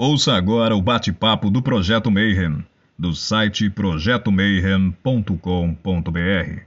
[0.00, 2.64] Ouça agora o bate-papo do Projeto Mayhem,
[2.96, 6.62] do site projetomayhem.com.br.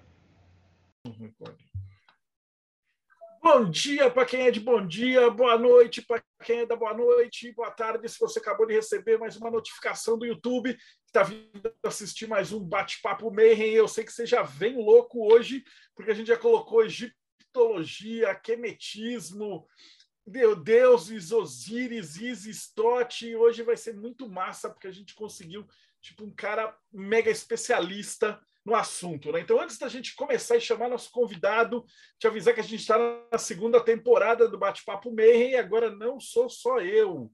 [3.41, 6.93] Bom dia para quem é de bom dia, boa noite para quem é da boa
[6.93, 11.73] noite, boa tarde se você acabou de receber mais uma notificação do YouTube, está vindo
[11.85, 13.71] assistir mais um bate-papo Mayhem.
[13.71, 15.63] Eu sei que você já vem louco hoje,
[15.95, 19.65] porque a gente já colocou egiptologia, quemetismo,
[20.25, 23.35] meu deuses, Osíris, Isis, Tote.
[23.35, 25.67] Hoje vai ser muito massa, porque a gente conseguiu
[26.01, 29.31] tipo um cara mega especialista no assunto.
[29.31, 29.39] Né?
[29.41, 31.85] Então, antes da gente começar e chamar nosso convidado,
[32.19, 32.97] te avisar que a gente está
[33.31, 37.31] na segunda temporada do Bate-Papo Mayhem e agora não sou só eu.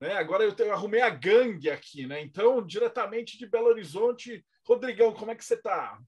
[0.00, 0.12] Né?
[0.14, 2.06] Agora eu, eu arrumei a gangue aqui.
[2.06, 2.20] Né?
[2.20, 5.98] Então, diretamente de Belo Horizonte, Rodrigão, como é que você está?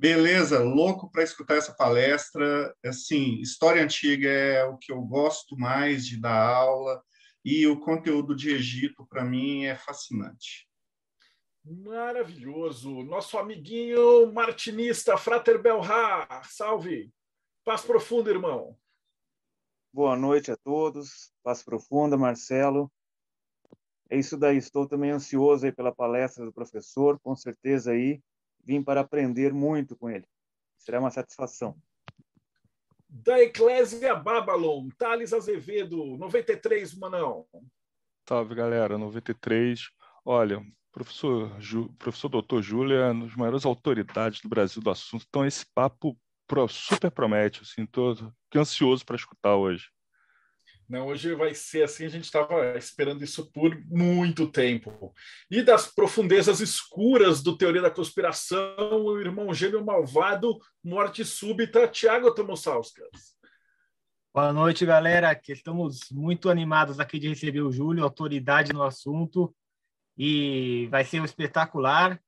[0.00, 2.72] Beleza, louco para escutar essa palestra.
[2.84, 7.02] Assim, história antiga é o que eu gosto mais de dar aula
[7.44, 10.68] e o conteúdo de Egito para mim é fascinante.
[11.64, 13.02] Maravilhoso.
[13.02, 17.12] Nosso amiguinho martinista, Frater Belha, salve.
[17.64, 18.78] Paz profunda, irmão.
[19.92, 21.32] Boa noite a todos.
[21.42, 22.88] Paz profunda, Marcelo.
[24.08, 24.58] É isso daí.
[24.58, 27.18] Estou também ansioso aí pela palestra do professor.
[27.18, 28.22] Com certeza aí
[28.68, 30.26] vim para aprender muito com ele.
[30.76, 31.74] Será uma satisfação.
[33.08, 37.46] Da Eclésia Babylon, Thales Azevedo, 93, Manão.
[38.28, 39.88] Salve, galera, 93.
[40.22, 45.24] Olha, professor, Ju, professor doutor Júlio é uma das maiores autoridades do Brasil do assunto,
[45.26, 46.14] então esse papo
[46.68, 48.14] super promete, assim, tô
[48.54, 49.88] ansioso para escutar hoje.
[50.88, 55.12] Não, hoje vai ser assim, a gente estava esperando isso por muito tempo.
[55.50, 62.32] E das profundezas escuras do Teoria da Conspiração, o irmão gêmeo malvado, morte súbita, Tiago
[62.32, 63.36] Tomosauskas.
[64.32, 65.38] Boa noite, galera.
[65.46, 69.54] Estamos muito animados aqui de receber o Júlio, autoridade no assunto,
[70.16, 72.18] e vai ser um espetacular.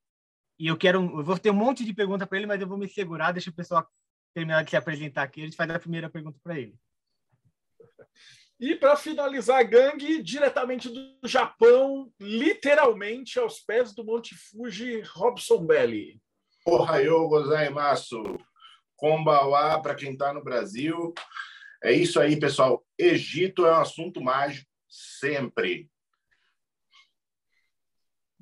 [0.58, 2.77] E eu quero, eu vou ter um monte de pergunta para ele, mas eu vou
[2.77, 3.89] me segurar, deixa o pessoal
[4.35, 6.79] terminar de se apresentar aqui, a gente faz a primeira pergunta para ele.
[8.61, 15.65] E para finalizar a gangue, diretamente do Japão, literalmente aos pés do Monte Fuji, Robson
[15.65, 16.21] Belli.
[16.67, 18.23] Ohayou gozaimasu.
[18.97, 21.15] Kombawa para quem está no Brasil.
[21.83, 22.85] É isso aí, pessoal.
[22.98, 25.91] Egito é um assunto mágico sempre.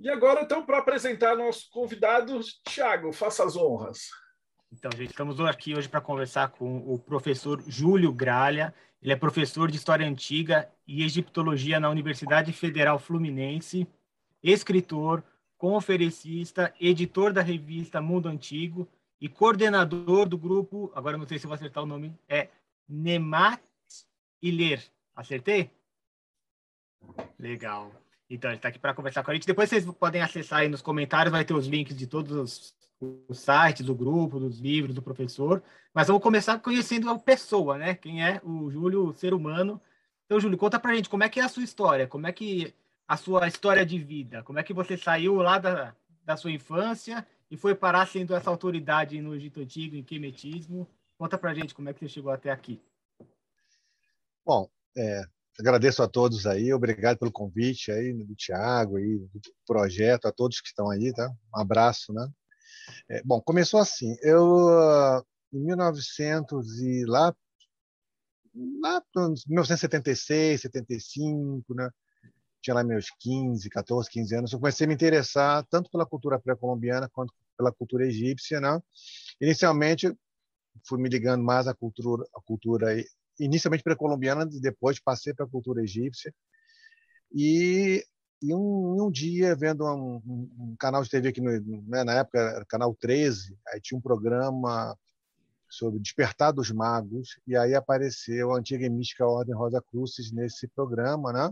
[0.01, 4.09] E agora, então, para apresentar nosso convidado, Thiago, faça as honras.
[4.71, 8.75] Então, gente, estamos aqui hoje para conversar com o professor Júlio Gralha.
[9.03, 13.89] Ele é professor de História Antiga e Egiptologia na Universidade Federal Fluminense,
[14.43, 15.25] escritor,
[15.57, 18.87] conferencista, editor da revista Mundo Antigo
[19.21, 22.49] e coordenador do grupo, agora não sei se vou acertar o nome, é
[22.89, 23.61] Nemat
[24.41, 24.85] Iler.
[25.17, 25.71] Acertei?
[27.39, 27.91] Legal.
[28.31, 29.47] Então, ele está aqui para conversar com a gente.
[29.47, 33.35] Depois vocês podem acessar aí nos comentários, vai ter os links de todos os o
[33.35, 35.63] site do grupo, dos livros do professor,
[35.95, 37.95] mas vamos começar conhecendo a pessoa, né?
[37.95, 39.81] Quem é o Júlio, o ser humano.
[40.27, 42.75] Então, Júlio, conta pra gente como é que é a sua história, como é que
[43.07, 45.95] a sua história de vida, como é que você saiu lá da,
[46.25, 50.87] da sua infância e foi parar sendo essa autoridade no Egito Antigo, em quemetismo.
[51.17, 52.81] Conta pra gente como é que você chegou até aqui.
[54.45, 55.23] Bom, é,
[55.59, 60.61] agradeço a todos aí, obrigado pelo convite aí do Tiago aí do projeto, a todos
[60.61, 61.31] que estão aí, tá?
[61.55, 62.29] Um abraço, né?
[63.09, 64.17] É, bom, começou assim.
[64.23, 65.23] Eu,
[65.53, 67.35] em 1900 e lá,
[68.81, 69.03] lá
[69.47, 71.91] 1976, 75, né?
[72.61, 74.53] Tinha lá meus 15, 14, 15 anos.
[74.53, 78.81] Eu comecei a me interessar tanto pela cultura pré-colombiana quanto pela cultura egípcia, né?
[79.41, 80.13] Inicialmente,
[80.87, 82.95] fui me ligando mais à cultura, à cultura
[83.39, 86.35] inicialmente pré-colombiana, depois passei para a cultura egípcia.
[87.33, 88.05] E
[88.41, 90.23] e um, um dia, vendo um,
[90.59, 94.97] um, canal de TV no, né, na época era canal 13, aí tinha um programa
[95.69, 100.67] sobre Despertar dos Magos, e aí apareceu a antiga e mística Ordem Rosa Cruzes nesse
[100.69, 101.51] programa, né?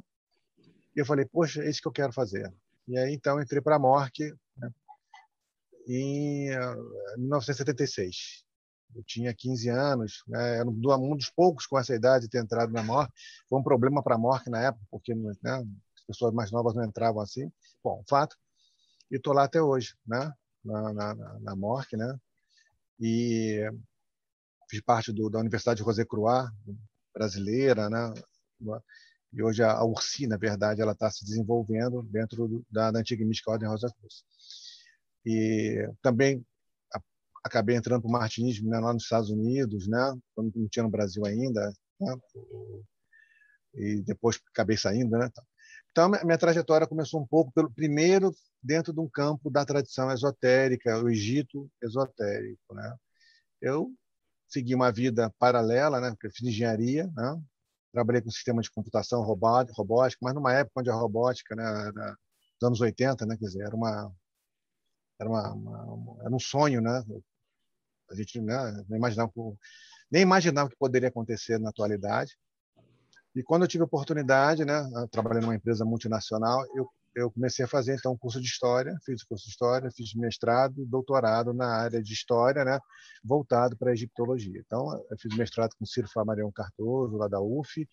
[0.95, 2.51] E eu falei, poxa, é isso que eu quero fazer.
[2.89, 4.71] E aí, então, entrei para a MORC né,
[5.87, 6.49] em
[7.19, 8.45] 1976.
[8.95, 12.73] Eu tinha 15 anos, né, era um dos poucos com essa idade de ter entrado
[12.73, 13.13] na MORC.
[13.49, 15.63] Foi um problema para a MORC na época, porque né,
[16.07, 17.51] pessoas mais novas não entravam assim.
[17.83, 18.37] Bom, fato.
[19.11, 20.33] E estou lá até hoje, né?
[20.65, 22.19] Na, na, na MORC, né?
[22.99, 23.69] E
[24.69, 26.51] fiz parte do, da Universidade José Croix,
[27.15, 28.13] brasileira, né?
[29.33, 33.25] E hoje a, a URSI, na verdade, ela está se desenvolvendo dentro da, da antiga
[33.25, 34.25] mística Ordem Rosa Cruz.
[35.25, 36.45] E também
[36.95, 37.01] a,
[37.45, 40.17] acabei entrando para o martinismo né, lá nos Estados Unidos, né?
[40.35, 42.17] Quando não tinha no Brasil ainda, né?
[43.75, 45.31] E depois acabei saindo, né?
[45.97, 48.31] Então, minha trajetória começou um pouco pelo primeiro
[48.63, 52.95] dentro de um campo da tradição esotérica, o Egito esotérico, né?
[53.63, 53.91] Eu
[54.47, 56.11] segui uma vida paralela, né?
[56.11, 57.43] Porque eu fiz engenharia, né?
[57.95, 62.11] Trabalhei com sistema de computação robótica, mas numa época onde a robótica, né, era
[62.61, 63.35] nos anos 80, né?
[63.39, 64.13] Quer dizer, era uma
[65.19, 67.03] era uma, uma era um sonho, né?
[68.11, 69.33] A gente né, imaginava
[70.11, 72.37] nem imaginava que poderia acontecer na atualidade.
[73.37, 77.95] E quando eu tive oportunidade, né, trabalhando numa empresa multinacional, eu, eu comecei a fazer
[77.95, 82.03] então um curso de história, fiz o curso de história, fiz mestrado doutorado na área
[82.03, 82.81] de história, né,
[83.23, 84.59] voltado para a egiptologia.
[84.65, 87.87] Então, eu fiz mestrado com Ciro Flamarion Cardoso, lá da UF,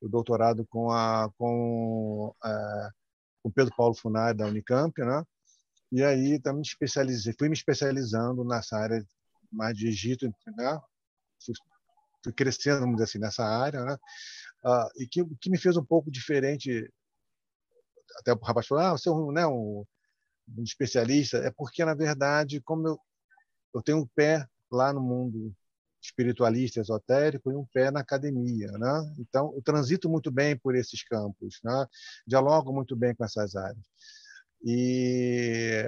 [0.00, 2.90] o doutorado com a com, a,
[3.40, 5.22] com Pedro Paulo Funari da Unicamp, né?
[5.92, 9.00] E aí então, me especializei, fui me especializando nessa área
[9.50, 10.80] mais de Egito, né?
[11.44, 11.54] Fui,
[12.24, 13.96] fui crescendo, vamos dizer assim, nessa área, né?
[14.64, 16.90] Uh, e que, que me fez um pouco diferente.
[18.18, 19.84] Até o rapaz falou: ah, você é um, né, um,
[20.56, 21.38] um especialista.
[21.38, 22.98] É porque, na verdade, como eu,
[23.74, 25.54] eu tenho um pé lá no mundo
[26.00, 28.70] espiritualista, esotérico, e um pé na academia.
[28.72, 29.14] Né?
[29.18, 31.86] Então, eu transito muito bem por esses campos, né?
[32.26, 33.84] dialogo muito bem com essas áreas.
[34.64, 35.84] E,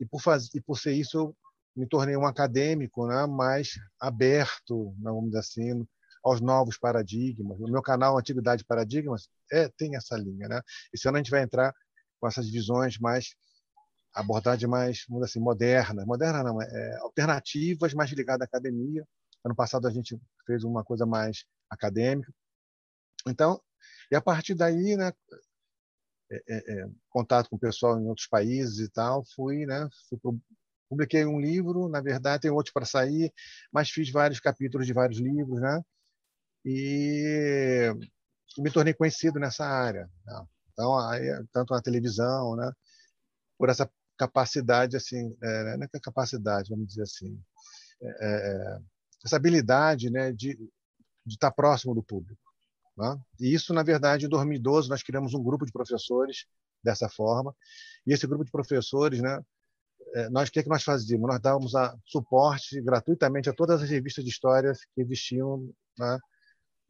[0.00, 1.36] e, por, fazer, e por ser isso, eu
[1.76, 3.26] me tornei um acadêmico né?
[3.26, 5.88] mais aberto, vamos dizer assim,
[6.28, 7.58] aos novos paradigmas.
[7.58, 10.48] No meu canal Antiguidade Paradigmas é, tem essa linha.
[10.48, 10.60] Né?
[10.92, 11.74] Esse ano a gente vai entrar
[12.20, 13.34] com essas visões mais
[14.14, 19.06] abordagem mais vamos assim moderna moderna não é, alternativas mais ligadas à academia
[19.44, 22.32] ano passado a gente fez uma coisa mais acadêmica
[23.26, 23.60] então
[24.10, 25.12] e a partir daí né
[26.30, 30.18] é, é, é contato com o pessoal em outros países e tal fui né fui
[30.18, 30.38] pro,
[30.88, 33.32] publiquei um livro na verdade tem outro para sair
[33.72, 35.82] mas fiz vários capítulos de vários livros né
[36.64, 37.92] e
[38.58, 40.08] me tornei conhecido nessa área.
[40.24, 40.46] Né?
[40.72, 42.70] Então, aí, tanto na televisão, né?
[43.58, 47.40] por essa capacidade, assim, é, não é, é capacidade, vamos dizer assim,
[48.02, 48.78] é, é,
[49.24, 52.40] essa habilidade né, de, de estar próximo do público.
[52.96, 53.16] Né?
[53.40, 56.46] E isso, na verdade, em 2012, nós criamos um grupo de professores
[56.82, 57.54] dessa forma,
[58.06, 59.40] e esse grupo de professores, né,
[60.14, 61.28] é, nós o que, é que nós fazíamos?
[61.28, 66.18] Nós dávamos a, suporte gratuitamente a todas as revistas de histórias que existiam né,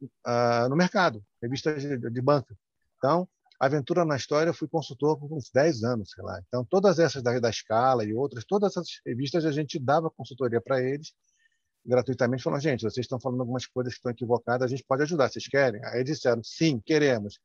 [0.05, 2.55] uh, no mercado, revistas de, de banca.
[2.97, 3.27] Então,
[3.59, 6.39] Aventura na História, eu fui consultor por uns 10 anos, sei lá.
[6.47, 10.61] Então, todas essas da, da Escala e outras, todas essas revistas a gente dava consultoria
[10.61, 11.13] para eles
[11.85, 15.29] gratuitamente, falando, gente, vocês estão falando algumas coisas que estão equivocadas, a gente pode ajudar,
[15.29, 15.83] vocês querem?
[15.85, 17.39] Aí eles disseram, sim, queremos.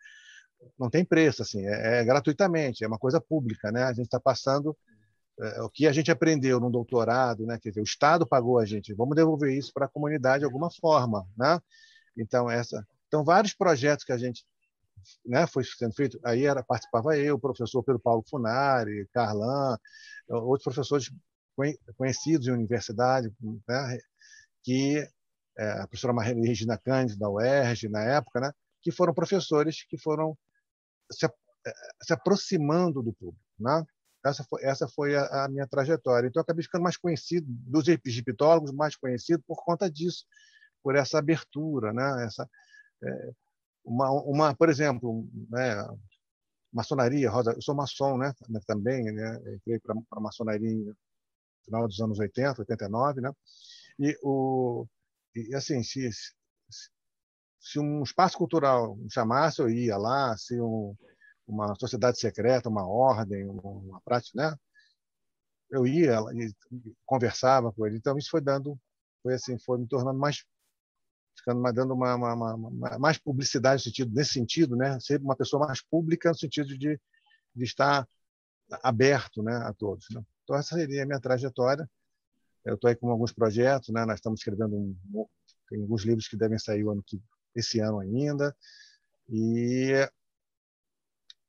[0.79, 3.85] Não tem preço, assim, é, é gratuitamente, é uma coisa pública, né?
[3.85, 4.77] A gente está passando
[5.41, 7.59] é, o que a gente aprendeu no doutorado, né?
[7.61, 10.71] Quer dizer, o Estado pagou a gente, vamos devolver isso para a comunidade de alguma
[10.71, 11.59] forma, né?
[12.17, 14.45] Então, essa, então vários projetos que a gente
[15.25, 19.77] né, foi sendo feito, aí era participava eu, o professor Pedro Paulo Funari, Carlan,
[20.29, 21.13] outros professores
[21.97, 23.33] conhecidos em universidade,
[23.69, 23.99] né,
[24.63, 25.07] que
[25.57, 28.53] é, a professora Maria Regina Cândido da UERJ na época, né,
[28.83, 30.37] que foram professores que foram
[31.11, 31.29] se,
[32.03, 33.85] se aproximando do público, né?
[34.25, 36.27] Essa foi, essa foi a, a, minha trajetória.
[36.27, 40.25] Então, eu acabei ficando mais conhecido, dos egiptólogos, mais conhecido por conta disso
[40.85, 42.27] por essa abertura, né?
[42.27, 42.49] Essa
[43.03, 43.33] é,
[43.85, 45.75] uma, uma, por exemplo, né?
[46.73, 48.33] Maçonaria, Rosa, eu sou maçom, né?
[48.67, 49.37] Também, né?
[49.57, 50.97] Entrei para a maçonaria no
[51.65, 53.33] final dos anos 80, 89, né?
[53.99, 54.87] E o
[55.35, 56.09] e assim, se,
[57.61, 60.97] se um espaço cultural me chamasse, eu ia lá, se um,
[61.47, 64.57] uma sociedade secreta, uma ordem, uma prática, né?
[65.71, 66.55] Eu ia e
[67.07, 67.97] conversava com ele.
[67.97, 68.79] Então isso foi dando,
[69.23, 70.45] foi assim, foi me tornando mais
[71.45, 74.99] ficando dando uma, uma, uma, mais publicidade sentido, nesse sentido, né?
[74.99, 76.99] Ser uma pessoa mais pública no sentido de,
[77.55, 78.09] de estar
[78.83, 80.07] aberto, né, a todos.
[80.11, 80.23] Né?
[80.43, 81.89] Então essa seria a minha trajetória.
[82.65, 84.07] Eu estou aí com alguns projetos, né?
[84.07, 85.29] Nós estamos escrevendo um,
[85.69, 87.21] tem alguns livros que devem sair ano que,
[87.55, 88.57] esse ano ainda
[89.29, 89.93] e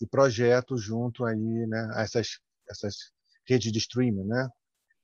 [0.01, 1.89] e projetos junto aí, né?
[1.93, 3.11] A essas essas
[3.47, 4.49] redes de streaming, né?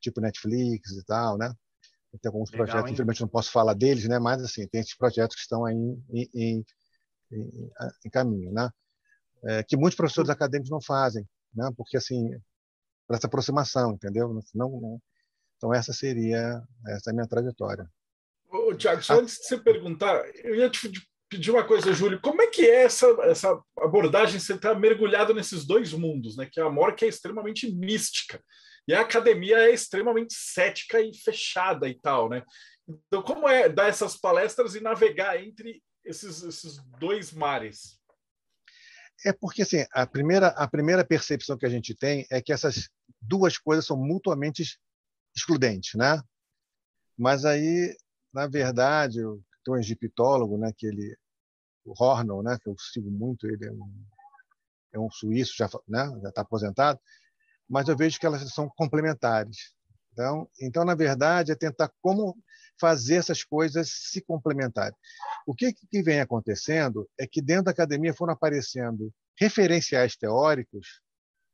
[0.02, 1.54] Tipo Netflix e tal, né?
[2.20, 2.94] Tem alguns Legal, projetos, hein?
[2.94, 4.20] infelizmente não posso falar deles, né?
[4.20, 6.66] mas assim, tem esses projetos que estão aí em, em,
[7.32, 7.72] em,
[8.06, 8.70] em caminho, né?
[9.44, 11.72] É, que muitos professores acadêmicos não fazem, né?
[11.76, 12.30] porque assim,
[13.08, 14.34] para essa aproximação, entendeu?
[14.54, 15.02] Não, não,
[15.58, 17.90] então essa seria essa é a minha trajetória.
[18.50, 19.18] Ô, Tiago, só ah.
[19.18, 20.92] antes de você perguntar, eu ia te
[21.30, 25.66] pedir uma coisa, Júlio, como é que é essa, essa abordagem, você está mergulhado nesses
[25.66, 26.46] dois mundos, né?
[26.52, 28.44] que é a amor que é extremamente mística,
[28.88, 32.44] e a academia é extremamente cética e fechada e tal, né?
[32.88, 38.00] Então, como é dar essas palestras e navegar entre esses, esses dois mares?
[39.26, 42.90] É porque assim, a primeira, a primeira percepção que a gente tem é que essas
[43.22, 44.64] duas coisas são mutuamente
[45.36, 46.22] excludentes, né?
[47.18, 47.96] Mas aí,
[48.34, 49.20] na verdade,
[49.64, 51.16] tem um egiptólogo, né, que ele,
[51.86, 54.06] o Hornell, né, que eu sigo muito, ele é um,
[54.94, 57.00] é um suíço, já né, já está aposentado,
[57.72, 59.74] mas eu vejo que elas são complementares.
[60.12, 62.38] Então, então, na verdade, é tentar como
[62.78, 64.98] fazer essas coisas se complementarem.
[65.48, 69.10] O que, que vem acontecendo é que dentro da academia foram aparecendo
[69.40, 71.00] referenciais teóricos,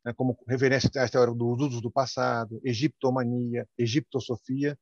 [0.03, 4.75] né, como referenciais teóricos dos usos do passado, egiptomania, egiptosofia,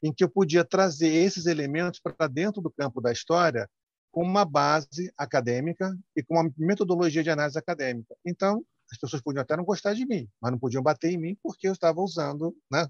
[0.00, 3.68] em que eu podia trazer esses elementos para dentro do campo da história
[4.12, 8.14] com uma base acadêmica e com uma metodologia de análise acadêmica.
[8.24, 11.36] Então, as pessoas podiam até não gostar de mim, mas não podiam bater em mim
[11.42, 12.56] porque eu estava usando.
[12.70, 12.86] Né?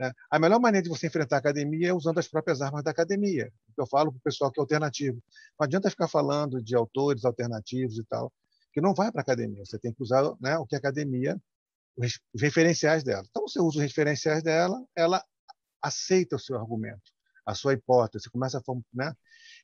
[0.00, 2.90] É, a melhor maneira de você enfrentar a academia é usando as próprias armas da
[2.90, 3.52] academia.
[3.76, 5.22] Eu falo para o pessoal que é alternativo.
[5.58, 8.32] Não adianta ficar falando de autores alternativos e tal,
[8.72, 9.64] que não vai para a academia.
[9.64, 11.40] Você tem que usar né, o que a academia,
[11.96, 13.24] os referenciais dela.
[13.28, 15.22] Então, você usa os referenciais dela, ela
[15.82, 17.12] aceita o seu argumento,
[17.44, 18.62] a sua hipótese, começa a
[18.94, 19.12] né?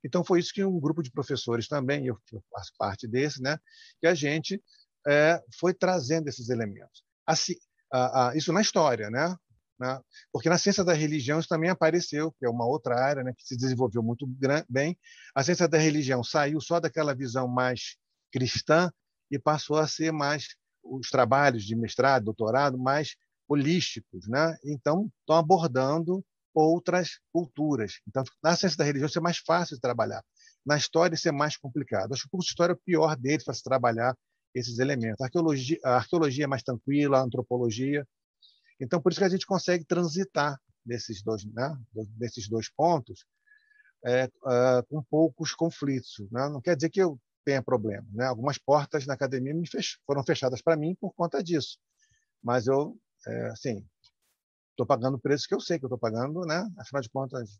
[0.04, 2.18] Então foi isso que um grupo de professores também, eu
[2.50, 3.58] faço parte desse, né,
[4.00, 4.62] que a gente
[5.06, 7.02] é, foi trazendo esses elementos.
[7.26, 7.54] Assim,
[7.92, 9.34] a, a, isso na história, né?
[9.78, 10.00] né?
[10.32, 13.46] Porque na ciência da religião isso também apareceu, que é uma outra área, né, que
[13.46, 14.26] se desenvolveu muito
[14.68, 14.98] bem.
[15.34, 17.96] A ciência da religião saiu só daquela visão mais
[18.32, 18.90] cristã
[19.30, 23.14] e passou a ser mais os trabalhos de mestrado, doutorado, mais
[23.48, 24.56] holísticos, né?
[24.64, 26.24] Então, estão abordando
[26.54, 28.00] outras culturas.
[28.06, 30.22] Então, na ciência da religião, isso é mais fácil de trabalhar.
[30.64, 32.12] Na história, isso é mais complicado.
[32.12, 34.14] Acho que o curso de história é o pior deles para se trabalhar
[34.58, 35.20] esses elementos.
[35.20, 38.06] A arqueologia, a arqueologia é mais tranquila, a antropologia.
[38.80, 41.76] Então, por isso que a gente consegue transitar nesses dois, né?
[42.16, 43.24] desses dois pontos
[44.04, 44.30] é, é,
[44.88, 46.26] com poucos conflitos.
[46.30, 46.48] Né?
[46.48, 48.06] Não quer dizer que eu tenha problema.
[48.12, 48.26] Né?
[48.26, 51.78] Algumas portas na academia fech foram fechadas para mim por conta disso.
[52.42, 52.96] Mas eu
[53.26, 53.86] é, assim,
[54.70, 56.68] estou pagando o preço que eu sei que estou pagando, né?
[56.78, 57.58] Afinal de contas,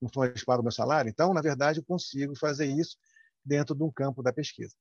[0.00, 1.08] não foi pago o meu salário.
[1.08, 2.96] Então, na verdade, eu consigo fazer isso
[3.44, 4.74] dentro de um campo da pesquisa.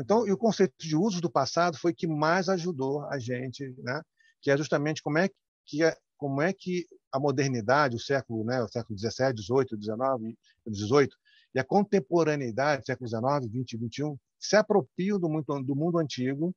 [0.00, 4.02] Então, e o conceito de uso do passado foi que mais ajudou a gente, né?
[4.40, 5.28] Que é justamente como é
[5.66, 10.38] que é, como é que a modernidade, o século, né, o século 17, 18, 19,
[10.66, 11.16] 18
[11.54, 16.54] e a contemporaneidade, século 19, 20 e 21, se apropriam do mundo, do mundo antigo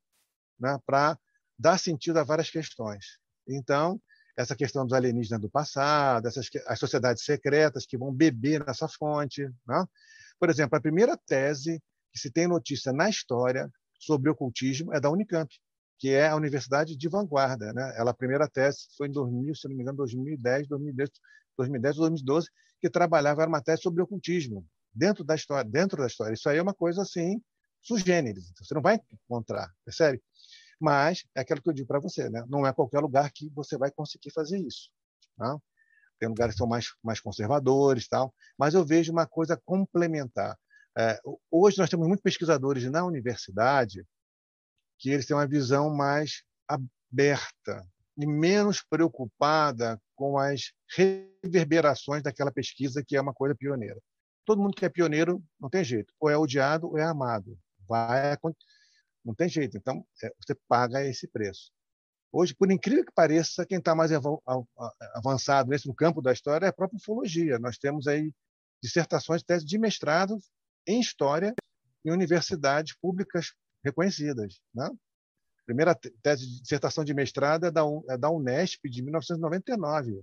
[0.60, 1.18] né, para
[1.58, 3.20] dá sentido a várias questões.
[3.48, 4.00] Então,
[4.38, 9.48] essa questão dos alienígenas do passado, essas as sociedades secretas que vão beber nessa fonte.
[9.68, 9.86] Né?
[10.40, 11.82] Por exemplo, a primeira tese
[12.14, 15.52] que se tem notícia na história sobre ocultismo é da Unicamp,
[15.98, 17.74] que é a universidade de vanguarda.
[17.74, 17.94] Né?
[17.98, 21.10] Ela, a primeira tese foi em 2000, se não me engano, 2010, 2010,
[21.58, 22.48] 2010 2012,
[22.80, 26.34] que trabalhava era uma tese sobre ocultismo dentro da história, dentro da história.
[26.34, 27.42] Isso aí é uma coisa assim,
[27.82, 28.52] sugêneres.
[28.60, 30.22] Você não vai encontrar, percebe?
[30.80, 32.44] Mas é aquilo que eu digo para você, né?
[32.48, 34.90] não é qualquer lugar que você vai conseguir fazer isso.
[35.38, 35.58] Tá?
[36.20, 40.58] Tem lugares que são mais, mais conservadores, tal, mas eu vejo uma coisa complementar.
[40.98, 41.20] É,
[41.50, 44.06] hoje nós temos muitos pesquisadores na universidade
[45.00, 47.86] que eles têm uma visão mais aberta
[48.18, 54.00] e menos preocupada com as reverberações daquela pesquisa que é uma coisa pioneira.
[54.46, 57.58] Todo mundo que é pioneiro não tem jeito, ou é odiado ou é amado.
[57.88, 58.38] Vai
[59.24, 59.78] não tem jeito.
[59.78, 61.72] Então, é, você paga esse preço.
[62.32, 64.12] Hoje, por incrível que pareça, quem está mais
[65.14, 67.60] avançado nesse campo da história é a própria ufologia.
[67.60, 68.34] Nós temos aí
[68.82, 70.38] dissertações, teses de mestrado
[70.88, 71.54] em história
[72.06, 74.62] em universidades públicas reconhecidas.
[74.74, 74.86] Né?
[74.86, 80.22] A primeira tese de dissertação de mestrado é da, é da Unesp de 1999.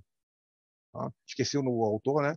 [0.92, 1.10] Tá?
[1.26, 2.36] Esqueci o autor, né?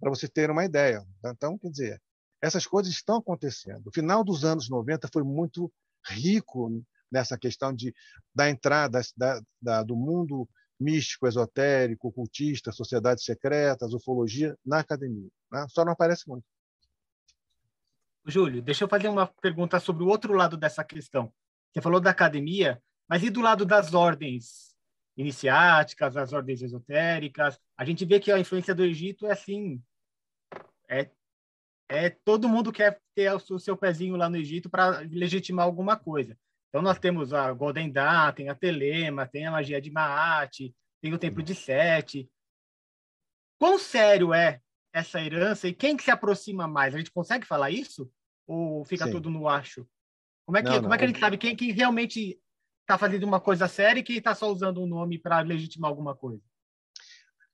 [0.00, 1.04] Para você ter uma ideia.
[1.24, 2.02] Então, quer dizer,
[2.40, 3.88] essas coisas estão acontecendo.
[3.88, 5.72] O final dos anos 90 foi muito
[6.06, 7.92] rico nessa questão de
[8.34, 10.48] da entrada da, da, do mundo
[10.78, 15.28] místico, esotérico, ocultista, sociedades secretas, ufologia na academia.
[15.50, 15.66] Né?
[15.68, 16.44] Só não aparece muito.
[18.28, 21.32] Júlio, deixa eu fazer uma pergunta sobre o outro lado dessa questão.
[21.72, 24.76] Você falou da academia, mas e do lado das ordens
[25.16, 27.58] iniciáticas, as ordens esotéricas?
[27.76, 29.82] A gente vê que a influência do Egito é assim,
[30.88, 31.10] é
[31.90, 36.36] é todo mundo quer ter o seu pezinho lá no Egito para legitimar alguma coisa.
[36.68, 40.70] Então nós temos a Golden Dawn, tem a Telema, tem a magia de Maat,
[41.00, 42.30] tem o Templo de Sete.
[43.58, 44.60] Quão sério é
[44.92, 46.94] essa herança e quem que se aproxima mais?
[46.94, 48.10] A gente consegue falar isso
[48.48, 49.12] ou fica Sim.
[49.12, 49.86] tudo no acho?
[50.46, 50.94] Como é que não, como não.
[50.94, 52.40] é que a gente sabe quem que realmente
[52.80, 56.16] está fazendo uma coisa séria e quem está só usando um nome para legitimar alguma
[56.16, 56.42] coisa?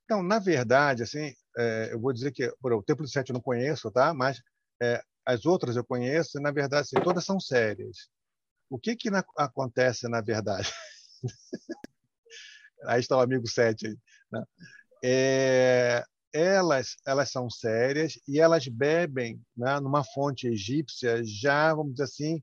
[0.05, 3.35] Então, na verdade, assim, é, eu vou dizer que por, o Templo de Sete eu
[3.35, 4.15] não conheço, tá?
[4.15, 4.41] Mas
[4.81, 8.09] é, as outras eu conheço, e, na verdade, assim, todas são sérias.
[8.71, 10.71] O que, que na, acontece, na verdade?
[12.87, 13.89] aí está o amigo Sete.
[13.89, 13.97] Aí,
[14.31, 14.45] né?
[15.03, 16.05] é,
[16.35, 22.43] elas, elas são sérias e elas bebem né, numa fonte egípcia já, vamos dizer assim,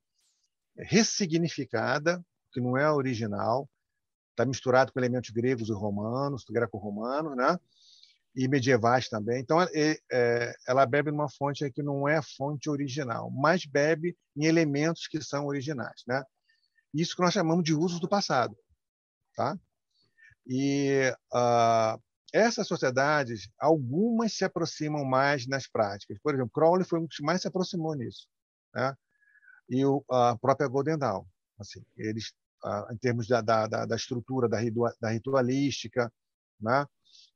[0.77, 3.69] ressignificada, que não é original,
[4.29, 7.59] está misturado com elementos gregos e romanos, greco-romanos, né?
[8.33, 9.41] e medievais também.
[9.41, 14.45] Então, é, é, ela bebe numa fonte que não é fonte original, mas bebe em
[14.45, 16.03] elementos que são originais.
[16.07, 16.23] Né?
[16.93, 18.57] Isso que nós chamamos de usos do passado.
[19.35, 19.57] Tá?
[20.47, 22.01] E uh,
[22.33, 26.17] essas sociedades, algumas se aproximam mais nas práticas.
[26.23, 28.27] Por exemplo, Crowley foi um dos que mais se aproximou nisso.
[28.73, 28.95] Né?
[29.69, 31.25] E o, a própria Golden Dawn.
[31.59, 32.33] Assim, eles,
[32.91, 34.57] em termos da, da, da estrutura, da,
[34.99, 36.11] da ritualística,
[36.59, 36.85] né?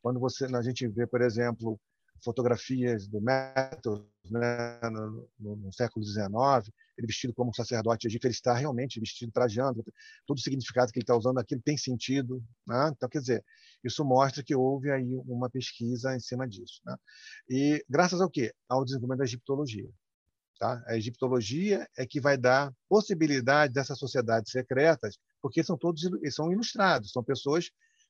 [0.01, 1.79] Quando você, a gente vê, por exemplo,
[2.23, 6.29] fotografias do Matthews né, no, no, no, século XIX,
[6.97, 9.83] ele vestido como um sacerdote egípcio, ele está realmente vestido, trajando,
[10.25, 12.43] todo o significado que ele está usando aquilo tem sentido.
[12.65, 12.91] Né?
[12.95, 13.45] Então, quer dizer,
[13.83, 16.81] isso mostra que houve aí uma pesquisa em cima disso.
[16.85, 16.95] Né?
[17.49, 18.53] E graças ao quê?
[18.69, 19.89] Ao desenvolvimento da egiptologia.
[20.57, 20.81] Tá?
[20.87, 27.11] A egiptologia é que vai dar possibilidade dessas sociedades secretas, porque são todos são ilustrados,
[27.11, 27.69] são pessoas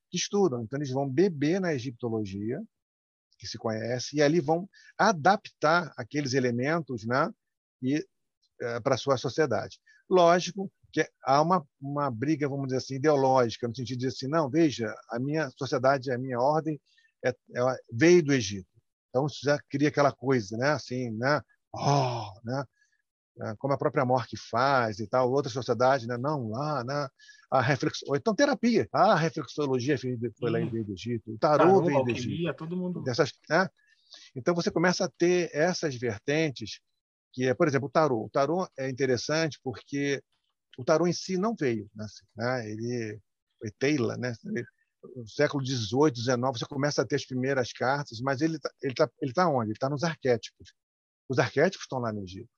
[0.09, 0.61] que estudam.
[0.61, 2.61] Então, eles vão beber na egiptologia,
[3.37, 7.29] que se conhece, e ali vão adaptar aqueles elementos né,
[7.81, 8.05] e,
[8.83, 9.79] para a sua sociedade.
[10.09, 14.27] Lógico que há uma, uma briga, vamos dizer assim, ideológica, no sentido de dizer assim,
[14.27, 16.79] não, veja, a minha sociedade, a minha ordem
[17.23, 18.69] é, é, veio do Egito.
[19.09, 21.41] Então, isso já cria aquela coisa, né, assim, né,
[21.73, 22.63] oh, né,
[23.37, 26.17] né, como a própria Mork faz e tal, outras sociedades, né?
[26.17, 27.09] não, lá, né?
[27.51, 29.97] a reflexão, então terapia, ah, a reflexologia
[30.39, 33.03] foi lá em do Egito, o tarô veio do Egito, todo mundo...
[33.03, 33.69] Dessas, né?
[34.35, 36.79] Então você começa a ter essas vertentes,
[37.35, 38.25] que é, por exemplo, o tarô.
[38.25, 40.23] O tarô é interessante porque
[40.77, 42.05] o tarô em si não veio, né?
[42.37, 43.19] né ele
[43.59, 44.33] foi Taylor, né?
[45.15, 49.13] no século XVIII, XIX, você começa a ter as primeiras cartas, mas ele está tá,
[49.21, 49.67] ele tá onde?
[49.67, 50.73] Ele está nos arquétipos.
[51.29, 52.49] Os arquétipos estão lá no Egito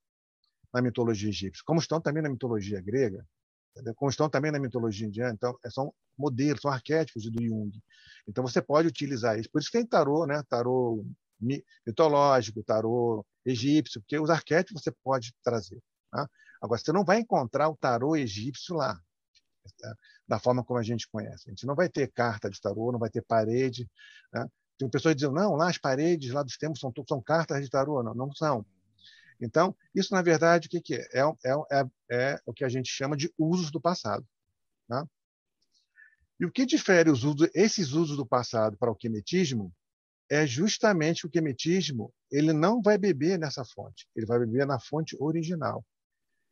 [0.74, 3.26] na mitologia egípcia, como estão também na mitologia grega,
[3.72, 3.96] entendeu?
[3.96, 5.34] como estão também na mitologia indiana.
[5.34, 7.72] Então, é, são modelos, são arquétipos do Jung.
[8.28, 9.50] Então, você pode utilizar isso.
[9.50, 10.44] Por isso tem tarô, né?
[10.50, 11.06] tarô
[11.40, 15.82] mitológico, tarô egípcio, porque os arquétipos você pode trazer.
[16.12, 16.30] Tá?
[16.62, 19.00] Agora, você não vai encontrar o tarô egípcio lá,
[19.80, 19.96] tá?
[20.28, 21.48] da forma como a gente conhece.
[21.48, 23.90] A gente não vai ter carta de tarô, não vai ter parede.
[24.34, 24.46] Né?
[24.78, 28.04] Tem pessoas dizem, não, lá as paredes lá dos tempos são, são cartas de tarô.
[28.04, 28.66] Não, não são.
[29.40, 31.08] Então, isso, na verdade, o que, que é?
[31.14, 31.54] É, é?
[31.72, 32.40] é, é?
[32.46, 34.26] o que a gente chama de usos do passado.
[34.88, 35.06] Tá?
[36.40, 39.74] E o que difere os usos, esses usos do passado para o quemetismo
[40.30, 45.16] é justamente o quemetismo ele não vai beber nessa fonte, ele vai beber na fonte
[45.20, 45.86] original.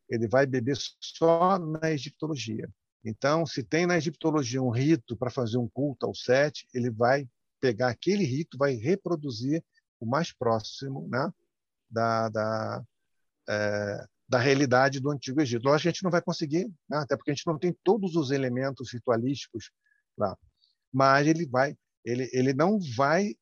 [0.09, 2.69] Ele vai beber só na egiptologia.
[3.03, 7.27] Então, se tem na egiptologia um rito para fazer um culto ao Sete, ele vai
[7.59, 9.63] pegar aquele rito, vai reproduzir
[9.99, 11.31] o mais próximo, né?
[11.89, 12.83] da, da,
[13.47, 15.65] é, da realidade do Antigo Egito.
[15.65, 16.97] Lógico que a gente não vai conseguir, né?
[16.97, 19.71] até porque a gente não tem todos os elementos ritualísticos
[20.17, 20.37] lá.
[20.91, 23.35] Mas ele vai, ele, ele não vai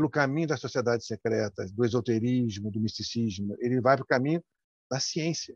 [0.00, 3.54] pelo caminho das sociedades secretas, do esoterismo, do misticismo.
[3.60, 4.42] Ele vai para o caminho
[4.90, 5.54] da ciência.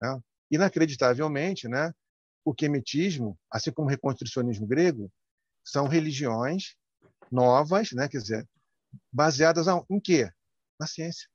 [0.00, 0.18] Né?
[0.50, 1.92] Inacreditavelmente, né?
[2.42, 5.12] o quemetismo, assim como o reconstrucionismo grego,
[5.62, 6.74] são religiões
[7.30, 8.08] novas, né?
[8.08, 8.48] quer dizer,
[9.12, 10.30] baseadas em quê?
[10.80, 11.28] Na ciência.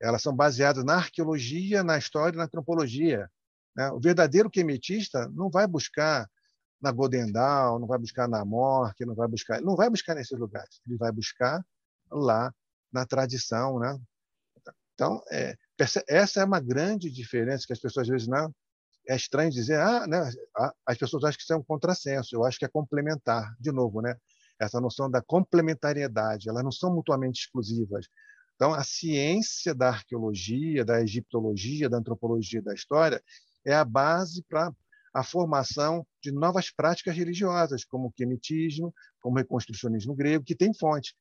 [0.00, 3.30] Elas são baseadas na arqueologia, na história e na antropologia.
[3.76, 3.90] Né?
[3.90, 6.26] O verdadeiro quemetista não vai buscar
[6.80, 10.80] na Godendal, não vai buscar na Morque, não vai buscar, não vai buscar nesses lugares.
[10.86, 11.64] Ele vai buscar
[12.10, 12.52] lá
[12.92, 13.98] na tradição, né?
[14.94, 15.56] Então, é,
[16.08, 18.52] essa é uma grande diferença que as pessoas às vezes não
[19.08, 20.30] é estranho dizer, ah, né,
[20.84, 22.34] as pessoas acham que isso é um contrassenso.
[22.34, 24.14] Eu acho que é complementar, de novo, né?
[24.60, 28.06] Essa noção da complementariedade, elas não são mutuamente exclusivas.
[28.54, 33.22] Então, a ciência da arqueologia, da egiptologia, da antropologia da história
[33.64, 34.72] é a base para
[35.18, 40.72] a formação de novas práticas religiosas, como o quemetismo, como o reconstrucionismo grego, que tem
[40.72, 41.14] fonte.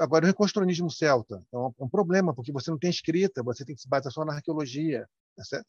[0.00, 3.82] Agora, o reconstrucionismo celta é um, problema, porque você não tem escrita, você tem que
[3.82, 5.08] se basear só na arqueologia.
[5.36, 5.62] Tá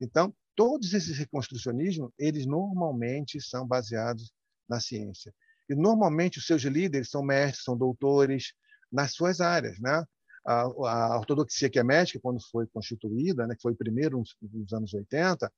[0.00, 4.32] então, todos esses reconstrucionismos, eles normalmente são baseados
[4.68, 5.34] na ciência.
[5.68, 8.52] E, normalmente, os seus líderes são mestres, são doutores
[8.92, 9.80] nas suas áreas.
[9.80, 10.04] Né?
[10.48, 15.52] a, a ortodoxia quemética, quando foi constituída, né, que foi primeiro nos, nos anos 80,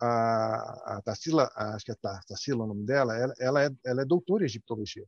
[0.00, 4.04] a, a Tarsila, acho que é Tarsila o nome dela, ela, ela, é, ela é
[4.04, 5.06] doutora em egiptologia.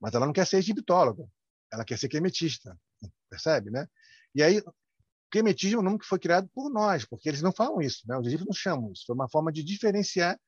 [0.00, 1.24] Mas ela não quer ser egiptóloga,
[1.72, 2.76] ela quer ser quemetista,
[3.28, 3.86] percebe, né?
[4.34, 4.62] E aí,
[5.30, 8.16] quemetismo é um nome que foi criado por nós, porque eles não falam isso, né?
[8.18, 9.04] os egípcios não chamam isso.
[9.06, 10.38] Foi uma forma de diferenciar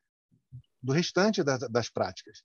[0.81, 2.43] do restante das, das práticas.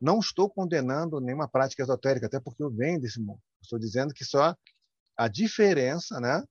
[0.00, 3.40] Não estou condenando nenhuma prática esotérica, até porque eu venho desse mundo.
[3.60, 4.56] Estou dizendo que só
[5.16, 6.42] a diferença, né,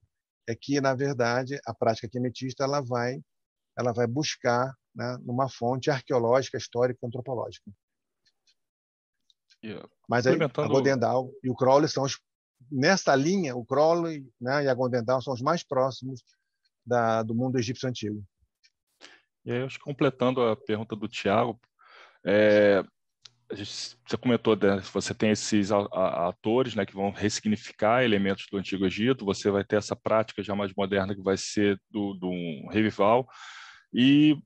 [0.48, 3.22] é que na verdade a prática quemetista ela vai,
[3.78, 7.72] ela vai buscar, né, numa fonte arqueológica, histórica, antropológica.
[9.64, 9.88] Yeah.
[10.10, 12.20] Mas aí, a Godendal e o Crowley são os
[12.72, 16.24] nessa linha, o Crowley né, e a Gondendal são os mais próximos
[16.86, 18.24] da, do mundo egípcio antigo.
[19.46, 21.60] E aí, acho que completando a pergunta do Tiago,
[22.24, 22.84] é,
[23.50, 29.26] você comentou, né, você tem esses atores né, que vão ressignificar elementos do Antigo Egito,
[29.26, 33.28] você vai ter essa prática já mais moderna que vai ser do, do um revival,
[33.94, 34.38] e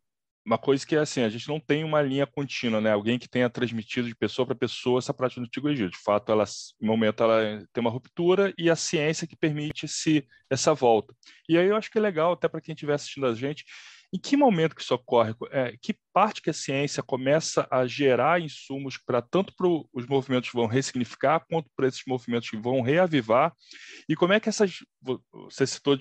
[0.45, 2.91] uma coisa que é assim, a gente não tem uma linha contínua, né?
[2.91, 5.93] Alguém que tenha transmitido de pessoa para pessoa essa prática do Antigo Egito.
[5.93, 6.45] De fato, ela,
[6.79, 11.15] no momento, ela tem uma ruptura e a ciência que permite esse, essa volta.
[11.49, 13.65] E aí eu acho que é legal, até para quem estiver assistindo a gente,
[14.13, 15.35] em que momento que isso ocorre?
[15.51, 20.49] É, que parte que a ciência começa a gerar insumos para tanto para os movimentos
[20.49, 23.53] que vão ressignificar, quanto para esses movimentos que vão reavivar?
[24.07, 24.77] E como é que essas,
[25.33, 25.97] você citou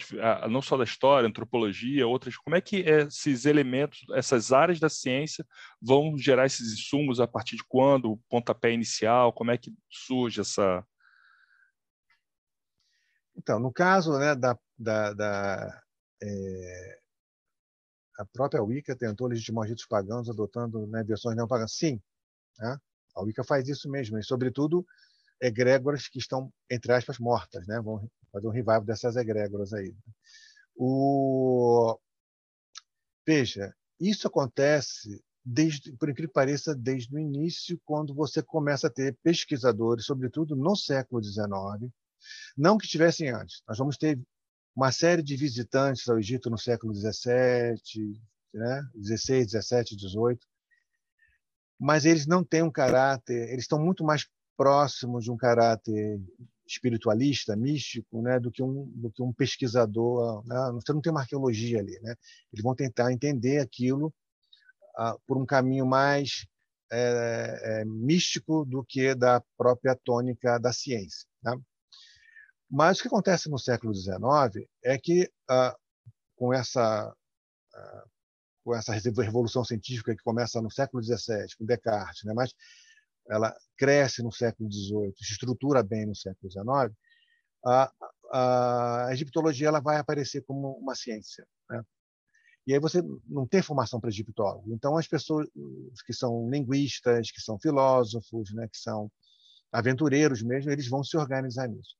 [0.49, 5.45] não só da história, antropologia, outras, como é que esses elementos, essas áreas da ciência
[5.81, 8.13] vão gerar esses insumos a partir de quando?
[8.13, 10.85] O pontapé inicial, como é que surge essa...
[13.37, 15.83] Então, no caso né, da, da, da
[16.23, 17.04] é
[18.19, 21.73] a própria Wicca tentou legitimar os ritos pagãos adotando né, versões não pagãs.
[21.73, 22.01] Sim,
[22.59, 22.79] né?
[23.15, 24.85] a Wicca faz isso mesmo, e sobretudo
[25.41, 27.67] egrégoras que estão, entre aspas, mortas.
[27.67, 27.81] Né?
[27.81, 29.95] Vão fazer um revival dessas egrégoras aí.
[30.77, 31.99] O...
[33.27, 38.91] Veja, isso acontece, desde, por incrível que pareça, desde o início, quando você começa a
[38.91, 41.93] ter pesquisadores, sobretudo no século XIX,
[42.57, 43.63] não que tivessem antes.
[43.67, 44.21] Nós vamos ter
[44.75, 48.21] uma série de visitantes ao Egito no século XVII,
[48.53, 48.83] né?
[48.95, 50.47] 16, 17, 18,
[51.79, 56.21] mas eles não têm um caráter, eles estão muito mais próximos de um caráter
[56.67, 60.45] espiritualista, místico, né, do que um do que um pesquisador.
[60.47, 60.57] Né?
[60.75, 62.15] Você não tem uma arqueologia ali, né?
[62.53, 64.15] Eles vão tentar entender aquilo
[64.97, 66.47] ah, por um caminho mais
[66.93, 71.27] é, é, místico do que da própria tônica da ciência.
[71.43, 71.57] Né?
[72.75, 75.77] Mas o que acontece no século XIX é que, ah,
[76.35, 77.15] com essa
[77.73, 78.05] ah,
[78.65, 82.33] com essa revolução científica que começa no século XVII, com Descartes, né?
[82.35, 82.53] mas
[83.31, 86.93] ela cresce no século XVIII, se estrutura bem no século XIX,
[87.65, 87.93] a,
[88.33, 91.47] a egiptologia ela vai aparecer como uma ciência.
[91.71, 91.81] Né?
[92.67, 94.73] E aí você não tem formação para egiptólogo.
[94.75, 95.47] Então, as pessoas
[96.05, 99.13] que são linguistas, que são filósofos, né, que são
[99.71, 101.95] aventureiros mesmo, eles vão se organizar nisso.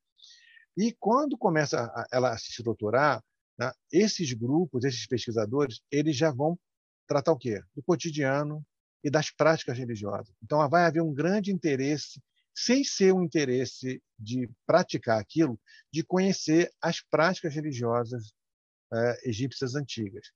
[0.77, 3.23] E quando começa a, ela a se doutorar,
[3.59, 6.59] né, esses grupos, esses pesquisadores, eles já vão
[7.07, 7.63] tratar o quê?
[7.75, 8.65] Do cotidiano
[9.03, 10.35] e das práticas religiosas.
[10.43, 12.21] Então, vai haver um grande interesse,
[12.55, 15.61] sem ser um interesse de praticar aquilo,
[15.93, 18.33] de conhecer as práticas religiosas
[18.93, 20.29] é, egípcias antigas.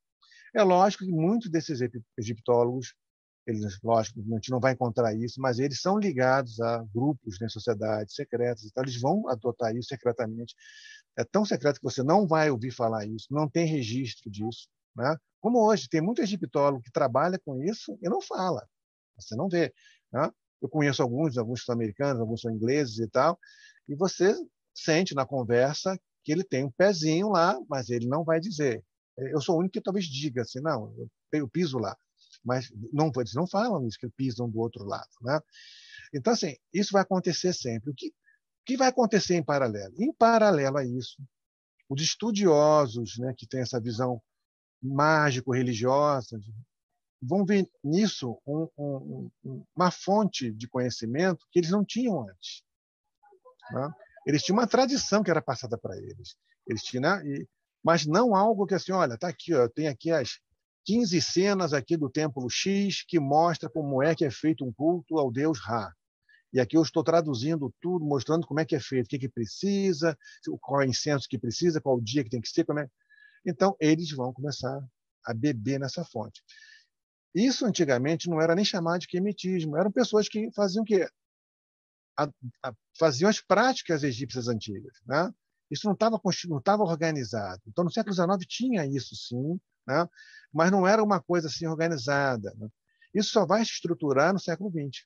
[0.54, 1.80] É lógico que muitos desses
[2.16, 2.94] egiptólogos
[3.50, 7.48] eles, lógico, a gente não vai encontrar isso, mas eles são ligados a grupos, né,
[7.48, 10.54] sociedades secretas, então eles vão adotar isso secretamente.
[11.16, 14.68] É tão secreto que você não vai ouvir falar isso, não tem registro disso.
[14.94, 15.16] Né?
[15.40, 18.66] Como hoje, tem muito egiptólogo que trabalha com isso e não fala.
[19.16, 19.72] Você não vê.
[20.12, 20.30] Né?
[20.60, 23.38] Eu conheço alguns, alguns são americanos, alguns são ingleses e tal,
[23.88, 24.34] e você
[24.74, 28.84] sente na conversa que ele tem um pezinho lá, mas ele não vai dizer.
[29.16, 30.94] Eu sou o único que talvez diga assim, não,
[31.32, 31.96] eu piso lá
[32.44, 35.08] mas não, eles não falam isso, que pisam do outro lado.
[35.22, 35.38] Né?
[36.14, 37.90] Então, assim, isso vai acontecer sempre.
[37.90, 38.12] O que, o
[38.64, 39.94] que vai acontecer em paralelo?
[39.98, 41.20] Em paralelo a isso,
[41.88, 44.22] os estudiosos né, que têm essa visão
[44.82, 46.38] mágico-religiosa
[47.20, 49.30] vão ver nisso um, um,
[49.74, 52.62] uma fonte de conhecimento que eles não tinham antes.
[53.72, 53.90] Né?
[54.26, 56.36] Eles tinham uma tradição que era passada para eles.
[56.66, 57.26] Eles tinham, né?
[57.26, 57.48] e,
[57.82, 60.38] mas não algo que assim, olha, está aqui, ó, eu tenho aqui as
[60.88, 65.18] 15 cenas aqui do templo X que mostra como é que é feito um culto
[65.18, 65.94] ao deus Ra.
[66.50, 69.28] E aqui eu estou traduzindo tudo, mostrando como é que é feito, o que, que
[69.28, 70.16] precisa,
[70.62, 72.64] qual é o incenso que precisa, qual o dia que tem que ser.
[72.64, 72.88] Como é...
[73.44, 74.80] Então, eles vão começar
[75.26, 76.42] a beber nessa fonte.
[77.34, 81.06] Isso antigamente não era nem chamado de quemetismo, eram pessoas que faziam o quê?
[82.18, 82.30] A,
[82.64, 84.96] a, faziam as práticas egípcias antigas.
[85.06, 85.30] Né?
[85.70, 87.60] Isso não estava não organizado.
[87.66, 90.06] Então, no século XIX tinha isso sim, né?
[90.52, 92.54] mas não era uma coisa assim organizada.
[92.56, 92.68] Né?
[93.14, 95.04] Isso só vai se estruturar no século XX,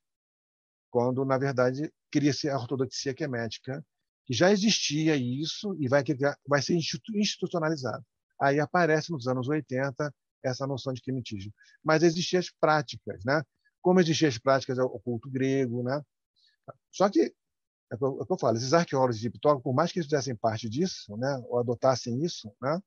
[0.91, 3.85] quando, na verdade, cria-se a ortodoxia quemética
[4.25, 6.05] que já existia isso e vai,
[6.47, 8.05] vai ser institucionalizado.
[8.41, 10.13] Aí aparece nos anos 80
[10.45, 11.53] essa noção de quemetismo.
[11.83, 13.43] Mas existiam as práticas, né?
[13.81, 16.01] Como existiam as práticas do culto grego, né?
[16.91, 17.33] Só que
[17.93, 21.15] é o que eu falo, esses arqueólogos egiptólogos, por mais que eles fizessem parte disso,
[21.17, 22.81] né, ou adotassem isso, né,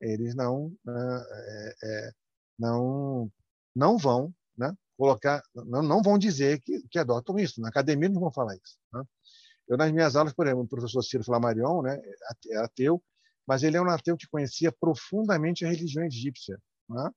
[0.00, 2.12] eles não, né, é, é,
[2.58, 3.30] não,
[3.74, 7.60] não vão né, colocar, não, não vão dizer que, que adotam isso.
[7.60, 8.78] Na academia não vão falar isso.
[8.92, 9.02] Né?
[9.68, 12.00] Eu, nas minhas aulas, por exemplo, o professor Ciro Flamarion né,
[12.50, 13.02] é ateu,
[13.46, 16.60] mas ele é um ateu que conhecia profundamente a religião egípcia.
[16.88, 17.10] Né?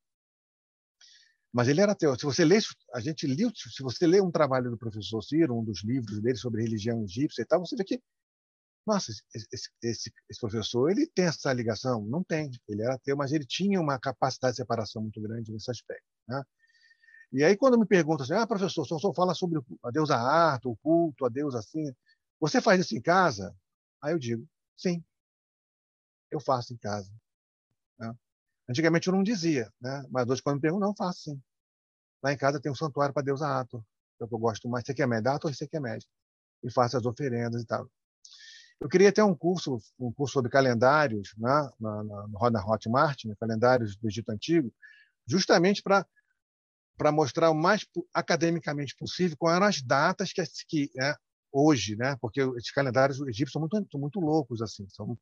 [1.53, 2.17] Mas ele era ateu.
[2.17, 2.57] Se você lê,
[2.93, 6.35] a gente lê, se você lê um trabalho do professor Ciro, um dos livros dele
[6.35, 8.01] sobre religião egípcia e tal, você vê que,
[8.85, 12.03] nossa, esse, esse, esse professor ele tem essa ligação?
[12.05, 12.51] Não tem.
[12.67, 16.05] Ele era ateu, mas ele tinha uma capacidade de separação muito grande nesse aspecto.
[16.27, 16.43] Né?
[17.31, 20.69] E aí, quando me perguntam assim, ah, professor, o senhor fala sobre a deusa Arto,
[20.69, 21.91] o culto, a deusa assim,
[22.39, 23.55] você faz isso em casa?
[24.01, 24.45] Aí eu digo,
[24.77, 25.03] sim,
[26.29, 27.11] eu faço em casa.
[27.97, 28.13] Né?
[28.69, 30.05] Antigamente eu não dizia, né?
[30.11, 31.41] mas hoje, quando me perguntam, não, faço sim.
[32.21, 33.81] Lá em casa tem um santuário para Deus Ator,
[34.17, 34.83] que é eu gosto mais.
[35.07, 35.31] Média?
[35.31, 36.07] Ator, você quer média.
[36.63, 37.89] E faço as oferendas e tal.
[38.79, 41.69] Eu queria ter um curso, um curso sobre calendários, né?
[41.79, 43.33] na, na, na Hotmart, né?
[43.39, 44.73] calendários do Egito Antigo,
[45.27, 46.05] justamente para
[46.95, 51.15] para mostrar o mais academicamente possível quais eram as datas que, que né,
[51.51, 52.15] hoje, né?
[52.21, 55.17] Porque esses calendários egípcios são muito, muito loucos assim, são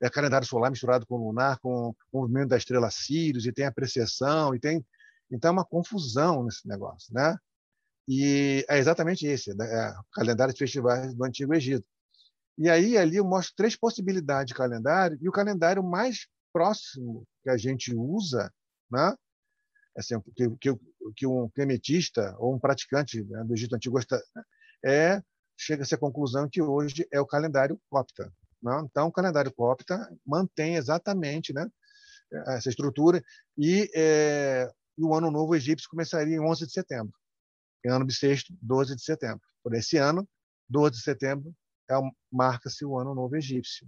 [0.00, 3.72] é calendário solar misturado com lunar, com o movimento da estrela Sirius, e tem a
[3.72, 4.84] precessão, e tem.
[5.30, 7.36] Então é uma confusão nesse negócio, né?
[8.08, 9.66] E é exatamente esse, né?
[9.66, 11.86] é calendário de festivais do Antigo Egito.
[12.58, 17.50] E aí ali eu mostro três possibilidades de calendário, e o calendário mais próximo que
[17.50, 18.52] a gente usa,
[18.90, 19.14] né?
[19.96, 20.78] Assim, que, que,
[21.16, 24.22] que um clemetista ou um praticante né, do Egito Antigo gosta,
[24.84, 25.22] é
[25.58, 28.30] chega-se à conclusão que hoje é o calendário copta,
[28.62, 28.82] né?
[28.84, 31.66] Então, o calendário copta mantém exatamente né,
[32.48, 33.22] essa estrutura
[33.56, 37.12] e, é, o Ano Novo Egípcio começaria em 11 de setembro.
[37.84, 39.40] Em ano bissexto, 12 de setembro.
[39.62, 40.28] Por esse ano,
[40.68, 41.54] 12 de setembro,
[41.90, 41.94] é,
[42.30, 43.86] marca-se o Ano Novo Egípcio.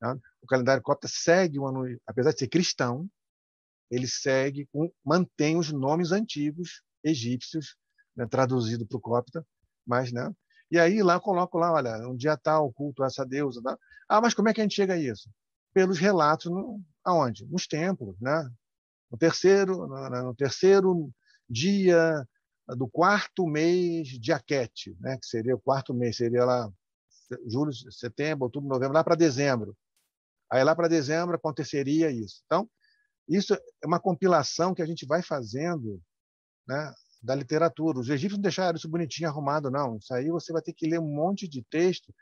[0.00, 0.18] Né?
[0.42, 3.08] O calendário copta segue o ano, apesar de ser cristão,
[3.90, 4.68] ele segue,
[5.04, 7.76] mantém os nomes antigos egípcios,
[8.16, 9.46] né, traduzido para o copta,
[9.86, 10.34] mas né,
[10.70, 13.62] e aí lá coloco lá, olha, um dia tal, culto a essa deusa.
[13.62, 13.78] Tá?
[14.08, 15.30] Ah, mas como é que a gente chega a isso?
[15.72, 17.46] Pelos relatos, no, aonde?
[17.46, 18.50] Nos templos, né?
[19.10, 21.12] No terceiro, no, no terceiro
[21.48, 22.26] dia
[22.76, 25.16] do quarto mês de Aquete, né?
[25.18, 26.68] Que seria o quarto mês, seria lá
[27.46, 29.76] julho, setembro, outubro, novembro, lá para dezembro.
[30.50, 32.42] Aí lá para dezembro aconteceria isso.
[32.46, 32.68] Então,
[33.28, 36.00] isso é uma compilação que a gente vai fazendo,
[36.66, 36.92] né?
[37.22, 37.98] da literatura.
[37.98, 39.96] Os egípcios não deixaram isso bonitinho, arrumado, não.
[39.96, 42.14] Isso aí você vai ter que ler um monte de texto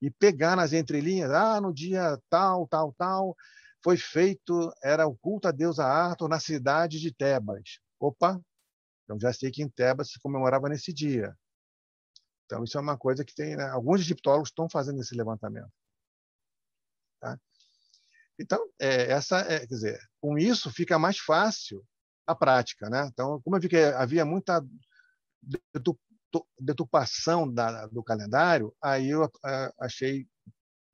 [0.00, 1.30] e pegar nas entrelinhas.
[1.30, 3.36] Ah, no dia tal, tal, tal,
[3.84, 7.78] foi feito, era o culto a deusa Arthur na cidade de Tebas.
[8.00, 8.40] Opa,
[9.04, 11.36] então já sei que em Tebas se comemorava nesse dia.
[12.46, 13.68] Então isso é uma coisa que tem, né?
[13.68, 15.70] alguns egiptólogos estão fazendo esse levantamento.
[17.20, 17.38] Tá?
[18.38, 21.84] Então, é, essa, é, quer dizer, com isso fica mais fácil
[22.26, 22.88] a prática.
[22.88, 23.06] Né?
[23.12, 24.64] Então, como eu vi que havia muita
[26.58, 29.30] deturpação da, do calendário, aí eu
[29.80, 30.28] achei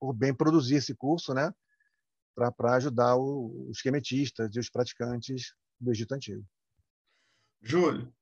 [0.01, 1.53] por bem produzir esse curso né?
[2.35, 6.45] para ajudar o, os esquemetistas e os praticantes do Egito Antigo.
[7.61, 8.13] Júlio,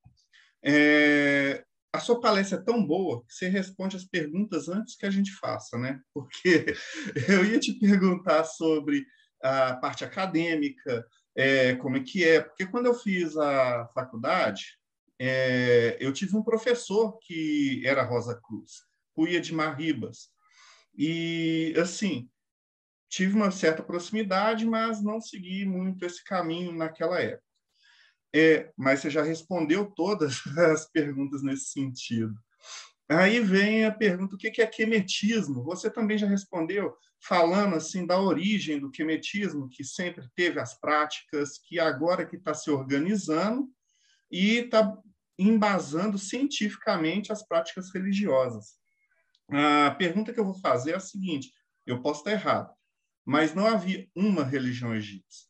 [0.63, 5.11] é, a sua palestra é tão boa que você responde as perguntas antes que a
[5.11, 6.01] gente faça, né?
[6.15, 6.75] Porque
[7.29, 9.05] eu ia te perguntar sobre
[9.43, 12.41] a parte acadêmica, é, como é que é.
[12.41, 14.79] Porque quando eu fiz a faculdade,
[15.19, 20.31] é, eu tive um professor que era Rosa Cruz, Cuia de Marribas.
[20.97, 22.29] E, assim,
[23.09, 27.50] tive uma certa proximidade, mas não segui muito esse caminho naquela época.
[28.35, 30.41] É, mas você já respondeu todas
[30.73, 32.35] as perguntas nesse sentido.
[33.09, 35.65] Aí vem a pergunta: o que é quemetismo?
[35.65, 41.59] Você também já respondeu, falando assim da origem do quemetismo, que sempre teve as práticas,
[41.59, 43.69] que agora que está se organizando
[44.31, 44.97] e está
[45.37, 48.79] embasando cientificamente as práticas religiosas.
[49.51, 51.53] A pergunta que eu vou fazer é a seguinte:
[51.85, 52.73] eu posso estar errado,
[53.25, 55.50] mas não havia uma religião egípcia.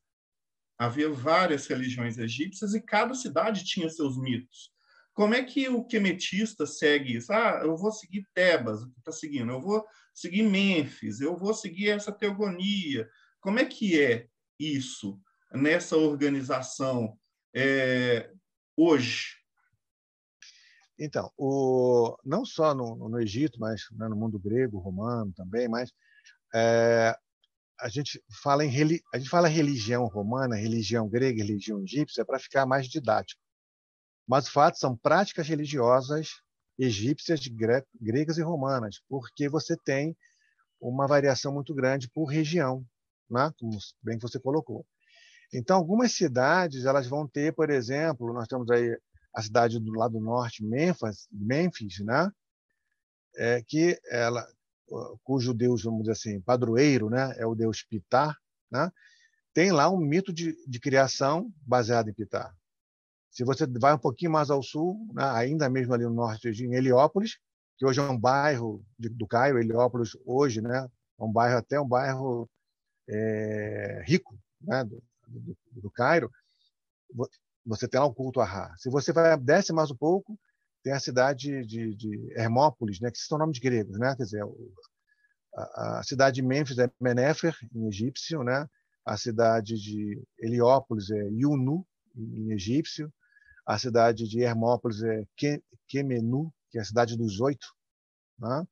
[0.80, 4.72] Havia várias religiões egípcias e cada cidade tinha seus mitos.
[5.12, 7.30] Como é que o quemetista segue isso?
[7.30, 9.52] Ah, eu vou seguir Tebas, o está seguindo?
[9.52, 13.06] Eu vou seguir Mênfis, eu vou seguir essa teogonia.
[13.42, 14.26] Como é que é
[14.58, 15.20] isso
[15.52, 17.14] nessa organização
[17.54, 18.32] é,
[18.74, 19.36] hoje?
[20.98, 25.92] Então, o, não só no, no Egito, mas né, no mundo grego, romano também, mas
[26.54, 27.14] é,
[27.80, 28.70] a gente fala em
[29.12, 33.40] a gente fala religião romana, religião grega, religião egípcia para ficar mais didático.
[34.26, 36.28] Mas o fato são práticas religiosas
[36.78, 40.16] egípcias, gre gregas e romanas, porque você tem
[40.80, 42.84] uma variação muito grande por região,
[43.28, 43.52] né?
[43.58, 44.86] como bem você colocou.
[45.52, 48.96] Então, algumas cidades elas vão ter, por exemplo, nós temos aí
[49.34, 52.30] a cidade do lado norte, Memphis, Memphis, né?
[53.36, 54.46] É, que ela,
[55.22, 57.34] cujo deus, vamos dizer assim, padroeiro, né?
[57.36, 58.36] É o deus Pitar,
[58.70, 58.90] né?
[59.52, 62.54] Tem lá um mito de, de criação baseado em Pitar.
[63.30, 65.24] Se você vai um pouquinho mais ao sul, né?
[65.30, 67.38] ainda mesmo ali no norte, em Heliópolis,
[67.76, 70.88] que hoje é um bairro de, do Cairo, Heliópolis hoje, né?
[71.18, 72.48] É um bairro até um bairro
[73.08, 74.84] é, rico, né?
[74.84, 76.30] Do, do, do Cairo
[77.64, 78.74] você tem lá o culto a Ra.
[78.76, 80.38] Se você vai desce mais um pouco,
[80.82, 84.14] tem a cidade de, de Hermópolis, né, que são nomes gregos, né?
[84.16, 84.42] Quer dizer,
[85.54, 88.68] a, a, cidade de Mênfis é Menefer, em egípcio, né?
[89.04, 93.12] A cidade de Heliópolis é Yunu, em egípcio.
[93.66, 95.24] A cidade de Hermópolis é
[95.88, 97.66] Kemenu, que é a cidade dos oito,
[98.38, 98.66] né?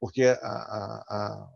[0.00, 1.50] Porque a, a,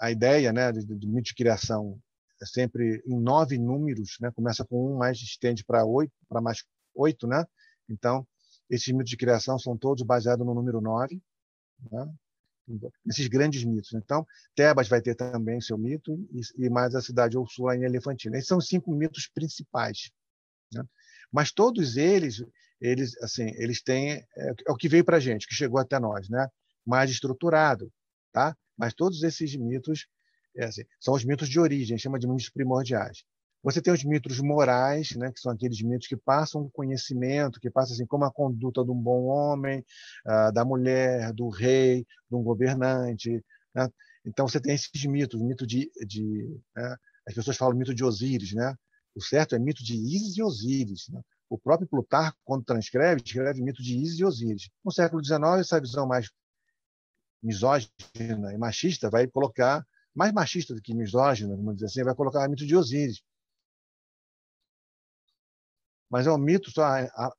[0.00, 2.00] a, ideia né, de, de mito de criação
[2.40, 4.30] é sempre em nove números, né?
[4.32, 7.44] Começa com um, mais estende para oito, para mais oito, né?
[7.88, 8.26] Então,
[8.72, 11.22] esses mitos de criação são todos baseados no número nove,
[11.90, 12.10] né?
[13.06, 13.92] Esses grandes mitos.
[13.92, 16.16] Então, Tebas vai ter também seu mito
[16.56, 18.36] e, mais a cidade Úrsula em Elefantina.
[18.36, 20.10] Esses são os cinco mitos principais.
[20.72, 20.82] Né?
[21.30, 22.42] Mas todos eles,
[22.80, 24.24] eles, assim, eles têm é,
[24.66, 26.48] é o que veio para a gente, que chegou até nós, né?
[26.86, 27.92] Mais estruturado,
[28.32, 28.56] tá?
[28.78, 30.06] Mas todos esses mitos
[30.56, 33.24] é assim, são os mitos de origem, chama de mitos primordiais.
[33.62, 37.94] Você tem os mitos morais, né, que são aqueles mitos que passam conhecimento, que passam
[37.94, 39.84] assim, como a conduta de um bom homem,
[40.26, 43.44] uh, da mulher, do rei, de um governante.
[43.74, 43.88] Né?
[44.24, 46.96] Então você tem esses mitos, o mito de, de né?
[47.26, 48.74] as pessoas falam mito de Osíris, né?
[49.14, 51.08] O certo é mito de Ísis e Osíris.
[51.10, 51.20] Né?
[51.48, 54.70] O próprio Plutarco, quando transcreve, escreve mito de Ísis e Osíris.
[54.84, 56.30] No século XIX, essa visão mais
[57.42, 57.90] misógina
[58.54, 62.50] e machista vai colocar mais machista do que misógino, vamos dizer assim, vai colocar o
[62.50, 63.22] mito de Osíris.
[66.12, 66.84] Mas é um mito, só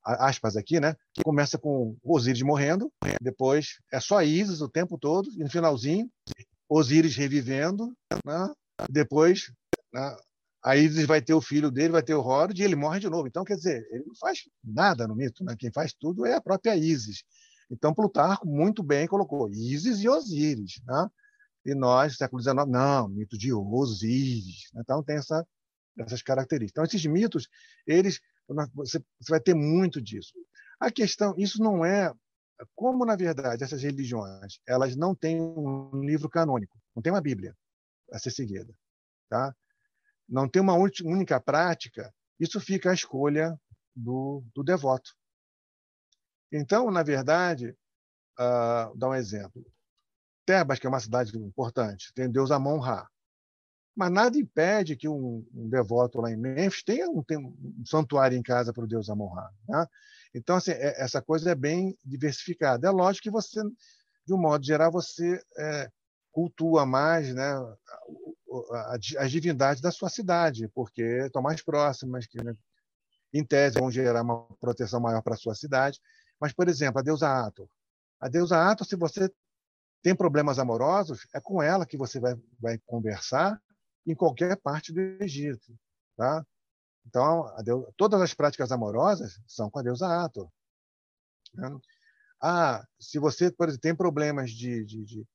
[0.03, 0.95] aspas aqui, né?
[1.13, 6.09] Que começa com Osíris morrendo, depois é só Isis o tempo todo, e no finalzinho,
[6.67, 8.51] Osíris revivendo, né?
[8.89, 9.51] depois
[9.93, 10.17] né?
[10.63, 13.07] a Isis vai ter o filho dele, vai ter o Horus, e ele morre de
[13.07, 13.27] novo.
[13.27, 15.55] Então, quer dizer, ele não faz nada no mito, né?
[15.55, 17.23] quem faz tudo é a própria Isis.
[17.69, 20.81] Então, Plutarco muito bem colocou Isis e Osíris.
[20.83, 21.07] Né?
[21.67, 24.71] E nós, século XIX, não, mito de Osíris.
[24.75, 25.45] Então, tem essa,
[25.99, 26.71] essas características.
[26.71, 27.47] Então, esses mitos,
[27.85, 28.19] eles,
[28.73, 30.33] você, você vai ter muito disso.
[30.79, 32.13] A questão, isso não é
[32.75, 37.55] como na verdade essas religiões elas não têm um livro canônico, não tem uma Bíblia
[38.11, 38.73] a ser seguida,
[39.29, 39.55] tá?
[40.27, 42.13] Não tem uma única prática.
[42.39, 43.59] Isso fica à escolha
[43.95, 45.15] do, do devoto.
[46.51, 47.75] Então, na verdade,
[48.39, 49.65] uh, dar um exemplo.
[50.45, 53.09] Tebas, que é uma cidade importante, tem Deus Amon-Ra.
[53.95, 58.37] Mas nada impede que um, um, devoto lá em Memphis tenha um, tenha um santuário
[58.37, 59.51] em casa para o Deus Amon-Ra.
[59.67, 59.85] Né?
[60.33, 62.87] Então, assim, é, essa coisa é bem diversificada.
[62.87, 63.61] É lógico que você,
[64.25, 65.89] de um modo geral, você é,
[66.31, 67.53] cultua mais né,
[69.19, 72.55] as divindades da sua cidade, porque estão mais próximas, que, né,
[73.31, 75.99] em tese, vão gerar uma proteção maior para a sua cidade.
[76.39, 77.67] Mas, por exemplo, a deusa Ator.
[78.19, 79.31] A deusa Ator, se você
[80.01, 83.59] tem problemas amorosos, é com ela que você vai, vai conversar
[84.05, 85.77] em qualquer parte do Egito.
[86.15, 86.45] Tá?
[87.05, 90.49] Então, Deus, todas as práticas amorosas são com a deusa Ator.
[91.53, 91.69] Né?
[92.41, 95.27] Ah, se você, por exemplo, tem problemas de, de, de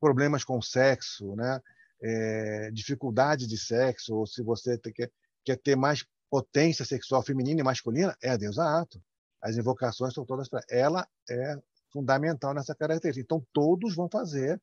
[0.00, 1.60] problemas com sexo, né?
[2.02, 5.10] É, dificuldade de sexo, ou se você quer,
[5.42, 9.00] quer ter mais potência sexual feminina e masculina, é a deusa Ator.
[9.40, 11.58] As invocações são todas para ela é
[11.92, 13.24] fundamental nessa característica.
[13.24, 14.60] Então, todos vão fazer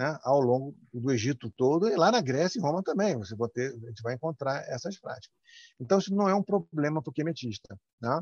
[0.00, 3.18] né, ao longo do Egito todo e lá na Grécia e Roma também.
[3.18, 5.36] Você vai ter, a gente vai encontrar essas práticas.
[5.78, 7.78] Então, isso não é um problema para o quemetista.
[8.00, 8.18] Né?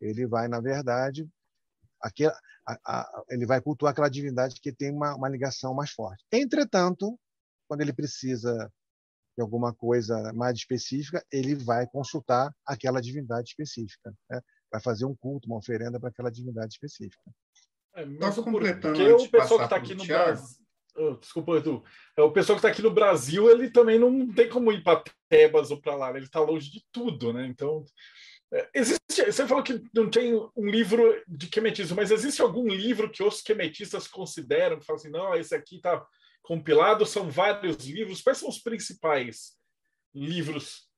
[0.00, 1.28] Ele vai, na verdade,
[2.00, 2.32] aqui, a,
[2.86, 6.24] a, ele vai cultuar aquela divindade que tem uma, uma ligação mais forte.
[6.30, 7.18] Entretanto,
[7.66, 8.72] quando ele precisa
[9.36, 14.14] de alguma coisa mais específica, ele vai consultar aquela divindade específica.
[14.30, 14.40] Né?
[14.70, 17.32] Vai fazer um culto, uma oferenda para aquela divindade específica.
[17.96, 20.60] É, mesmo completando porque o pessoal que está aqui no Brasil.
[21.20, 21.84] Desculpa, Edu.
[22.16, 25.02] É, o pessoal que está aqui no Brasil, ele também não tem como ir para
[25.28, 26.18] Tebas ou para lá, né?
[26.18, 27.46] ele está longe de tudo, né?
[27.46, 27.84] Então,
[28.52, 33.10] É, existe, você falou que não tem um livro de quemetismo, mas existe algum livro
[33.10, 36.04] que os quemetistas consideram, que falam assim, não, esse aqui está
[36.42, 38.20] compilado, são vários livros.
[38.20, 39.56] Quais são os principais
[40.12, 40.88] livros?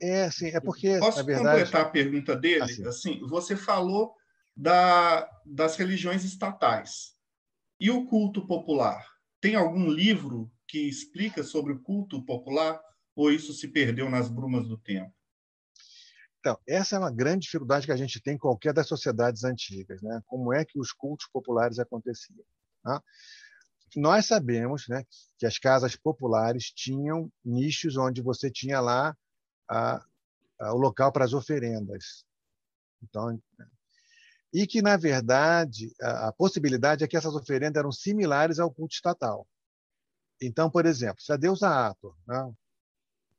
[0.00, 1.60] É, assim, é porque, Posso verdade...
[1.60, 2.62] completar a pergunta dele?
[2.62, 2.86] Assim.
[2.86, 4.14] assim você falou
[4.56, 7.14] da, das religiões estatais.
[7.78, 9.06] E o culto popular?
[9.40, 12.80] Tem algum livro que explica sobre o culto popular
[13.16, 15.12] ou isso se perdeu nas brumas do tempo?
[16.38, 20.00] Então, essa é uma grande dificuldade que a gente tem em qualquer das sociedades antigas,
[20.00, 20.22] né?
[20.26, 22.44] Como é que os cultos populares aconteciam?
[22.82, 23.02] Tá?
[23.96, 25.04] Nós sabemos, né,
[25.38, 29.14] que as casas populares tinham nichos onde você tinha lá
[29.68, 30.04] a,
[30.60, 32.24] a, o local para as oferendas.
[33.02, 33.38] Então,
[34.52, 39.46] e que na verdade a, possibilidade é que essas oferendas eram similares ao culto estatal.
[40.42, 42.52] Então, por exemplo, se a deusa Ator né,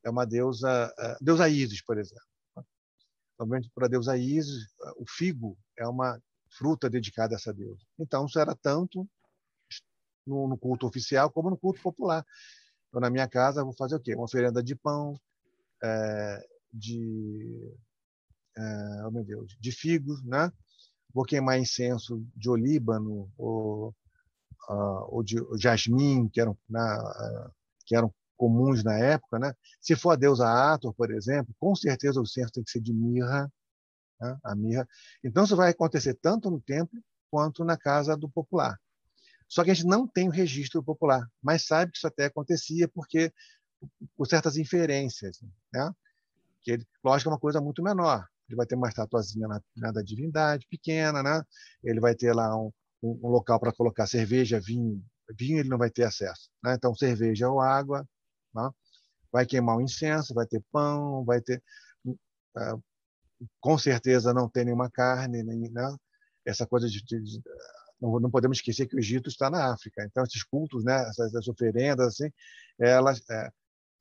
[0.04, 2.32] é uma deusa, a deusa Isis, por exemplo,
[3.42, 7.84] Obviamente, para a deusa Isis, o figo é uma fruta dedicada a essa deusa.
[7.98, 9.10] Então, isso era tanto
[10.28, 12.24] no, no culto oficial como no culto popular.
[12.88, 14.14] Então, na minha casa, eu vou fazer o quê?
[14.14, 15.20] Uma oferenda de pão,
[15.82, 17.74] é, de,
[18.56, 20.52] é, oh meu Deus, de figos, né?
[21.14, 23.90] Vou queimar incenso de olíbano ou,
[24.70, 27.52] uh, ou de jasmim, que eram, uh,
[27.86, 29.54] que eram comuns na época, né?
[29.80, 32.94] Se for a deusa Ator, por exemplo, com certeza o censo tem que ser de
[32.94, 33.52] mirra,
[34.20, 34.38] né?
[34.44, 34.88] a mirra.
[35.24, 37.00] Então isso vai acontecer tanto no templo
[37.30, 38.80] quanto na casa do popular.
[39.48, 42.88] Só que a gente não tem o registro popular, mas sabe que isso até acontecia
[42.88, 43.32] porque
[44.16, 45.40] por certas inferências,
[45.74, 45.94] né?
[46.62, 48.28] Que lógico, é uma coisa muito menor.
[48.52, 51.42] Ele vai ter uma estatuazinha na, na da divindade pequena, né?
[51.82, 52.72] Ele vai ter lá um,
[53.02, 55.02] um, um local para colocar cerveja, vinho.
[55.38, 56.74] Vinho ele não vai ter acesso, né?
[56.76, 58.06] Então cerveja ou água,
[58.54, 58.70] né?
[59.32, 61.64] Vai queimar o incenso, vai ter pão, vai ter.
[62.06, 62.84] Uh,
[63.62, 65.96] com certeza não tem nenhuma carne, nem, né?
[66.46, 67.42] essa coisa de, de, de
[68.02, 70.04] não, não, podemos esquecer que o Egito está na África.
[70.04, 72.30] Então esses cultos, né, essas, essas oferendas, assim,
[72.78, 73.50] elas, é,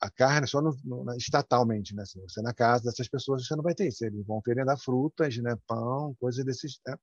[0.01, 2.03] a carne só no, no, estatalmente, né?
[2.03, 4.05] Assim, você na casa dessas pessoas você não vai ter isso.
[4.05, 6.96] Eles vão oferendar frutas, né, pão, coisas desses, né?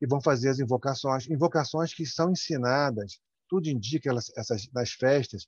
[0.00, 3.18] e vão fazer as invocações, invocações que são ensinadas.
[3.48, 5.46] Tudo indica elas, essas nas festas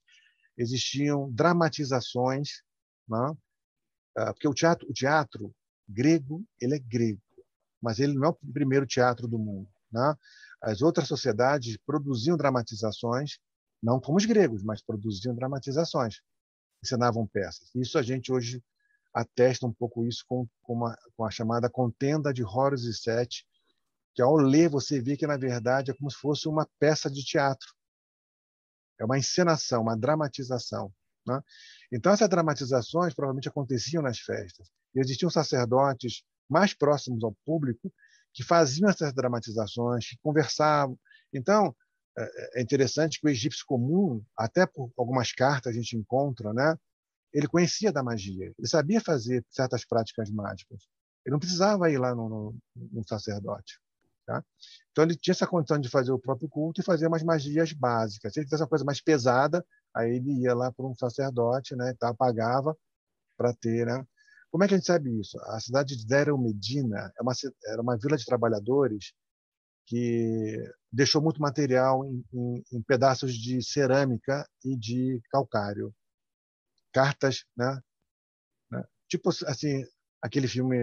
[0.59, 2.62] existiam dramatizações,
[3.09, 3.36] né?
[4.16, 5.55] Ah, porque o teatro, o teatro
[5.88, 7.20] grego ele é grego,
[7.80, 9.68] mas ele não é o primeiro teatro do mundo.
[9.93, 10.14] Né?
[10.62, 13.38] As outras sociedades produziam dramatizações,
[13.82, 16.20] não como os gregos, mas produziam dramatizações,
[16.83, 17.70] ensinavam peças.
[17.74, 18.62] Isso a gente hoje
[19.12, 23.47] atesta um pouco isso com, com, uma, com a chamada contenda de Horus e Sete,
[24.14, 27.24] que ao ler você vê que na verdade é como se fosse uma peça de
[27.24, 27.68] teatro
[29.01, 30.93] é uma encenação, uma dramatização.
[31.26, 31.41] Né?
[31.91, 34.68] Então, essas dramatizações provavelmente aconteciam nas festas.
[34.95, 37.93] E existiam sacerdotes mais próximos ao público
[38.33, 40.99] que faziam essas dramatizações, que conversavam.
[41.33, 41.74] Então,
[42.23, 46.77] é, é interessante que o egípcio comum, até por algumas cartas a gente encontra, né?
[47.33, 50.87] ele conhecia da magia, ele sabia fazer certas práticas mágicas.
[51.25, 53.79] Ele não precisava ir lá no, no, no sacerdote.
[54.27, 54.45] Tá?
[54.91, 58.33] Então ele tinha essa condição de fazer o próprio culto e fazer umas magias básicas.
[58.33, 59.64] Se ele fizesse uma coisa mais pesada,
[59.95, 62.77] aí ele ia lá para um sacerdote, né, tá, pagava
[63.37, 63.87] para ter.
[63.87, 64.05] Né?
[64.51, 65.39] Como é que a gente sabe isso?
[65.43, 67.33] A cidade de Deir Medina é uma,
[67.66, 69.12] era uma vila de trabalhadores
[69.87, 70.57] que
[70.93, 75.95] deixou muito material em, em, em pedaços de cerâmica e de calcário.
[76.93, 77.80] Cartas, né?
[78.70, 78.84] né?
[79.09, 79.84] Tipo assim,
[80.20, 80.76] aquele filme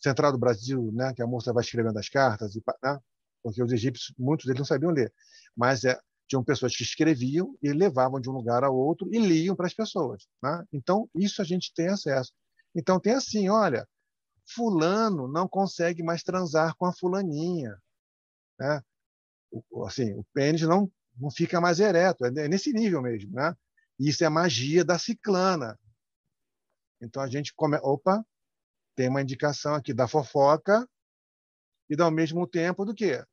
[0.00, 2.98] Central do Brasil, né, que a moça vai escrevendo as cartas, e, né,
[3.42, 5.12] porque os egípcios, muitos deles não sabiam ler,
[5.56, 9.56] mas é, tinham pessoas que escreviam e levavam de um lugar ao outro e liam
[9.56, 10.26] para as pessoas.
[10.42, 10.64] Né?
[10.72, 12.32] Então, isso a gente tem acesso.
[12.74, 13.86] Então, tem assim, olha,
[14.54, 17.76] fulano não consegue mais transar com a fulaninha.
[18.58, 18.80] Né?
[19.70, 23.32] O, assim, o pênis não, não fica mais ereto, é nesse nível mesmo.
[23.32, 23.54] Né?
[23.98, 25.78] Isso é magia da ciclana.
[27.00, 27.78] Então, a gente come...
[27.82, 28.24] Opa,
[28.96, 30.88] tem uma indicação aqui da fofoca
[31.88, 33.24] e, ao mesmo tempo, do quê?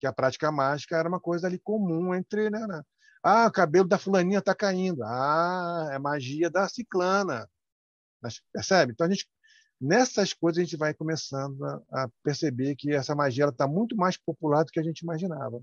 [0.00, 2.50] Que a prática mágica era uma coisa ali comum entre.
[2.50, 2.82] Né, né?
[3.22, 5.02] Ah, o cabelo da fulaninha está caindo.
[5.04, 7.48] Ah, é magia da ciclana.
[8.52, 8.92] Percebe?
[8.92, 9.28] Então, a gente,
[9.80, 14.16] nessas coisas, a gente vai começando a, a perceber que essa magia está muito mais
[14.16, 15.62] popular do que a gente imaginava.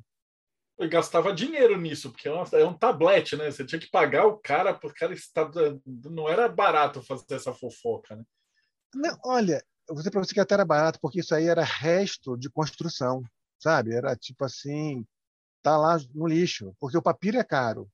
[0.77, 3.49] Eu gastava dinheiro nisso, porque é, é um tablete, né?
[3.49, 5.49] Você tinha que pagar o cara, porque cara está,
[5.85, 8.23] não era barato fazer essa fofoca, né?
[8.93, 11.63] Não, olha, eu vou dizer para você que até era barato, porque isso aí era
[11.63, 13.23] resto de construção,
[13.57, 13.93] sabe?
[13.93, 15.05] Era tipo assim,
[15.61, 17.89] tá lá no lixo, porque o papiro é caro.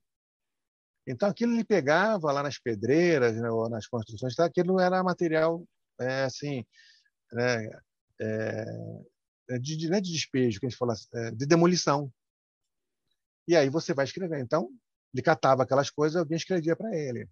[1.05, 4.45] Então aquilo ele pegava lá nas pedreiras, né, ou nas construções, tá?
[4.45, 5.63] aquilo era material
[6.01, 6.65] é, assim
[7.31, 7.69] né,
[8.19, 8.65] é,
[9.51, 12.11] é de, não é de despejo, que a gente fala, é, de demolição.
[13.47, 14.39] E aí você vai escrever.
[14.39, 14.69] Então,
[15.13, 17.27] ele catava aquelas coisas, alguém escrevia para ele.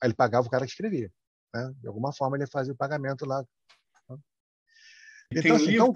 [0.00, 1.12] Aí ele pagava o cara que escrevia.
[1.54, 1.74] Né?
[1.80, 3.44] De alguma forma ele fazia o pagamento lá.
[5.30, 5.92] E então, assim, então,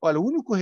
[0.00, 0.54] olha, o único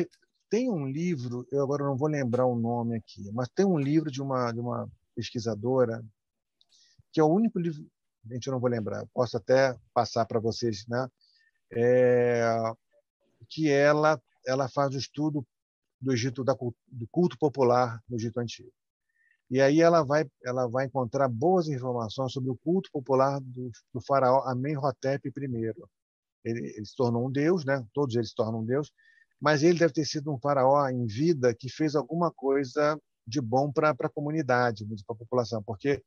[0.50, 4.11] tem um livro, eu agora não vou lembrar o nome aqui, mas tem um livro
[4.11, 6.05] de uma de uma pesquisadora
[7.12, 7.88] que é o único livro,
[8.31, 11.09] gente, eu não vou lembrar, posso até passar para vocês, né?
[11.73, 12.45] É,
[13.49, 15.47] que ela ela faz o estudo
[16.01, 18.73] do Egito da, do culto popular no Egito antigo.
[19.51, 24.01] E aí ela vai ela vai encontrar boas informações sobre o culto popular do, do
[24.01, 25.73] faraó Amenhotep I.
[26.45, 27.87] Ele, ele se tornou um deus, né?
[27.93, 28.91] Todos eles se tornam um deus,
[29.41, 33.70] mas ele deve ter sido um faraó em vida que fez alguma coisa de bom
[33.70, 36.03] para a comunidade, para a população, porque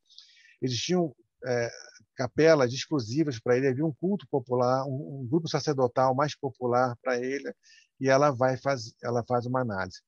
[0.62, 1.72] existiam é,
[2.16, 7.20] capelas exclusivas para ele, havia um culto popular, um, um grupo sacerdotal mais popular para
[7.20, 7.54] ele,
[8.00, 10.02] e ela vai faz, ela faz uma análise.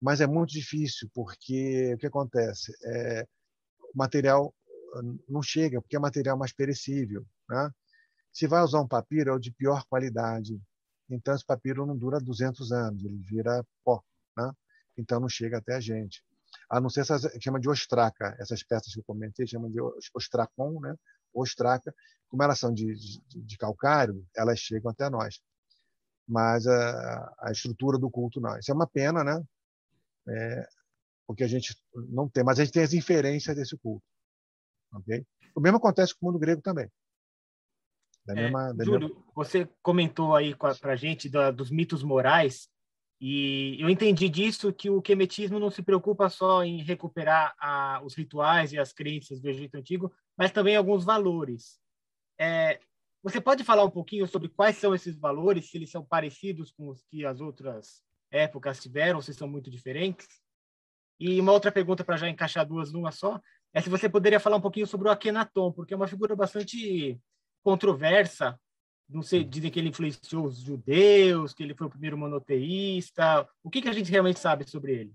[0.00, 3.26] Mas é muito difícil porque o que acontece é
[3.94, 4.54] o material
[5.28, 7.70] não chega porque é material mais perecível, né?
[8.32, 10.60] Se vai usar um papiro é o de pior qualidade,
[11.08, 14.02] então esse papiro não dura 200 anos, ele vira pó,
[14.36, 14.50] né?
[14.96, 16.22] Então não chega até a gente
[16.72, 19.78] a não ser essas chama de ostraca, essas peças que eu comentei chama de
[20.14, 20.96] ostracon, né?
[21.34, 21.94] Ostraca,
[22.28, 25.38] como elas são de, de, de calcário, elas chegam até nós.
[26.26, 28.58] Mas a, a, estrutura do culto não.
[28.58, 29.44] Isso é uma pena, né?
[30.26, 30.68] É,
[31.26, 31.76] porque a gente
[32.08, 34.06] não tem, mas a gente tem as inferências desse culto.
[34.94, 35.26] ok?
[35.54, 36.90] O mesmo acontece com o mundo grego também.
[38.24, 39.24] Da é, mesma, da Júlio, mesma...
[39.34, 42.71] você comentou aí para a gente da, dos mitos morais
[43.24, 48.16] e eu entendi disso que o quemetismo não se preocupa só em recuperar a, os
[48.16, 51.78] rituais e as crenças do Egito Antigo, mas também alguns valores.
[52.36, 52.80] É,
[53.22, 56.88] você pode falar um pouquinho sobre quais são esses valores, se eles são parecidos com
[56.88, 60.26] os que as outras épocas tiveram, se são muito diferentes?
[61.20, 63.40] E uma outra pergunta para já encaixar duas numa só,
[63.72, 67.20] é se você poderia falar um pouquinho sobre o Akhenaton, porque é uma figura bastante
[67.62, 68.58] controversa
[69.12, 73.48] não sei, dizem que ele influenciou os judeus, que ele foi o primeiro monoteísta.
[73.62, 75.14] O que, que a gente realmente sabe sobre ele?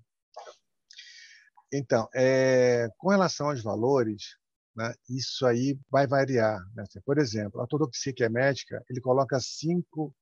[1.71, 4.37] Então, é, com relação aos valores,
[4.75, 6.59] né, isso aí vai variar.
[6.73, 6.83] Né?
[7.05, 10.15] Por exemplo, a ortodoxia é médica, ele coloca cinco,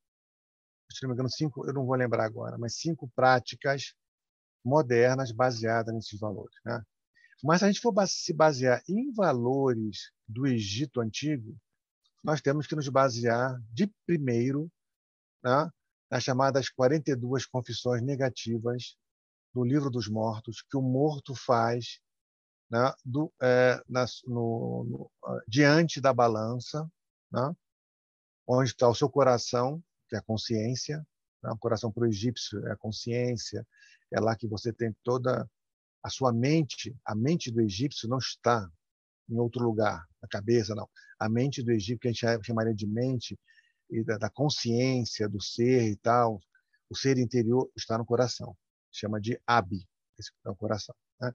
[0.92, 3.94] se não me engano, cinco, eu não vou lembrar agora, mas cinco práticas
[4.64, 6.56] modernas baseadas nesses valores.
[6.66, 6.82] Né?
[7.44, 11.56] Mas se a gente for se basear em valores do Egito Antigo,
[12.26, 14.68] nós temos que nos basear de primeiro
[15.44, 15.70] né,
[16.10, 18.98] nas chamadas 42 confissões negativas
[19.54, 22.00] do Livro dos Mortos, que o morto faz
[22.68, 25.12] né, do, é, na, no, no,
[25.48, 26.92] diante da balança,
[27.32, 27.56] né,
[28.48, 31.06] onde está o seu coração, que é a consciência.
[31.44, 33.66] Né, o coração para o egípcio é a consciência,
[34.12, 35.48] é lá que você tem toda
[36.02, 36.98] a sua mente.
[37.06, 38.68] A mente do egípcio não está
[39.30, 40.88] em outro lugar, na cabeça, não.
[41.20, 43.38] A mente do Egito, que a gente chamaria de mente,
[43.90, 46.40] e da, da consciência do ser e tal,
[46.90, 48.56] o ser interior está no coração.
[48.92, 50.96] Chama de Abi, esse é o coração.
[51.20, 51.32] Né?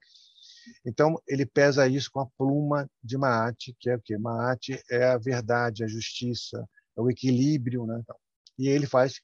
[0.84, 4.16] Então, ele pesa isso com a pluma de Maat, que é o quê?
[4.18, 6.66] Maat é a verdade, a justiça,
[6.96, 7.86] é o equilíbrio.
[7.86, 7.98] Né?
[8.00, 8.16] Então,
[8.58, 9.20] e ele faz,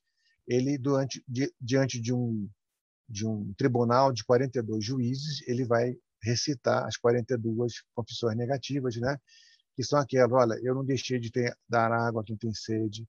[0.46, 2.48] ele durante, di, diante de um,
[3.08, 5.96] de um tribunal de 42 juízes, ele vai
[6.26, 9.16] recitar as 42 confissões negativas, né?
[9.76, 13.06] que são aquelas, olha, eu não deixei de ter, dar água a quem tem sede,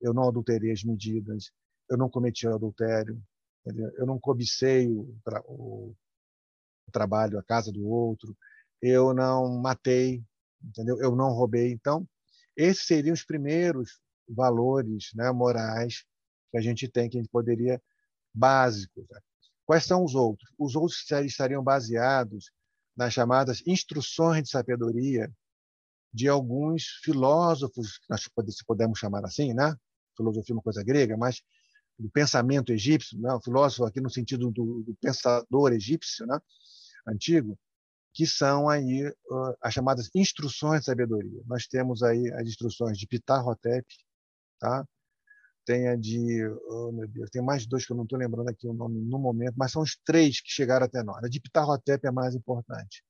[0.00, 1.50] eu não adulterei as medidas,
[1.88, 3.20] eu não cometi adultério,
[3.64, 3.90] entendeu?
[3.96, 5.14] eu não cobicei o,
[5.46, 5.94] o,
[6.86, 8.36] o, trabalho, a casa do outro,
[8.82, 10.22] eu não matei,
[10.62, 10.98] entendeu?
[11.00, 11.72] eu não roubei.
[11.72, 12.06] Então,
[12.56, 13.98] esses seriam os primeiros
[14.28, 16.04] valores né, morais
[16.50, 17.82] que a gente tem, que a gente poderia,
[18.32, 19.04] básicos.
[19.10, 19.20] Né?
[19.64, 20.52] Quais são os outros?
[20.58, 22.50] Os outros estariam baseados
[23.00, 25.32] nas chamadas instruções de sabedoria
[26.12, 28.28] de alguns filósofos, nós
[28.66, 29.74] podemos chamar assim, né?
[30.14, 31.40] Filosofia é uma coisa grega, mas
[31.98, 33.32] do pensamento egípcio, né?
[33.32, 36.38] o filósofo aqui no sentido do, do pensador egípcio, né?
[37.06, 37.58] antigo,
[38.12, 41.42] que são aí uh, as chamadas instruções de sabedoria.
[41.46, 43.86] Nós temos aí as instruções de Ptah-Hotep,
[44.58, 44.84] tá?
[45.70, 48.66] Tem a de, oh, meu Deus, tem mais dois que eu não estou lembrando aqui
[48.66, 51.22] o nome no momento, mas são os três que chegaram até nós.
[51.22, 53.04] A de Ptah-Hotep é mais importante.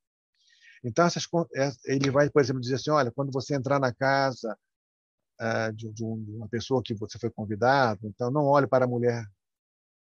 [0.83, 4.55] Então, essas, é, ele vai, por exemplo, dizer assim, olha, quando você entrar na casa
[5.41, 9.25] uh, de, de, uma pessoa que você foi convidado, então não olhe para a mulher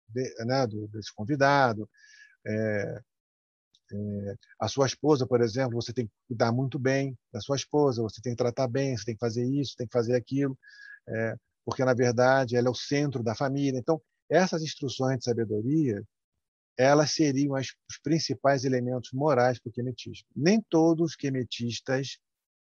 [0.09, 1.91] de, né, do, desse convidado.
[2.47, 3.03] É,
[3.93, 8.01] é, a sua esposa, por exemplo, você tem que cuidar muito bem da sua esposa,
[8.01, 10.57] você tem que tratar bem, você tem que fazer isso, tem que fazer aquilo.
[11.09, 13.79] É, porque, na verdade, ela é o centro da família.
[13.79, 16.03] Então, essas instruções de sabedoria,
[16.77, 20.27] elas seriam as, os principais elementos morais para o quemetismo.
[20.35, 22.19] Nem todos os quemetistas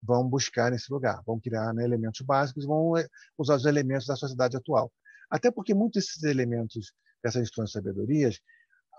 [0.02, 4.16] vão buscar nesse lugar, vão criar né, elementos básicos, vão eh, usar os elementos da
[4.16, 4.91] sociedade atual.
[5.30, 8.39] Até porque muitos desses elementos dessas instruções de sabedorias,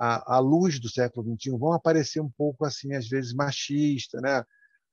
[0.00, 4.42] à, à luz do século XXI, vão aparecer um pouco assim, às vezes machista, né?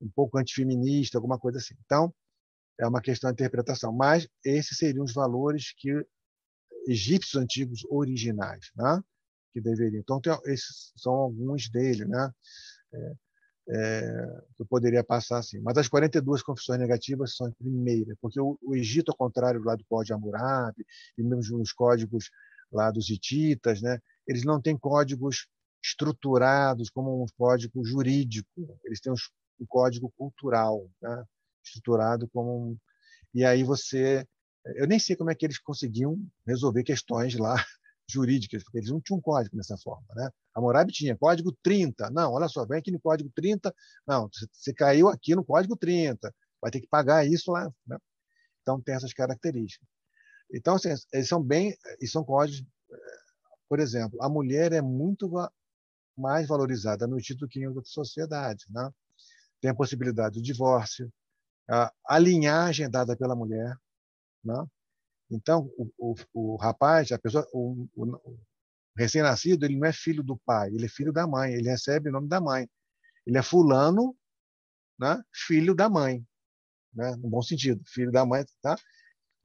[0.02, 1.76] um pouco antifeminista, alguma coisa assim.
[1.86, 2.14] Então,
[2.80, 3.92] é uma questão de interpretação.
[3.92, 5.92] Mas esses seriam os valores que
[6.88, 9.02] egípcios antigos originais, né?
[9.54, 10.00] que deveriam.
[10.00, 12.32] Então, tem, esses são alguns deles, né?
[12.94, 13.14] É,
[13.70, 15.60] é, eu poderia passar assim.
[15.60, 19.76] Mas as 42 confissões negativas são a primeira, porque o, o Egito, ao contrário lá
[19.76, 20.86] do Código Hammurabi,
[21.18, 22.30] e mesmo nos códigos
[22.72, 24.00] lá dos hititas, né?
[24.28, 25.48] eles não têm códigos
[25.84, 31.24] estruturados como um código jurídico, eles têm um código cultural, né?
[31.64, 32.78] Estruturado como um...
[33.34, 34.26] E aí você...
[34.76, 37.56] Eu nem sei como é que eles conseguiam resolver questões lá
[38.08, 40.06] jurídicas, porque eles não tinham código dessa forma.
[40.16, 40.30] Né?
[40.54, 42.10] A Morabi tinha código 30.
[42.12, 43.74] Não, olha só, vem aqui no código 30.
[44.06, 46.34] Não, você caiu aqui no código 30.
[46.62, 47.72] Vai ter que pagar isso lá.
[47.88, 47.98] Né?
[48.62, 49.88] Então, tem essas características.
[50.54, 51.76] Então, assim, eles são bem.
[52.00, 52.64] E são códigos.
[52.92, 53.22] Eh,
[53.68, 55.32] por exemplo, a mulher é muito
[56.16, 58.66] mais valorizada no título que em outra sociedade.
[58.70, 58.92] Né?
[59.62, 61.12] Tem a possibilidade do divórcio,
[61.72, 63.76] a, a linhagem é dada pela mulher.
[64.44, 64.66] Né?
[65.30, 68.38] Então, o, o, o rapaz, a pessoa, o, o
[68.98, 72.12] recém-nascido, ele não é filho do pai, ele é filho da mãe, ele recebe o
[72.12, 72.70] nome da mãe.
[73.26, 74.16] Ele é fulano,
[75.00, 75.22] né?
[75.34, 76.26] filho da mãe,
[76.94, 77.16] né?
[77.16, 78.76] no bom sentido, filho da mãe, tá?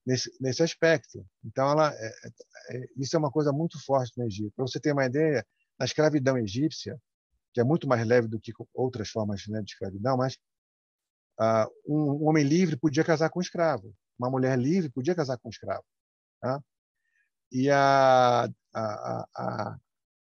[0.05, 1.25] Nesse, nesse aspecto.
[1.45, 4.53] Então, ela, é, é, é isso é uma coisa muito forte no Egito.
[4.57, 5.47] Para você ter uma ideia,
[5.79, 7.01] na escravidão egípcia,
[7.53, 10.39] que é muito mais leve do que outras formas né, de escravidão, mas
[11.87, 15.49] um, um homem livre podia casar com um escravo uma mulher livre podia casar com
[15.49, 15.85] um escravo.
[16.41, 16.63] Tá?
[17.53, 19.79] E a, a, a,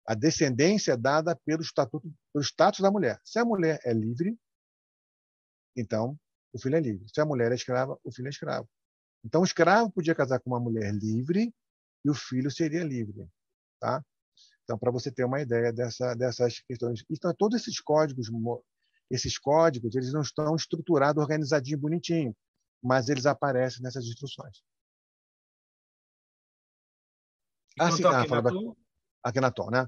[0.07, 3.19] a descendência é dada pelo, estatuto, pelo status da mulher.
[3.23, 4.37] Se a mulher é livre,
[5.75, 6.17] então
[6.53, 7.07] o filho é livre.
[7.13, 8.67] Se a mulher é escrava, o filho é escravo.
[9.23, 11.53] Então o escravo podia casar com uma mulher livre
[12.05, 13.27] e o filho seria livre.
[13.79, 14.03] Tá?
[14.63, 17.03] Então, para você ter uma ideia dessa, dessas questões.
[17.09, 18.29] Então, todos esses códigos,
[19.09, 22.35] esses códigos, eles não estão estruturados, organizadinho, bonitinho
[22.81, 24.63] mas eles aparecem nessas instruções.
[27.79, 28.75] Ah, sim, ah, Akhenaton?
[29.23, 29.87] Akhenaton, né?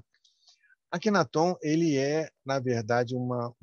[0.90, 3.54] Akhenaton, ele é, na verdade, uma,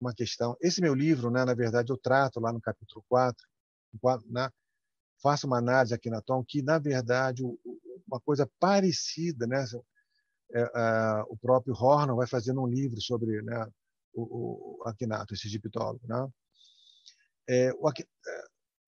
[0.00, 0.56] uma questão...
[0.60, 3.46] Esse meu livro, né, na verdade, eu trato lá no capítulo 4,
[4.26, 4.50] né,
[5.20, 7.42] faço uma análise de Akhenaton, que, na verdade,
[8.06, 9.64] uma coisa parecida, né,
[10.54, 13.68] é, é, o próprio Horner vai fazendo um livro sobre né,
[14.14, 16.00] o, o Akhenaton, esse egiptólogo.
[16.06, 16.28] Né?
[17.48, 17.92] É, o, é,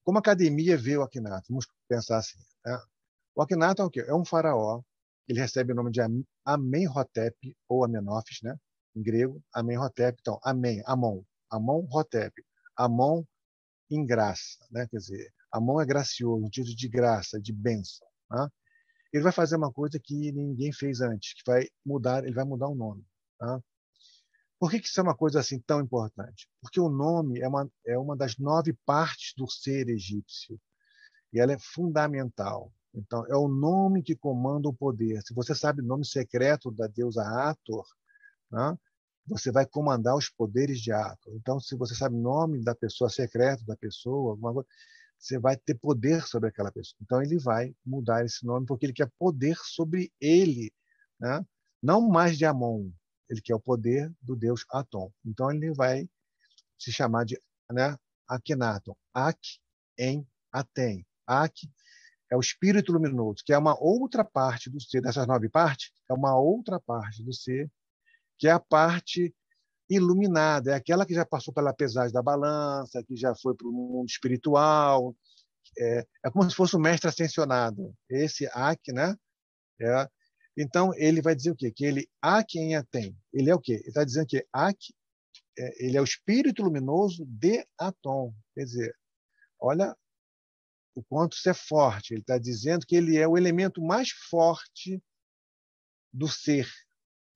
[0.02, 1.46] como a academia vê o Akhenaton?
[1.48, 2.38] Vamos pensar assim.
[2.64, 2.78] Né?
[3.34, 4.00] O Akhenaton é o quê?
[4.06, 4.82] É um faraó.
[5.26, 6.00] Ele recebe o nome de
[6.44, 8.56] Amenhotep ou Amenófis, né?
[8.94, 9.42] em grego.
[9.52, 10.18] Amenhotep.
[10.20, 11.22] Então, Amen, Amon.
[11.50, 12.32] Amon-Hotep.
[12.76, 13.24] Amon
[13.90, 14.58] em graça.
[14.70, 14.86] Né?
[14.90, 18.06] Quer dizer, Amon é gracioso, no sentido de graça, de bênção.
[18.30, 18.48] Né?
[19.12, 22.68] Ele vai fazer uma coisa que ninguém fez antes, que vai mudar, ele vai mudar
[22.68, 23.04] o nome.
[23.38, 23.60] Tá?
[24.58, 26.48] Por que, isso é uma coisa assim tão importante?
[26.60, 30.58] Porque o nome é uma, é uma das nove partes do ser egípcio
[31.32, 32.72] e ela é fundamental.
[32.94, 35.20] Então, é o nome que comanda o poder.
[35.22, 37.84] Se você sabe o nome secreto da deusa Ator,
[38.50, 38.78] né,
[39.26, 41.34] você vai comandar os poderes de Ator.
[41.34, 44.68] Então, se você sabe o nome da pessoa secreta da pessoa, alguma coisa,
[45.18, 46.96] você vai ter poder sobre aquela pessoa.
[47.02, 50.72] Então, ele vai mudar esse nome porque ele quer poder sobre ele,
[51.18, 51.44] né?
[51.82, 52.90] não mais de Amon,
[53.28, 55.12] ele quer o poder do deus Atom.
[55.24, 56.08] Então ele vai
[56.78, 57.40] se chamar de
[57.72, 57.96] né,
[58.28, 58.96] Akhenaton.
[59.12, 59.58] Ak
[59.98, 61.06] em Aten.
[61.26, 61.68] Ak
[62.30, 66.14] é o espírito luminoso, que é uma outra parte do ser, dessas nove partes, é
[66.14, 67.70] uma outra parte do ser,
[68.38, 69.34] que é a parte
[69.88, 73.72] iluminada, é aquela que já passou pela pesagem da balança, que já foi para o
[73.72, 75.14] mundo espiritual,
[75.78, 77.94] é, é, como se fosse um mestre ascensionado.
[78.08, 79.16] Esse Ak, né?
[79.80, 80.08] É,
[80.56, 81.70] então, ele vai dizer o quê?
[81.72, 83.16] Que ele há quem a tem.
[83.32, 83.72] Ele é o quê?
[83.72, 84.70] Ele está dizendo que há,
[85.58, 88.32] é, ele é o espírito luminoso de Atom.
[88.54, 88.96] Quer dizer,
[89.60, 89.96] olha
[90.94, 92.14] o quanto isso é forte.
[92.14, 95.02] Ele está dizendo que ele é o elemento mais forte
[96.12, 96.70] do ser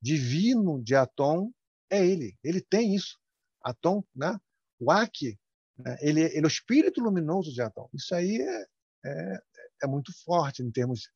[0.01, 1.51] divino de Atom.
[1.89, 2.37] É ele.
[2.41, 3.19] Ele tem isso.
[3.61, 4.39] Atom, né?
[4.79, 5.37] o Ak,
[5.77, 5.97] né?
[5.99, 7.89] ele, ele é o espírito luminoso de Atom.
[7.93, 8.65] Isso aí é,
[9.05, 9.43] é,
[9.83, 11.11] é muito forte em termos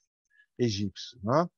[0.60, 1.22] egípcios.
[1.24, 1.49] Não é?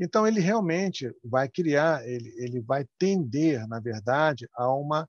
[0.00, 5.06] Então, ele realmente vai criar, ele, ele vai tender, na verdade, a uma,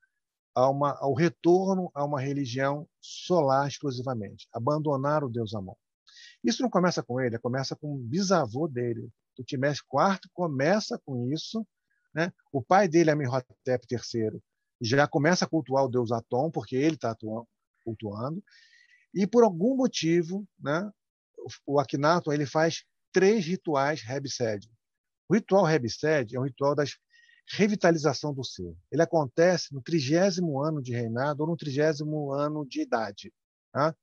[0.54, 5.74] a uma, ao retorno a uma religião solar exclusivamente, abandonar o Deus Amon.
[6.44, 9.10] Isso não começa com ele, começa com o bisavô dele.
[9.40, 11.66] O Timés IV começa com isso.
[12.14, 12.34] Né?
[12.52, 14.42] O pai dele, Amenhotep III,
[14.82, 17.16] já começa a cultuar o deus Atom, porque ele está
[17.86, 18.44] cultuando.
[19.14, 20.92] E por algum motivo, né,
[21.66, 24.68] o Akhenaton ele faz três rituais Rebsed.
[25.32, 26.84] O ritual Rebsed é um ritual da
[27.54, 28.76] revitalização do ser.
[28.92, 33.34] Ele acontece no trigésimo ano de reinado ou no trigésimo ano de idade.
[33.72, 33.96] Tá?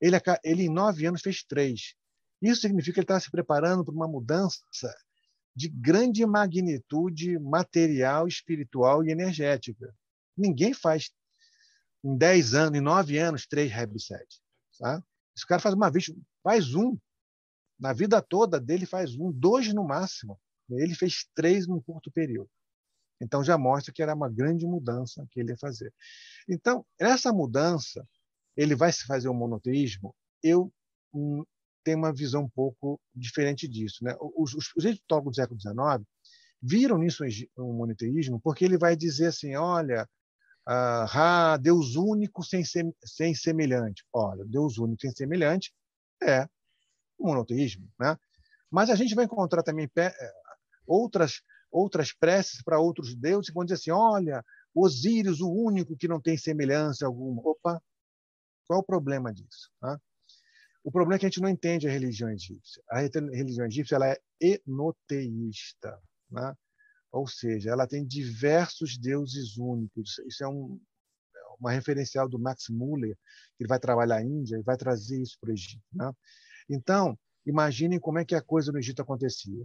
[0.00, 1.94] Ele, ele, em nove anos, fez três.
[2.42, 4.92] Isso significa que ele está se preparando para uma mudança
[5.54, 9.94] de grande magnitude material, espiritual e energética.
[10.36, 11.12] Ninguém faz
[12.02, 14.26] em dez anos, em nove anos, três Rebsed.
[14.80, 15.00] Tá?
[15.36, 16.06] Esse cara faz uma vez,
[16.42, 16.98] faz um.
[17.78, 20.36] Na vida toda dele faz um, dois no máximo.
[20.70, 22.50] Ele fez três num curto período.
[23.20, 25.92] Então já mostra que era uma grande mudança que ele ia fazer.
[26.48, 28.06] Então, essa mudança,
[28.56, 30.72] ele vai se fazer o monoteísmo, eu
[31.12, 31.44] hum,
[31.84, 34.02] tenho uma visão um pouco diferente disso.
[34.02, 34.14] Né?
[34.36, 36.06] Os, os, os egiptólogos do século XIX
[36.60, 37.22] viram nisso
[37.58, 40.08] um monoteísmo porque ele vai dizer assim, olha,
[40.66, 42.62] ah, Deus único sem,
[43.04, 44.04] sem semelhante.
[44.12, 45.72] Olha, Deus único sem semelhante
[46.22, 46.48] é
[47.18, 47.86] o monoteísmo.
[48.00, 48.16] Né?
[48.70, 50.32] Mas a gente vai encontrar também eh,
[50.86, 56.08] outras, outras preces para outros deuses que vão dizer assim: olha, Osíris, o único que
[56.08, 57.42] não tem semelhança alguma.
[57.42, 57.80] Opa,
[58.66, 59.70] qual é o problema disso?
[59.82, 59.96] Né?
[60.82, 62.82] O problema é que a gente não entende a religião egípcia.
[62.90, 65.98] A religião egípcia ela é enoteísta.
[66.30, 66.54] Né?
[67.10, 70.18] Ou seja, ela tem diversos deuses únicos.
[70.26, 70.78] Isso é um,
[71.58, 73.16] uma referencial do Max Muller,
[73.56, 75.84] que vai trabalhar a Índia e vai trazer isso para o Egito.
[75.92, 76.12] Né?
[76.68, 79.64] Então, imaginem como é que a coisa no Egito acontecia.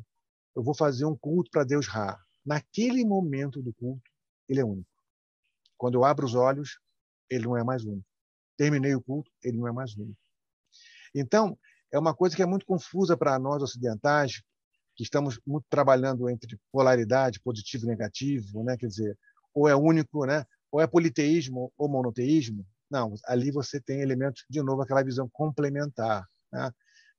[0.60, 2.20] Eu vou fazer um culto para Deus Ra.
[2.46, 4.04] Naquele momento do culto,
[4.46, 4.90] ele é único.
[5.78, 6.82] Quando eu abro os olhos,
[7.30, 8.06] ele não é mais único.
[8.58, 10.20] Terminei o culto, ele não é mais único.
[11.16, 11.58] Então,
[11.94, 14.42] é uma coisa que é muito confusa para nós ocidentais,
[14.98, 18.76] que estamos muito trabalhando entre polaridade, positivo e negativo, né?
[18.76, 19.18] quer dizer,
[19.54, 20.44] ou é único, né?
[20.70, 22.68] ou é politeísmo ou monoteísmo.
[22.92, 26.28] Não, ali você tem elementos, de novo, aquela visão complementar.
[26.52, 26.70] Né?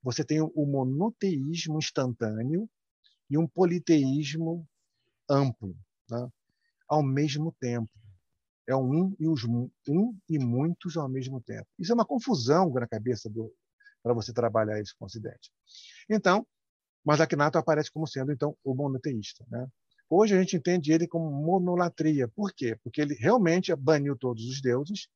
[0.02, 2.68] Você tem o monoteísmo instantâneo
[3.30, 4.66] e um politeísmo
[5.28, 5.76] amplo,
[6.10, 6.28] né?
[6.88, 7.90] ao mesmo tempo.
[8.66, 11.66] É um e, os, um e muitos ao mesmo tempo.
[11.78, 13.30] Isso é uma confusão na cabeça
[14.02, 15.50] para você trabalhar isso com o Ocidente.
[16.08, 16.46] Então,
[17.04, 19.44] mas Akhenaton aparece como sendo então o monoteísta.
[19.48, 19.66] Né?
[20.08, 22.28] Hoje a gente entende ele como monolatria.
[22.28, 22.76] Por quê?
[22.82, 25.08] Porque ele realmente baniu todos os deuses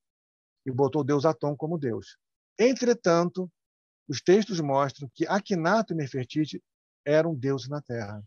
[0.65, 2.17] e botou deus Atom como deus.
[2.59, 3.51] Entretanto,
[4.09, 6.63] os textos mostram que Akhenaton e Nefertiti
[7.05, 8.23] eram deuses na Terra.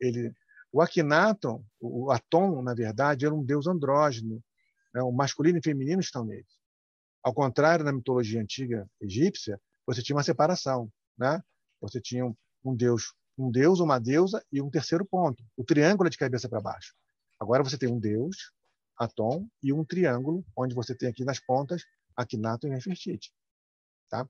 [0.00, 0.34] Ele,
[0.72, 4.42] o Akhenaton, o Atom, na verdade, era um deus andrógeno.
[4.94, 5.02] Né?
[5.02, 6.46] O masculino e feminino estão nele.
[7.22, 10.90] Ao contrário, na mitologia antiga egípcia, você tinha uma separação.
[11.18, 11.42] Né?
[11.80, 16.08] Você tinha um, um deus, um deus, uma deusa e um terceiro ponto, o triângulo
[16.10, 16.94] de cabeça para baixo.
[17.38, 18.52] Agora você tem um deus,
[18.98, 21.82] Atom, e um triângulo, onde você tem aqui nas pontas
[22.16, 23.32] Akhenaton e Nefertiti.
[24.08, 24.26] Tá?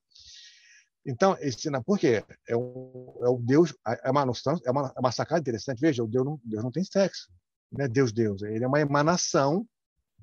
[1.06, 2.24] Então, esse, por quê?
[2.48, 5.80] É o, é o Deus, é uma noção, é uma, é uma sacada interessante.
[5.80, 7.32] Veja, o Deus não, Deus não tem sexo.
[7.70, 8.42] Não é Deus, Deus.
[8.42, 9.64] Ele é uma emanação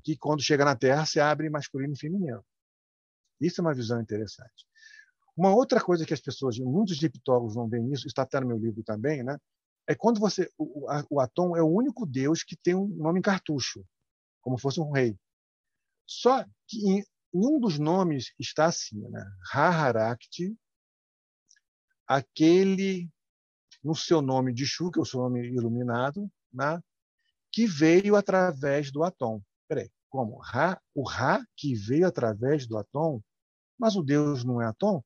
[0.03, 2.43] que, quando chega na Terra, se abre masculino e feminino.
[3.39, 4.67] Isso é uma visão interessante.
[5.37, 8.57] Uma outra coisa que as pessoas, muitos egiptólogos não veem isso, está até no meu
[8.57, 9.37] livro também, né?
[9.87, 13.21] É quando você, o, o Atom é o único deus que tem um nome em
[13.21, 13.83] cartucho,
[14.41, 15.17] como fosse um rei.
[16.05, 16.99] Só que em,
[17.33, 19.25] em um dos nomes está assim, né?
[19.51, 20.55] Haharakti,
[22.07, 23.09] aquele
[23.83, 26.81] no seu nome de Shu, que é o seu nome iluminado, né?
[27.51, 29.41] que veio através do Atom.
[29.67, 30.37] Peraí, como?
[30.39, 33.21] Ra, o Ra que veio através do Atom,
[33.77, 35.03] mas o Deus não é Atom?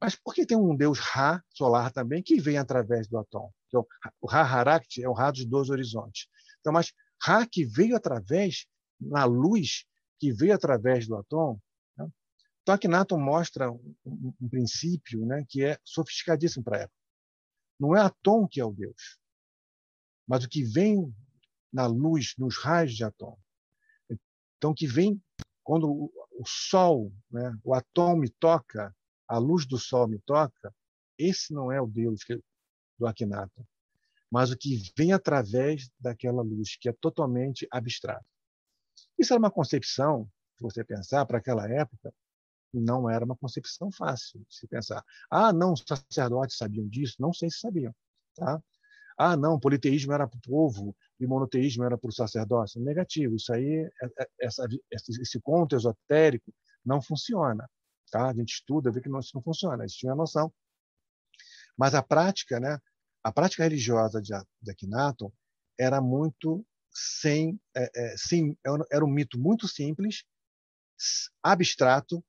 [0.00, 3.52] Mas por que tem um deus Ra solar também que vem através do Atom?
[3.68, 3.86] Que é o,
[4.20, 6.26] o Ra Harakti é o Ra dos dois horizontes.
[6.60, 6.92] Então, mas
[7.22, 8.66] Ra que veio através,
[9.00, 9.84] na luz
[10.18, 11.58] que veio através do Atom.
[12.62, 16.92] Então, Akhenaton mostra um, um, um princípio né, que é sofisticadíssimo para ela.
[17.78, 19.18] Não é Atom que é o Deus,
[20.26, 21.12] mas o que vem
[21.72, 23.36] na luz, nos raios de Atom.
[24.56, 25.20] Então, que vem
[25.64, 28.94] quando o, o Sol, né, o Atom me toca,
[29.26, 30.74] a luz do sol me toca,
[31.18, 32.20] esse não é o Deus
[32.98, 33.64] do Akhenaton,
[34.30, 38.26] mas o que vem através daquela luz, que é totalmente abstrato.
[39.18, 42.12] Isso era uma concepção, se você pensar, para aquela época,
[42.80, 45.04] não era uma concepção fácil de se pensar.
[45.30, 47.16] Ah, não, os sacerdotes sabiam disso?
[47.18, 47.94] Não sei se sabiam.
[48.34, 48.62] Tá?
[49.18, 52.80] Ah, não, politeísmo era para o povo e monoteísmo era para o sacerdócio.
[52.80, 53.36] Negativo.
[53.36, 56.52] Isso aí, é, é, essa, esse conto esotérico
[56.84, 57.68] não funciona.
[58.10, 58.28] Tá?
[58.30, 59.84] A gente estuda, vê que não, isso não funciona.
[59.84, 60.52] A gente tinha noção.
[61.76, 62.78] Mas a prática, né?
[63.22, 64.76] A prática religiosa de, de
[65.78, 68.56] era muito sem, é, é, sim,
[68.90, 70.24] era um mito muito simples,
[71.42, 72.22] abstrato,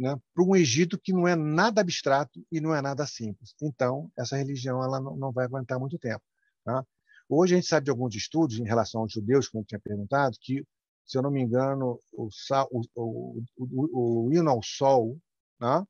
[0.00, 3.54] né, para um Egito que não é nada abstrato e não é nada simples.
[3.60, 6.22] Então, essa religião ela não, vai aguentar muito tempo.
[6.64, 6.82] Tá?
[7.28, 10.64] Hoje a gente sabe de alguns estudos em relação aos judeus, como tinha perguntado, que,
[11.04, 12.28] se eu não me engano, o,
[12.70, 15.18] o, o, o, o hino ao sol,
[15.60, 15.84] né?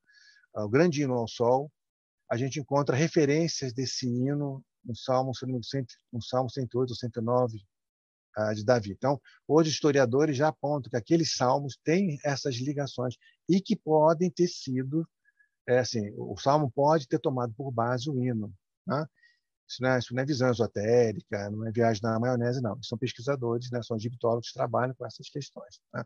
[0.56, 1.70] o grande hino ao sol,
[2.28, 5.30] a gente encontra referências desse hino no Salmo,
[6.12, 7.60] no Salmo 108 ou 109 uh,
[8.54, 8.92] de Davi.
[8.92, 13.16] Então, hoje historiadores já apontam que aqueles salmos têm essas ligações
[13.48, 15.06] e que podem ter sido,
[15.68, 18.52] é, assim, o salmo pode ter tomado por base o hino.
[18.86, 19.06] Né?
[19.68, 22.80] Isso não, é, isso não é visão esotérica, não é viagem na maionese, não.
[22.82, 25.80] São pesquisadores, né, são egiptólogos que trabalham com essas questões.
[25.94, 26.04] Né?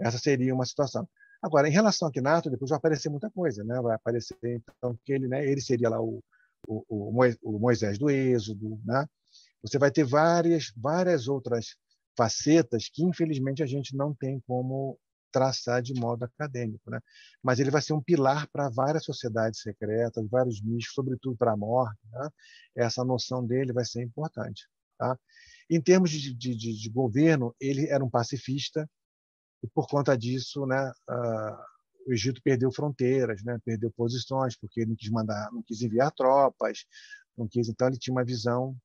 [0.00, 1.08] Essa seria uma situação.
[1.42, 3.78] Agora, em relação a Quinato, depois vai aparecer muita coisa, né?
[3.82, 5.44] Vai aparecer então que ele, né?
[5.46, 6.22] Ele seria lá o,
[6.66, 9.06] o, o Moisés do Êxodo, né?
[9.64, 11.76] Você vai ter várias, várias outras
[12.16, 14.98] facetas que infelizmente a gente não tem como
[15.32, 17.00] traçar de modo acadêmico, né?
[17.42, 21.56] Mas ele vai ser um pilar para várias sociedades secretas, vários místicos, sobretudo para a
[21.56, 21.98] morte.
[22.08, 22.28] Né?
[22.76, 25.18] Essa noção dele vai ser importante, tá?
[25.68, 28.88] Em termos de, de, de, de governo, ele era um pacifista
[29.62, 30.92] e por conta disso, né?
[31.08, 31.74] Uh,
[32.06, 33.58] o Egito perdeu fronteiras, né?
[33.64, 36.84] Perdeu posições porque ele não quis mandar, não quis enviar tropas,
[37.36, 37.68] não quis.
[37.68, 38.76] Então ele tinha uma visão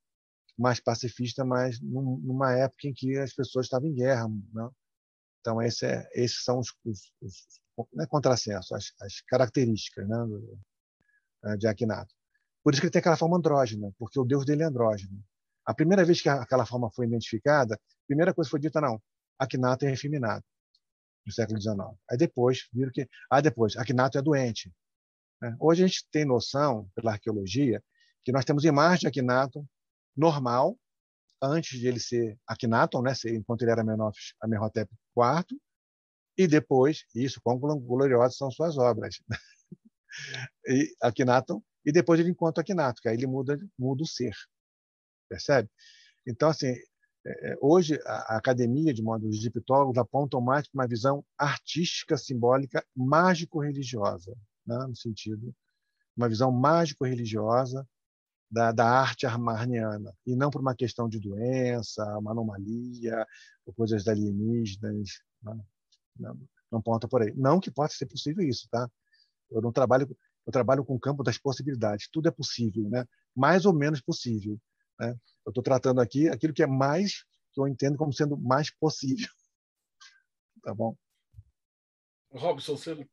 [0.60, 4.70] mais pacifista, mas numa época em que as pessoas estavam em guerra, né?
[5.40, 10.18] Então, esse é, esses são os, os, os é as, as características né,
[11.46, 12.14] eh, de Akhenaton.
[12.62, 15.24] Por isso que ele tem aquela forma andrógena, porque o deus dele é andrógeno.
[15.66, 19.02] A primeira vez que aquela forma foi identificada, a primeira coisa foi dita, não,
[19.40, 20.44] Akhenaton é efeminado,
[21.26, 21.78] no século XIX.
[22.12, 23.08] Aí depois, viram que...
[23.30, 24.74] Ah, depois, Akhenaton é doente.
[25.42, 25.56] Né?
[25.58, 27.82] Hoje a gente tem noção, pela arqueologia,
[28.24, 29.66] que nós temos imagens de Akhenaton
[30.16, 30.78] normal,
[31.42, 33.84] antes de ele ser Akhenaton, né, enquanto ele era
[34.42, 35.60] Amenhotep IV,
[36.38, 39.16] e depois, isso, quão gloriosas são suas obras.
[40.68, 44.34] e Akhenaton, e depois ele encontra Akhenaton, que aí ele muda, muda o ser.
[45.30, 45.70] Percebe?
[46.26, 46.74] Então, assim,
[47.26, 52.18] é, é, hoje a academia, de modo os egiptólogos, apontam mais para uma visão artística,
[52.18, 54.34] simbólica, mágico-religiosa,
[54.66, 54.78] né?
[54.88, 55.54] no sentido,
[56.16, 57.88] uma visão mágico-religiosa,
[58.50, 63.26] da, da arte armarniana, e não por uma questão de doença, uma anomalia,
[63.66, 65.22] ou coisas alienígenas.
[65.42, 65.60] Né?
[66.20, 66.40] não,
[66.72, 67.34] não ponta por aí.
[67.36, 68.90] Não que possa ser possível isso, tá?
[69.50, 70.08] Eu não trabalho,
[70.46, 72.10] eu trabalho com o campo das possibilidades.
[72.12, 73.06] Tudo é possível, né?
[73.36, 74.60] Mais ou menos possível.
[75.00, 75.16] Né?
[75.46, 77.24] Eu estou tratando aqui aquilo que é mais,
[77.54, 79.28] que eu entendo como sendo mais possível.
[80.62, 80.94] Tá bom?
[82.34, 83.08] Robson, você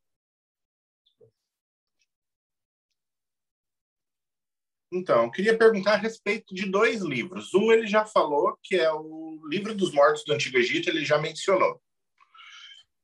[4.92, 7.52] Então, queria perguntar a respeito de dois livros.
[7.52, 11.18] Um ele já falou, que é o Livro dos Mortos do Antigo Egito, ele já
[11.18, 11.82] mencionou.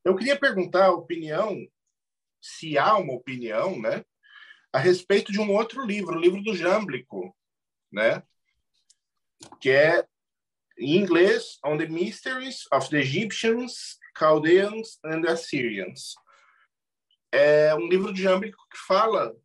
[0.05, 1.57] Eu queria perguntar a opinião,
[2.41, 4.05] se há uma opinião, né,
[4.73, 7.37] a respeito de um outro livro, o livro do Jâmblico,
[7.93, 8.23] né,
[9.61, 10.07] que é
[10.79, 16.15] em inglês On the Mysteries of the Egyptians, Chaldeans and Assyrians.
[17.31, 19.37] É um livro de Jâmblico que fala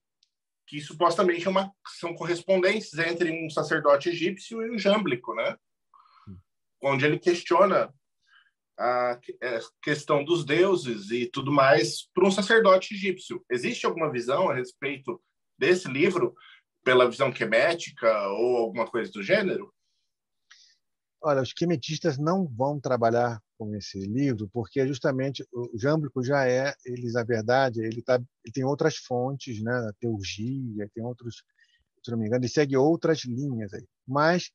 [0.68, 5.55] que supostamente é uma, são correspondências entre um sacerdote egípcio e um jâmblico, né?
[6.84, 7.91] Onde ele questiona
[8.78, 9.20] a
[9.82, 13.43] questão dos deuses e tudo mais para um sacerdote egípcio.
[13.49, 15.20] Existe alguma visão a respeito
[15.57, 16.36] desse livro
[16.84, 19.74] pela visão quemética ou alguma coisa do gênero?
[21.22, 26.76] Olha, os quemetistas não vão trabalhar com esse livro, porque justamente o Jâmblico já é,
[26.86, 31.43] eles na verdade, ele, tá, ele tem outras fontes, né, teurgia, tem outros,
[32.03, 33.86] se não me engano, ele segue outras linhas aí.
[34.07, 34.51] Mas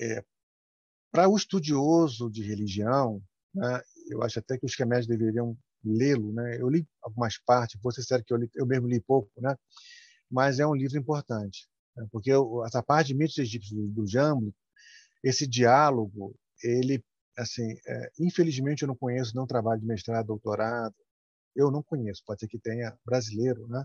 [0.00, 0.22] é,
[1.10, 3.22] para o estudioso de religião,
[3.54, 6.60] né, eu acho até que os queméticos deveriam lê-lo, né?
[6.60, 9.56] Eu li algumas partes, vou ser sério que eu, li, eu mesmo li pouco, né?
[10.30, 12.06] Mas é um livro importante, né?
[12.10, 14.56] porque eu, essa parte de mitos egípcios do, do Jâmblico,
[15.24, 17.02] esse diálogo, ele
[17.36, 20.94] assim, é, infelizmente eu não conheço não trabalho de mestrado, doutorado,
[21.56, 23.82] eu não conheço, pode ser que tenha brasileiro, né,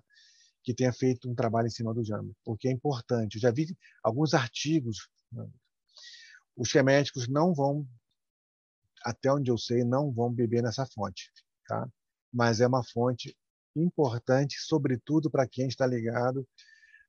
[0.63, 3.35] que tenha feito um trabalho em cima do Jambo, porque é importante.
[3.35, 5.47] Eu já vi alguns artigos, né,
[6.55, 7.87] os geméticos não vão,
[9.03, 11.31] até onde eu sei, não vão beber nessa fonte,
[11.65, 11.87] tá?
[12.31, 13.35] Mas é uma fonte
[13.75, 16.45] importante, sobretudo para quem está ligado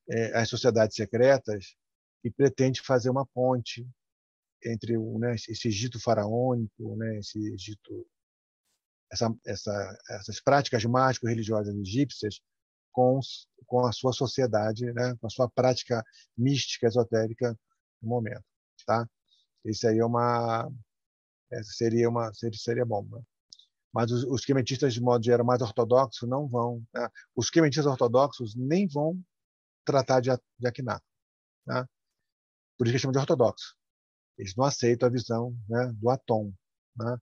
[0.08, 1.74] é, às sociedades secretas
[2.22, 3.86] e pretende fazer uma ponte
[4.64, 8.06] entre né, esse Egito faraônico, né, esse Egito
[9.10, 12.40] essa, essa, essas práticas mágico-religiosas egípcias
[12.92, 13.18] com,
[13.66, 15.16] com a sua sociedade, né?
[15.20, 16.04] com a sua prática
[16.36, 17.58] mística, esotérica
[18.00, 18.44] no momento.
[18.86, 19.06] Tá?
[19.64, 20.70] Isso aí é uma.
[21.76, 23.04] Seria, uma, seria, seria bom.
[23.10, 23.20] Né?
[23.92, 24.44] Mas os, os
[24.92, 26.82] de modo geral, mais ortodoxos, não vão.
[26.94, 27.08] Né?
[27.34, 29.20] Os quemetistas ortodoxos nem vão
[29.84, 30.82] tratar de, de.
[31.66, 31.84] Né?
[32.78, 33.74] Por isso que chamam de ortodoxo.
[34.40, 36.52] Eles não aceitam a visão né, do Atom.
[36.96, 37.16] Né?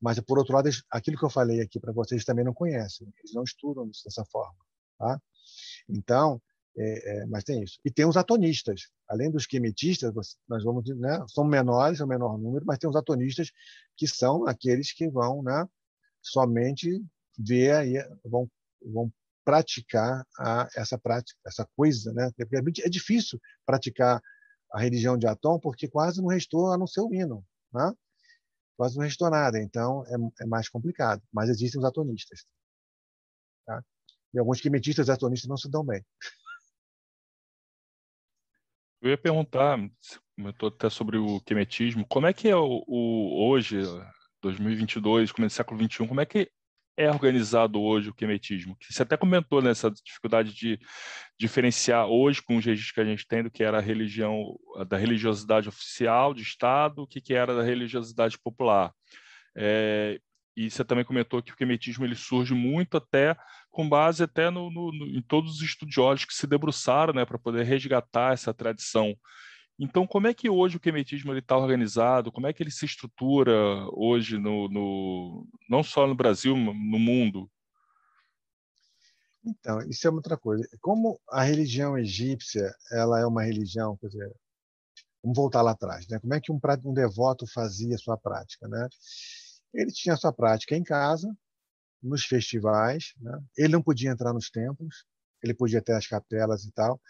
[0.00, 3.12] Mas, por outro lado, aquilo que eu falei aqui para vocês também não conhecem.
[3.18, 4.56] Eles não estudam dessa forma.
[4.96, 5.20] Tá?
[5.88, 6.40] Então,
[6.78, 7.78] é, é, mas tem isso.
[7.84, 8.88] E tem os atonistas.
[9.08, 10.12] Além dos quemetistas,
[10.48, 13.50] nós vamos, né, são menores, é o menor número, mas tem os atonistas
[13.96, 15.66] que são aqueles que vão né,
[16.22, 17.02] somente
[17.38, 17.94] ver aí,
[18.24, 18.48] vão,
[18.84, 19.12] vão
[19.44, 22.30] praticar a, essa prática, essa coisa, né?
[22.82, 24.20] É difícil praticar
[24.72, 27.92] a religião de Atom porque quase não restou a não ser o hino, né?
[28.76, 31.22] Quase não restou nada, então é, é mais complicado.
[31.32, 32.46] Mas existem os atonistas.
[33.64, 33.82] Tá?
[34.34, 36.04] E alguns quimetistas e atonistas não se dão bem.
[39.00, 39.78] Eu ia perguntar,
[40.36, 43.80] comentou até sobre o quimetismo, como é que é o, o hoje,
[44.42, 46.50] 2022, começo do século 21, como é que
[46.96, 48.76] é organizado hoje o quemetismo?
[48.88, 50.78] Você até comentou nessa dificuldade de
[51.38, 54.56] diferenciar hoje com os registros que a gente tem do que era a religião,
[54.88, 58.92] da religiosidade oficial de Estado, o que, que era da religiosidade popular.
[59.54, 60.18] É,
[60.56, 63.36] e você também comentou que o quemetismo ele surge muito até
[63.70, 67.38] com base até no, no, no em todos os estudiosos que se debruçaram né, para
[67.38, 69.14] poder resgatar essa tradição.
[69.78, 72.32] Então, como é que hoje o quemetismo está organizado?
[72.32, 73.52] Como é que ele se estrutura
[73.92, 77.50] hoje, no, no, não só no Brasil, no mundo?
[79.44, 80.66] Então, isso é outra coisa.
[80.80, 84.34] Como a religião egípcia ela é uma religião, quer dizer,
[85.22, 86.18] vamos voltar lá atrás, né?
[86.18, 88.88] Como é que um, um devoto fazia sua prática, né?
[89.74, 91.30] Ele tinha sua prática em casa,
[92.02, 93.38] nos festivais, né?
[93.56, 95.04] ele não podia entrar nos templos,
[95.42, 97.00] ele podia ter as capelas e tal,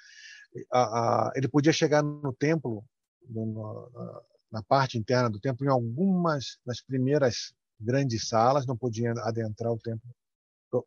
[0.73, 2.85] a, a, ele podia chegar no templo,
[3.29, 9.13] no, na, na, parte interna do templo, em algumas das primeiras grandes salas, não podia
[9.19, 10.09] adentrar o templo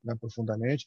[0.04, 0.86] né, profundamente.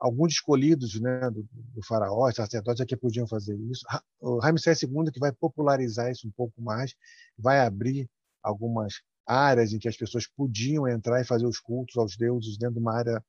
[0.00, 3.84] Alguns escolhidos né, do, do faraó, sacerdotes, é que podiam fazer isso.
[4.20, 6.94] O Ramsés II que vai popularizar isso um pouco mais,
[7.36, 8.08] vai abrir
[8.42, 12.76] algumas áreas em que as pessoas podiam entrar e fazer os cultos aos deuses dentro
[12.76, 13.22] de uma área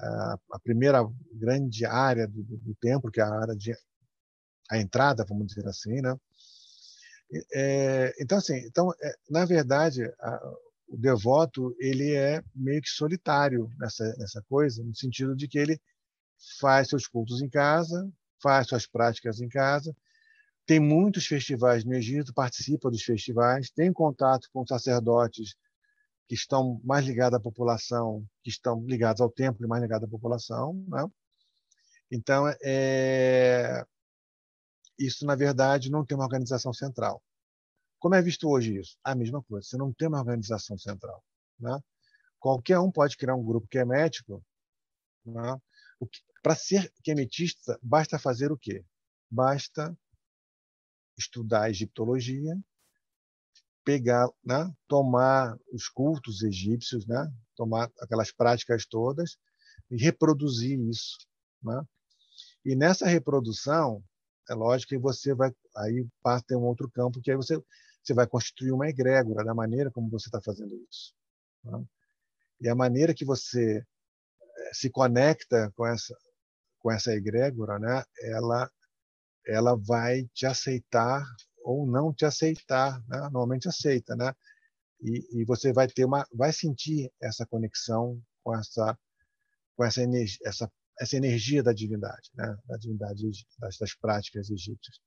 [0.00, 1.00] a primeira
[1.32, 3.74] grande área do, do, do templo, que é a área de
[4.70, 6.16] a entrada, vamos dizer assim, né?
[7.52, 10.56] É, então, assim, então, é, na verdade, a,
[10.88, 15.80] o devoto ele é meio que solitário nessa, nessa coisa, no sentido de que ele
[16.58, 18.10] faz seus cultos em casa,
[18.42, 19.94] faz suas práticas em casa,
[20.64, 25.54] tem muitos festivais no Egito, participa dos festivais, tem contato com sacerdotes
[26.26, 30.10] que estão mais ligados à população, que estão ligados ao templo e mais ligados à
[30.10, 31.06] população, né?
[32.10, 33.84] Então, é,
[34.98, 37.22] isso, na verdade, não tem uma organização central.
[37.98, 38.96] Como é visto hoje isso?
[39.02, 41.22] A mesma coisa, você não tem uma organização central.
[41.58, 41.78] Né?
[42.38, 43.84] Qualquer um pode criar um grupo que é.
[43.84, 45.60] Né?
[46.42, 48.84] Para ser quemetista, basta fazer o quê?
[49.30, 49.96] Basta
[51.18, 52.56] estudar egiptologia,
[53.84, 54.72] pegar, né?
[54.86, 57.32] tomar os cultos egípcios, né?
[57.56, 59.36] tomar aquelas práticas todas
[59.90, 61.18] e reproduzir isso.
[61.62, 61.82] Né?
[62.64, 64.04] E nessa reprodução,
[64.48, 67.60] é lógico que você vai aí passa ter um outro campo que aí você
[68.02, 71.12] você vai constituir uma egrégora da maneira como você está fazendo isso.
[71.62, 71.80] Tá?
[72.60, 76.16] E a maneira que você eh, se conecta com essa
[76.80, 78.02] com essa egrégora, né?
[78.22, 78.70] Ela
[79.46, 81.24] ela vai te aceitar
[81.62, 83.20] ou não te aceitar, né?
[83.20, 84.32] Normalmente aceita, né?
[85.00, 88.98] E, e você vai ter uma vai sentir essa conexão com essa
[89.76, 90.70] com essa energia, essa
[91.00, 92.56] essa energia da divindade, né?
[92.66, 93.24] da divindade
[93.58, 94.98] das, das práticas egípcias.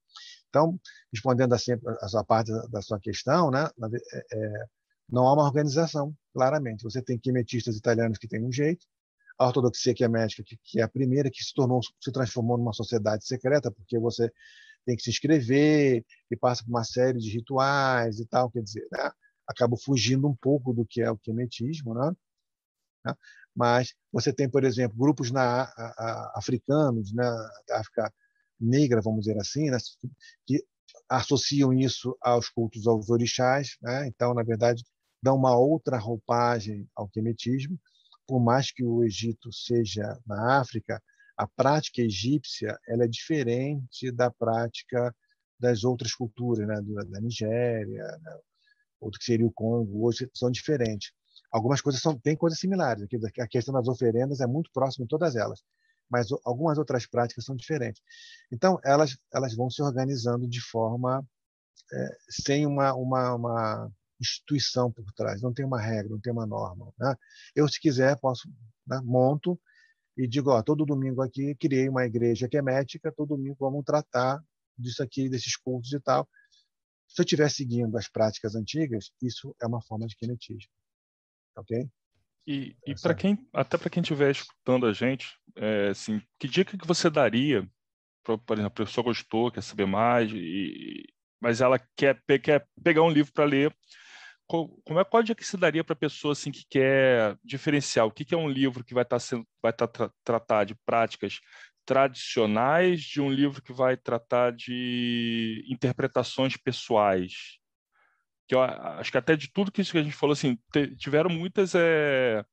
[0.50, 0.80] Então,
[1.12, 3.70] respondendo a sua parte da sua questão, né?
[4.14, 4.66] É, é,
[5.10, 6.84] não há uma organização, claramente.
[6.84, 8.86] Você tem quimetistas italianos que têm um jeito,
[9.38, 10.08] a ortodoxia que é
[10.46, 14.32] que, que é a primeira que se tornou, se transformou numa sociedade secreta, porque você
[14.86, 18.88] tem que se inscrever e passa por uma série de rituais e tal, quer dizer,
[18.92, 19.12] né?
[19.84, 22.12] fugindo um pouco do que é o quimetismo, né?
[23.06, 23.14] Né?
[23.56, 27.24] Mas você tem, por exemplo, grupos na, a, a, africanos, né,
[27.68, 28.14] da África
[28.60, 29.78] negra, vamos dizer assim, né,
[30.46, 30.64] que
[31.10, 33.78] associam isso aos cultos aos orixás.
[33.82, 34.08] Né?
[34.08, 34.84] Então, na verdade,
[35.22, 37.80] dão uma outra roupagem ao quemetismo.
[38.28, 41.02] Por mais que o Egito seja na África,
[41.38, 45.14] a prática egípcia ela é diferente da prática
[45.60, 46.76] das outras culturas, né?
[47.10, 48.40] da Nigéria, né?
[49.00, 51.12] outro que seria o Congo, hoje são diferentes
[51.52, 53.06] Algumas coisas são têm coisas similares.
[53.40, 55.62] A questão das oferendas é muito próxima em todas elas,
[56.10, 58.02] mas algumas outras práticas são diferentes.
[58.52, 61.26] Então, elas elas vão se organizando de forma
[61.94, 66.46] é, sem uma, uma, uma instituição por trás, não tem uma regra, não tem uma
[66.46, 66.94] norma.
[66.98, 67.16] Né?
[67.56, 68.48] Eu, se quiser, posso
[68.88, 69.60] né, monto
[70.18, 74.42] e digo, ó, todo domingo aqui criei uma igreja quemética, todo domingo vamos tratar
[74.78, 76.28] disso aqui, desses cultos e tal.
[77.08, 80.72] Se eu estiver seguindo as práticas antigas, isso é uma forma de quenetismo.
[81.56, 81.90] Ok?
[82.48, 86.78] E, e para quem, até para quem estiver escutando a gente, é, assim, que dica
[86.78, 87.68] que você daria,
[88.24, 91.06] pra, por exemplo, a pessoa gostou, quer saber mais, e,
[91.40, 93.76] mas ela quer, quer pegar um livro para ler,
[94.48, 98.12] como é qual dica que se daria para a pessoa assim que quer diferenciar o
[98.12, 100.66] que, que é um livro que vai estar tá sendo vai estar tá tra tratar
[100.66, 101.40] de práticas
[101.86, 107.61] tradicionais de um livro que vai tratar de interpretações pessoais
[108.52, 110.60] que eu acho que até de tudo que a gente falou assim
[110.98, 112.44] tiveram muitas é,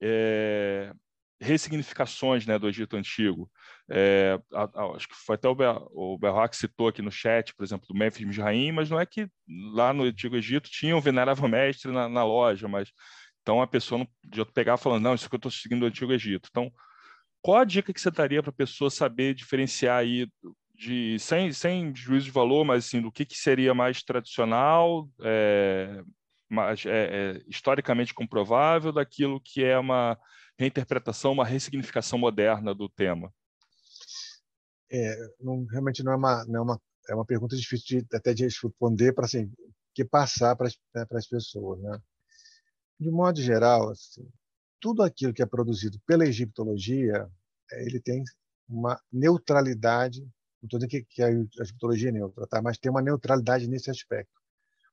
[0.00, 0.92] é,
[1.40, 3.50] ressignificações né, do Egito Antigo.
[3.90, 7.52] É, a, a, acho que foi até o, Ber, o Berrock citou aqui no chat,
[7.56, 9.28] por exemplo, do Memphis Misraim, mas não é que
[9.74, 12.92] lá no Antigo Egito tinha um venerável mestre na, na loja, mas
[13.42, 16.12] então a pessoa não podia pegar falando, não, isso que eu estou seguindo do Antigo
[16.12, 16.48] Egito.
[16.48, 16.70] Então,
[17.42, 20.28] qual a dica que você daria para a pessoa saber diferenciar aí
[20.76, 26.02] de sem, sem juízo de valor, mas assim, do que, que seria mais tradicional, é,
[26.48, 30.18] mais, é, é, historicamente comprovável, daquilo que é uma
[30.58, 33.32] reinterpretação, uma ressignificação moderna do tema?
[34.90, 38.32] É, não, realmente não é uma, não é uma, é uma pergunta difícil de, até
[38.32, 39.50] de responder para assim,
[39.94, 41.98] que passar para as, né, pessoas, né?
[43.00, 44.26] De modo geral, assim,
[44.80, 47.28] tudo aquilo que é produzido pela egiptologia,
[47.72, 48.22] é, ele tem
[48.68, 50.26] uma neutralidade,
[50.62, 52.62] não estou dizendo que, que a egiptologia é neutra, tá?
[52.62, 54.40] mas tem uma neutralidade nesse aspecto,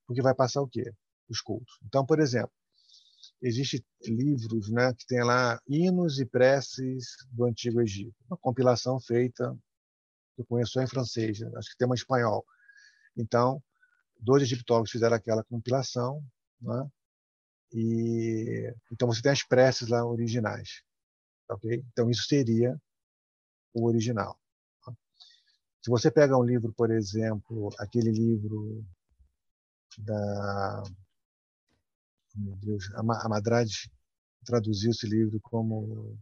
[0.06, 0.92] porque vai passar o quê?
[1.30, 1.80] Os cultos.
[1.86, 2.52] Então, por exemplo,
[3.42, 8.16] existem livros né, que tem lá hinos e preces do Antigo Egito.
[8.28, 9.58] Uma compilação feita,
[10.38, 12.46] eu conheço só em francês, né, acho que tem uma em espanhol.
[13.16, 13.62] Então,
[14.20, 16.24] dois egiptólogos fizeram aquela compilação,
[16.62, 16.88] né,
[17.74, 20.84] e então você tem as preces lá originais.
[21.50, 21.84] ok?
[21.92, 22.80] Então, isso seria
[23.74, 24.40] o original.
[25.84, 28.86] Se você pega um livro, por exemplo, aquele livro
[29.98, 30.84] da
[32.36, 33.92] meu Deus, a Madrade
[34.46, 36.18] traduziu esse livro como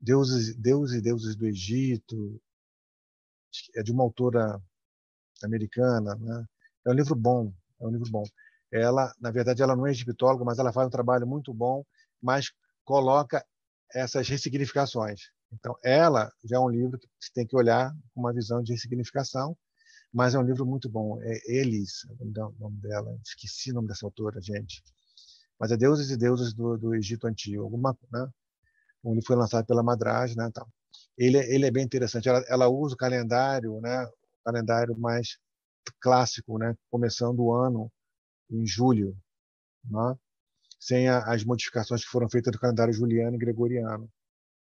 [0.00, 2.42] Deuses, Deuses e Deuses do Egito,
[3.76, 4.60] é de uma autora
[5.44, 6.44] americana, né?
[6.84, 8.24] É um livro bom, é um livro bom.
[8.72, 11.84] Ela, na verdade, ela não é egiptóloga, mas ela faz um trabalho muito bom,
[12.20, 12.52] mas
[12.84, 13.46] coloca
[13.94, 15.30] essas ressignificações.
[15.52, 18.72] Então, ela já é um livro que você tem que olhar com uma visão de
[18.72, 19.56] ressignificação
[20.12, 21.18] mas é um livro muito bom.
[21.22, 22.24] É Elis, o
[22.58, 23.18] nome dela.
[23.24, 24.82] Esqueci o nome dessa autora, gente.
[25.58, 27.62] Mas é Deuses e Deusas do, do Egito Antigo.
[27.62, 28.28] Alguma, né?
[29.02, 30.46] Um livro foi lançado pela Madraj, né?
[30.48, 30.66] Então,
[31.16, 32.28] ele, ele é bem interessante.
[32.28, 34.04] Ela, ela usa o calendário, né?
[34.04, 35.38] O calendário mais
[36.00, 36.76] clássico, né?
[36.90, 37.90] Começando o ano
[38.50, 39.16] em julho,
[39.84, 40.16] né?
[40.78, 44.10] sem a, as modificações que foram feitas do calendário juliano e gregoriano,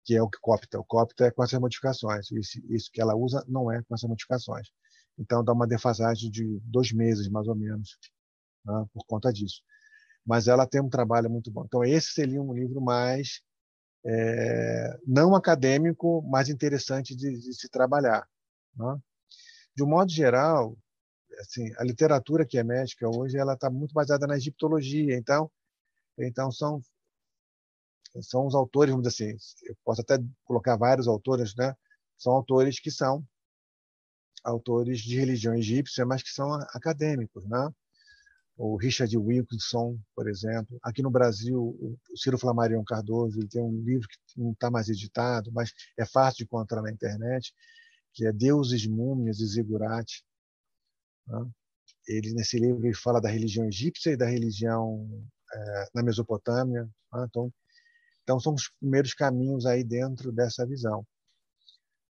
[0.09, 0.81] que é o que copta.
[0.81, 2.31] O copta é com essas modificações.
[2.33, 4.69] Isso, isso que ela usa não é com essas modificações.
[5.19, 7.99] Então dá uma defasagem de dois meses, mais ou menos,
[8.65, 9.61] né, por conta disso.
[10.25, 11.63] Mas ela tem um trabalho muito bom.
[11.67, 13.43] Então esse seria um livro mais
[14.07, 18.27] é, não acadêmico, mas interessante de, de se trabalhar.
[18.77, 18.99] Né?
[19.77, 20.75] De um modo geral,
[21.39, 25.19] assim, a literatura que é médica hoje ela está muito baseada na egiptologia.
[25.19, 25.51] Então,
[26.19, 26.81] então são
[28.23, 31.75] são os autores, vamos dizer assim, eu posso até colocar vários autores, né?
[32.17, 33.25] São autores que são
[34.45, 37.71] autores de religião egípcia, mas que são acadêmicos, né?
[38.57, 40.79] O Richard Wilkinson, por exemplo.
[40.83, 44.89] Aqui no Brasil, o Ciro Flamarion Cardoso ele tem um livro que não está mais
[44.89, 47.55] editado, mas é fácil de encontrar na internet,
[48.13, 50.25] que é Deuses, Múmias e Zigurate.
[51.27, 51.47] Né?
[52.09, 55.07] Ele, nesse livro, ele fala da religião egípcia e da religião
[55.53, 56.83] é, na Mesopotâmia.
[57.13, 57.27] Né?
[57.29, 57.53] Então,
[58.29, 61.03] então, são os primeiros caminhos aí dentro dessa visão.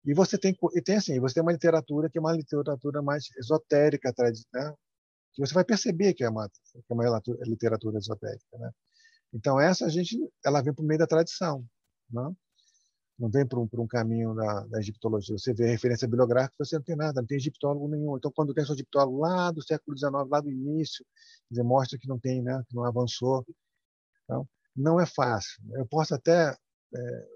[0.04, 3.26] E você tem, e tem assim, você tem uma literatura que é uma literatura mais
[3.38, 4.12] esotérica,
[4.52, 4.74] né?
[5.32, 8.72] que você vai perceber que é uma, que é uma literatura esotérica, né?
[9.32, 11.64] Então essa a gente, ela vem por meio da tradição?
[12.10, 12.34] Né?
[13.16, 15.38] Não vem por um, por um caminho da, da, egiptologia.
[15.38, 18.16] Você vê a referência bibliográfica, você não tem nada, não tem egiptólogo nenhum.
[18.16, 21.04] Então quando tem seu egiptólogo lá do século XIX, lá do início,
[21.48, 22.60] dizer, mostra que não tem, né?
[22.68, 23.46] Que não avançou.
[24.24, 25.62] Então, não é fácil.
[25.74, 26.56] Eu posso até
[26.94, 27.28] é,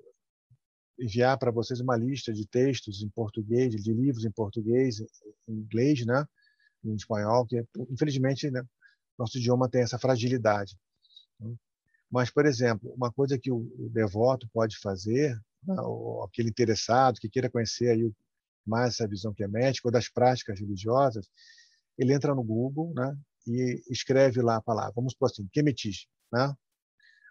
[0.98, 5.00] enviar para vocês uma lista de textos em português, de livros em português,
[5.48, 6.24] em inglês, né,
[6.84, 8.62] em espanhol, que infelizmente né,
[9.18, 10.76] nosso idioma tem essa fragilidade.
[11.40, 11.54] Né?
[12.10, 15.34] Mas, por exemplo, uma coisa que o, devoto pode fazer,
[15.66, 18.12] né, ou aquele interessado que queira conhecer aí
[18.66, 21.28] mais essa visão que é médica ou das práticas religiosas,
[21.98, 24.92] ele entra no Google né, e escreve lá a palavra.
[24.94, 26.08] Vamos por assim, quemetismo.
[26.32, 26.54] Né?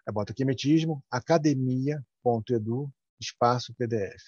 [0.06, 4.22] Aí bota quemetismo, academia.edu, espaço PDF.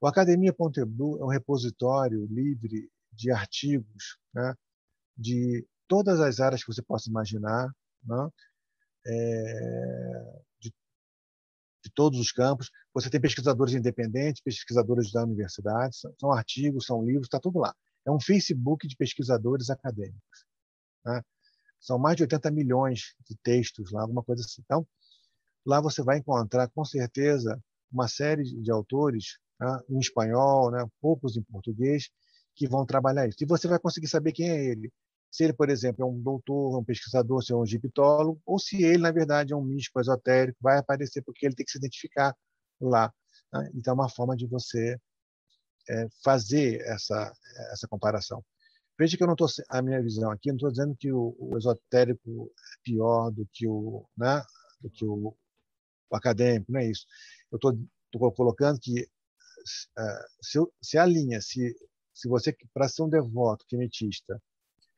[0.00, 4.54] O academia.edu é um repositório livre de artigos né,
[5.16, 7.68] de todas as áreas que você possa imaginar,
[8.04, 8.28] né,
[9.06, 10.70] é, de,
[11.84, 12.70] de, todos os campos.
[12.92, 17.74] Você tem pesquisadores independentes, pesquisadores da universidade, são, são artigos, são livros, está tudo lá.
[18.06, 20.44] É um Facebook de pesquisadores acadêmicos.
[21.04, 21.22] Né?
[21.84, 24.62] São mais de 80 milhões de textos lá, alguma coisa assim.
[24.64, 24.86] Então,
[25.66, 27.60] lá você vai encontrar, com certeza,
[27.92, 32.08] uma série de autores né, em espanhol, né, poucos em português,
[32.54, 33.38] que vão trabalhar isso.
[33.42, 34.92] E você vai conseguir saber quem é ele
[35.34, 38.84] se ele, por exemplo, é um doutor, um pesquisador, se é um egiptólogo, ou se
[38.84, 42.32] ele, na verdade, é um místico esotérico, vai aparecer porque ele tem que se identificar
[42.80, 43.12] lá.
[43.52, 43.68] Né?
[43.74, 44.96] Então, é uma forma de você
[45.90, 47.32] é, fazer essa,
[47.72, 48.44] essa comparação.
[48.98, 51.58] Veja que eu não estou a minha visão aqui, não estou dizendo que o, o,
[51.58, 54.42] esotérico é pior do que o, né,
[54.80, 55.36] do que o,
[56.10, 57.04] o acadêmico, não é isso.
[57.50, 59.08] Eu estou colocando que
[60.42, 61.74] se, se a linha, se,
[62.12, 64.40] se você, para ser um devoto quemetista,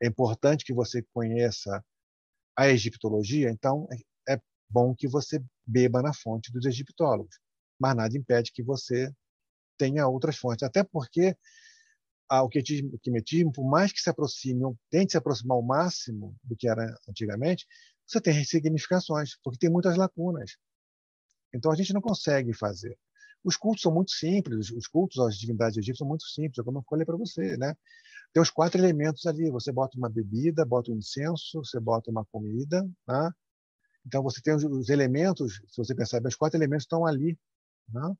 [0.02, 1.82] é importante que você conheça
[2.54, 3.86] a egiptologia, então
[4.28, 7.38] é, é bom que você beba na fonte dos egiptólogos.
[7.78, 9.10] Mas nada impede que você
[9.78, 10.62] tenha outras fontes.
[10.62, 11.36] Até porque
[12.30, 16.94] o quimetismo, por mais que se aproxime, tente se aproximar ao máximo do que era
[17.08, 17.66] antigamente,
[18.06, 20.56] você tem ressignificações, porque tem muitas lacunas.
[21.54, 22.96] Então a gente não consegue fazer.
[23.44, 26.84] Os cultos são muito simples, os cultos às divindades egípcias são muito simples, como eu
[26.88, 27.74] falei para você, né?
[28.36, 29.50] Tem os quatro elementos ali.
[29.50, 32.82] Você bota uma bebida, bota um incenso, você bota uma comida.
[33.08, 33.30] Né?
[34.06, 37.38] Então, você tem os, os, elementos, se você percebe, os quatro elementos estão ali.
[37.88, 38.14] Né?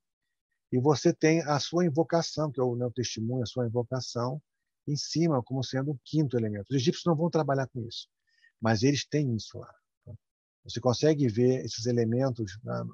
[0.72, 4.40] E você tem a sua invocação, que é o meu testemunho, a sua invocação,
[4.86, 6.70] em cima, como sendo o quinto elemento.
[6.70, 8.09] Os egípcios não vão trabalhar com isso,
[8.60, 9.72] mas eles têm isso lá.
[10.05, 10.12] Tá?
[10.64, 12.84] Você consegue ver esses elementos né,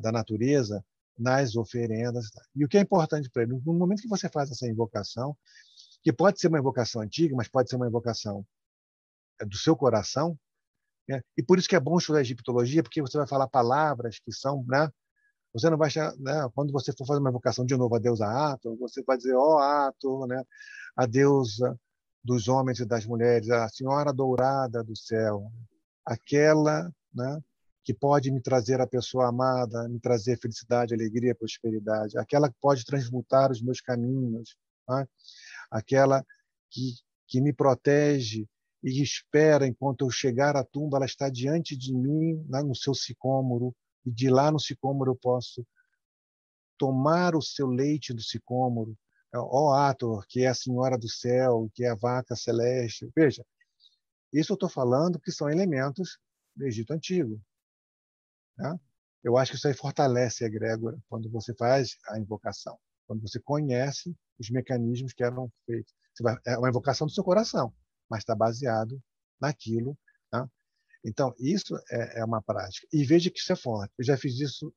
[0.00, 0.84] da natureza
[1.18, 2.30] nas oferendas.
[2.54, 5.36] E o que é importante para ele, no momento que você faz essa invocação,
[6.02, 8.44] que pode ser uma invocação antiga, mas pode ser uma invocação
[9.40, 10.38] é, do seu coração.
[11.08, 11.20] Né?
[11.36, 14.64] E por isso que é bom estudar egiptologia, porque você vai falar palavras que são,
[14.66, 14.90] né?
[15.52, 16.48] Você não vai achar, né?
[16.54, 19.56] quando você for fazer uma invocação de novo a deusa Ato, você vai dizer, ó
[19.56, 20.42] oh, Ato, né?
[20.96, 21.78] a deusa
[22.24, 25.50] dos homens e das mulheres, a senhora dourada do céu,
[26.06, 27.40] aquela, né?
[27.84, 32.84] que pode me trazer a pessoa amada, me trazer felicidade, alegria, prosperidade, aquela que pode
[32.84, 34.56] transmutar os meus caminhos,
[34.88, 35.06] né?
[35.70, 36.24] aquela
[36.70, 36.94] que,
[37.26, 38.46] que me protege
[38.82, 42.94] e espera enquanto eu chegar à tumba, ela está diante de mim, lá no seu
[42.94, 43.74] sicômoro,
[44.04, 45.66] e de lá no sicômoro eu posso
[46.78, 48.96] tomar o seu leite do sicômoro.
[49.34, 53.10] Ó Ator, que é a senhora do céu, que é a vaca celeste.
[53.16, 53.44] Veja,
[54.32, 56.18] isso eu estou falando que são elementos
[56.54, 57.40] do Egito Antigo.
[58.56, 58.78] Né?
[59.22, 63.38] Eu acho que isso aí fortalece a egrégora quando você faz a invocação, quando você
[63.40, 65.94] conhece os mecanismos que eram feitos.
[66.20, 67.72] Vai, é uma invocação do seu coração,
[68.08, 69.00] mas está baseado
[69.40, 69.96] naquilo.
[71.04, 72.86] Então, isso é, é, uma prática.
[72.92, 73.92] E veja que isso é forte.
[73.98, 74.72] Eu já fiz isso.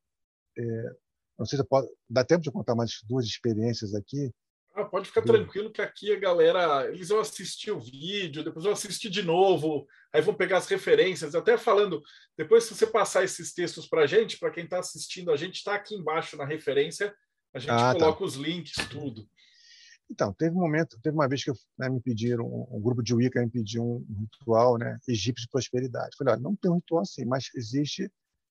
[0.58, 0.96] É,
[1.38, 4.32] não sei se pode, dá tempo de contar mais duas experiências aqui.
[4.76, 8.74] Ah, pode ficar tranquilo que aqui a galera, eles vão assistir o vídeo, depois vão
[8.74, 12.02] assistir de novo, aí vão pegar as referências, até falando,
[12.36, 15.54] depois se você passar esses textos para a gente, para quem está assistindo, a gente
[15.54, 17.14] está aqui embaixo na referência,
[17.54, 18.00] a gente ah, tá.
[18.00, 18.24] coloca tá.
[18.26, 19.26] os links, tudo.
[20.08, 23.12] Então, teve um momento, teve uma vez que eu, né, me pediram, um, grupo de
[23.14, 26.10] Wicca me pediu um, ritual né, egípcio de prosperidade.
[26.12, 28.10] Eu falei, olha, não tem um ritual assim, mas existe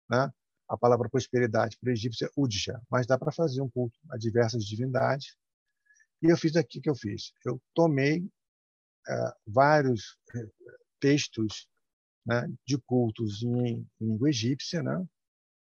[0.10, 0.30] né,
[0.68, 4.18] a palavra prosperidade para o egípcio é Udja, mas dá para fazer um culto a
[4.18, 5.36] diversas divindades.
[6.22, 7.32] E eu fiz aqui que eu fiz.
[7.46, 8.28] Eu tomei
[9.08, 10.46] é, vários é,
[11.00, 11.68] textos
[12.26, 15.06] né, de cultos em, em, língua egípcia, né?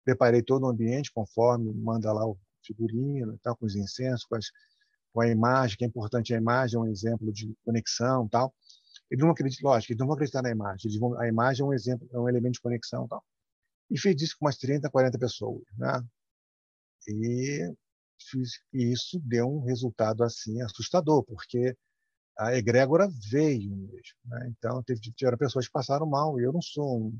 [0.03, 4.47] preparei todo o ambiente conforme manda lá o figurino, tal, com os incensos, com as
[5.17, 8.53] com a imagem, que é importante a imagem, é um exemplo de conexão tal.
[9.09, 10.91] Eles não acreditam, lógico, eles não vão acreditar na imagem.
[10.91, 13.25] Eles vão, a imagem é um exemplo, é um elemento de conexão tal.
[13.89, 16.05] E fiz isso com umas 30, 40 pessoas, né?
[17.07, 17.73] E,
[18.73, 21.75] e isso deu um resultado assim assustador, porque
[22.37, 24.53] a egrégora veio mesmo, né?
[24.55, 26.39] Então teve tiveram pessoas que passaram mal.
[26.39, 27.19] E eu não sou um,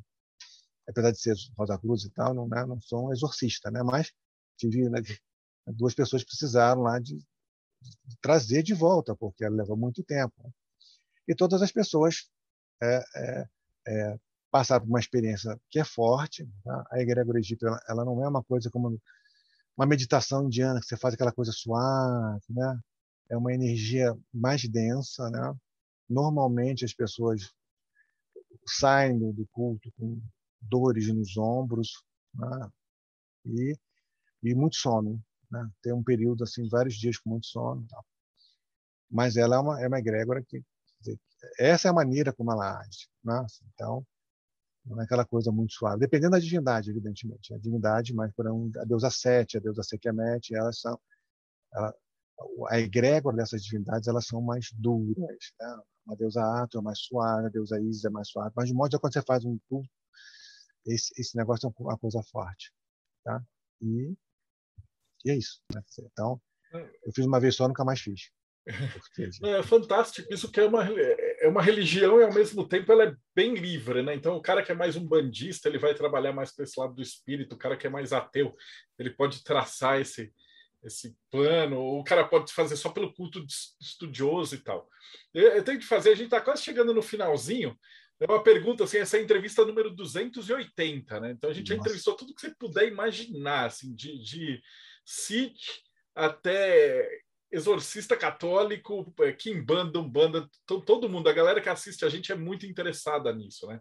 [0.87, 2.63] apesar de ser Rosa Cruz e tal, não, né?
[2.63, 3.81] não sou um exorcista, né?
[3.81, 4.11] Mas
[4.55, 5.01] tive né,
[5.65, 7.17] duas pessoas precisaram lá de
[8.21, 10.53] trazer de volta, porque ela leva muito tempo.
[11.27, 12.29] E todas as pessoas
[12.81, 13.49] é, é,
[13.87, 14.19] é
[14.51, 16.47] passar por uma experiência que é forte.
[16.63, 16.87] Tá?
[16.91, 18.99] A egrégora egípcia ela, ela não é uma coisa como
[19.75, 22.79] uma meditação indiana que você faz aquela coisa suave, né?
[23.29, 25.53] É uma energia mais densa, né?
[26.09, 27.51] Normalmente as pessoas
[28.65, 30.19] saem do culto com
[30.61, 32.69] dores nos ombros, né?
[33.45, 33.77] E
[34.43, 35.21] e muito sono,
[35.51, 35.69] né?
[35.87, 38.05] Um período assim, vários dias com muito sono, tal.
[39.09, 40.61] Mas ela é uma é uma egrégora que
[40.99, 41.19] dizer,
[41.59, 43.45] essa é a maneira como ela age, né?
[43.73, 44.05] Então
[44.85, 47.53] não é aquela coisa muito suave, dependendo da divindade, evidentemente.
[47.53, 50.97] A divindade, mais por um, a deusa Sete, a deusa Sekhmet, elas são
[51.73, 51.93] ela,
[52.69, 55.53] a egrégora dessas divindades elas são mais duras.
[55.59, 55.81] Né?
[56.05, 58.53] Uma deusa Ato é mais suave, a deusa Isis é mais suave.
[58.55, 59.89] Mas de modo que quando você faz um culto,
[60.85, 62.71] esse, esse negócio é uma coisa forte,
[63.23, 63.43] tá?
[63.81, 64.15] E,
[65.25, 65.61] e é isso.
[65.73, 65.81] Né?
[66.11, 66.41] Então,
[66.73, 68.29] eu fiz uma vez só, nunca mais fiz.
[69.45, 73.15] É fantástico isso que é uma, é uma religião e ao mesmo tempo ela é
[73.33, 74.13] bem livre, né?
[74.13, 76.93] Então o cara que é mais um bandista ele vai trabalhar mais para esse lado
[76.93, 78.53] do espírito, o cara que é mais ateu
[78.99, 80.33] ele pode traçar esse
[80.83, 83.43] esse plano, ou o cara pode fazer só pelo culto
[83.81, 84.87] estudioso e tal.
[85.33, 87.77] Eu, eu tenho que fazer, a gente está quase chegando no finalzinho.
[88.19, 91.31] É uma pergunta assim, essa é entrevista número 280, né?
[91.31, 91.75] Então a gente Nossa.
[91.75, 94.61] já entrevistou tudo que você puder imaginar, assim, de, de
[95.07, 95.57] Sikh
[96.13, 97.07] até
[97.49, 102.65] exorcista católico, é, Kimbanda, Umbanda, todo mundo, a galera que assiste a gente é muito
[102.65, 103.79] interessada nisso, né?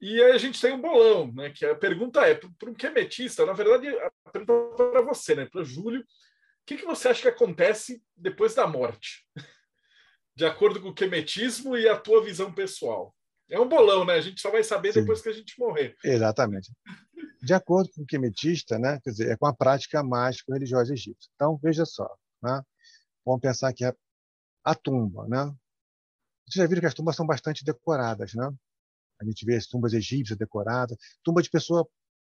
[0.00, 1.50] E aí a gente tem um bolão, né?
[1.50, 5.46] Que a pergunta é, para um quemetista, na verdade, a pergunta para você, né?
[5.46, 6.04] Para o Júlio, o
[6.66, 9.24] que, que você acha que acontece depois da morte?
[10.34, 13.14] De acordo com o quemetismo e a tua visão pessoal.
[13.50, 14.14] É um bolão, né?
[14.14, 15.00] A gente só vai saber Sim.
[15.00, 15.96] depois que a gente morrer.
[16.04, 16.70] Exatamente.
[17.42, 19.00] De acordo com o quemetista, né?
[19.00, 21.30] Quer dizer, é com a prática mágica religiosa egípcia.
[21.34, 22.08] Então, veja só,
[22.42, 22.62] né?
[23.24, 23.94] Vamos pensar que a,
[24.64, 25.44] a tumba, né?
[26.46, 28.50] Vocês já viram que as tumbas são bastante decoradas, né?
[29.20, 31.84] A gente vê as tumbas egípcias decoradas, tumba de pessoas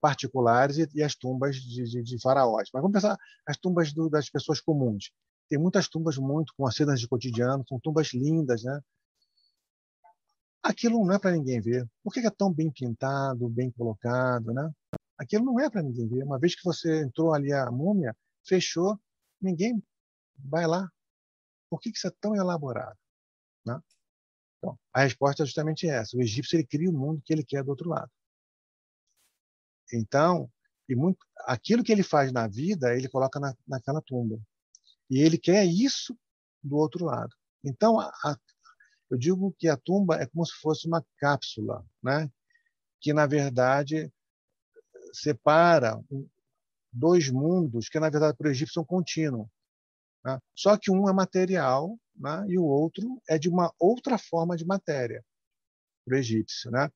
[0.02, 2.70] particulares e, e as tumbas de, de, de, faraós.
[2.74, 5.12] Mas vamos pensar as tumbas do, das pessoas comuns.
[5.50, 8.82] Tem muitas tumbas muito com as cenas de cotidiano, são tumbas lindas, né?
[10.64, 11.88] Aquilo não é para ninguém ver.
[12.02, 14.72] Por que é tão bem pintado, bem colocado, né?
[15.18, 16.24] Aquilo não é para ninguém ver.
[16.24, 18.16] Uma vez que você entrou ali a múmia,
[18.46, 18.98] fechou,
[19.42, 19.84] ninguém
[20.38, 20.90] Vai lá.
[21.70, 22.98] Por que isso é tão elaborado?
[23.66, 23.80] Né?
[24.58, 26.18] Então, a resposta é justamente essa.
[26.18, 28.12] O egípcio ele cria o mundo que ele quer do outro lado.
[29.92, 30.52] Então,
[30.88, 34.40] e muito, aquilo que ele faz na vida, ele coloca na, naquela tumba.
[35.10, 36.18] E ele quer isso
[36.62, 37.36] do outro lado.
[37.64, 38.38] Então, a, a,
[39.14, 42.32] eu digo que a tumba é como se fosse uma cápsula, né?
[43.00, 44.12] que, na verdade,
[45.14, 46.04] separa
[46.92, 49.48] dois mundos que, na verdade, para o egípcio são contínuos.
[50.26, 50.40] Né?
[50.56, 52.44] Só que um é material né?
[52.48, 55.24] e o outro é de uma outra forma de matéria,
[56.04, 56.72] para o egípcio.
[56.72, 56.90] Né?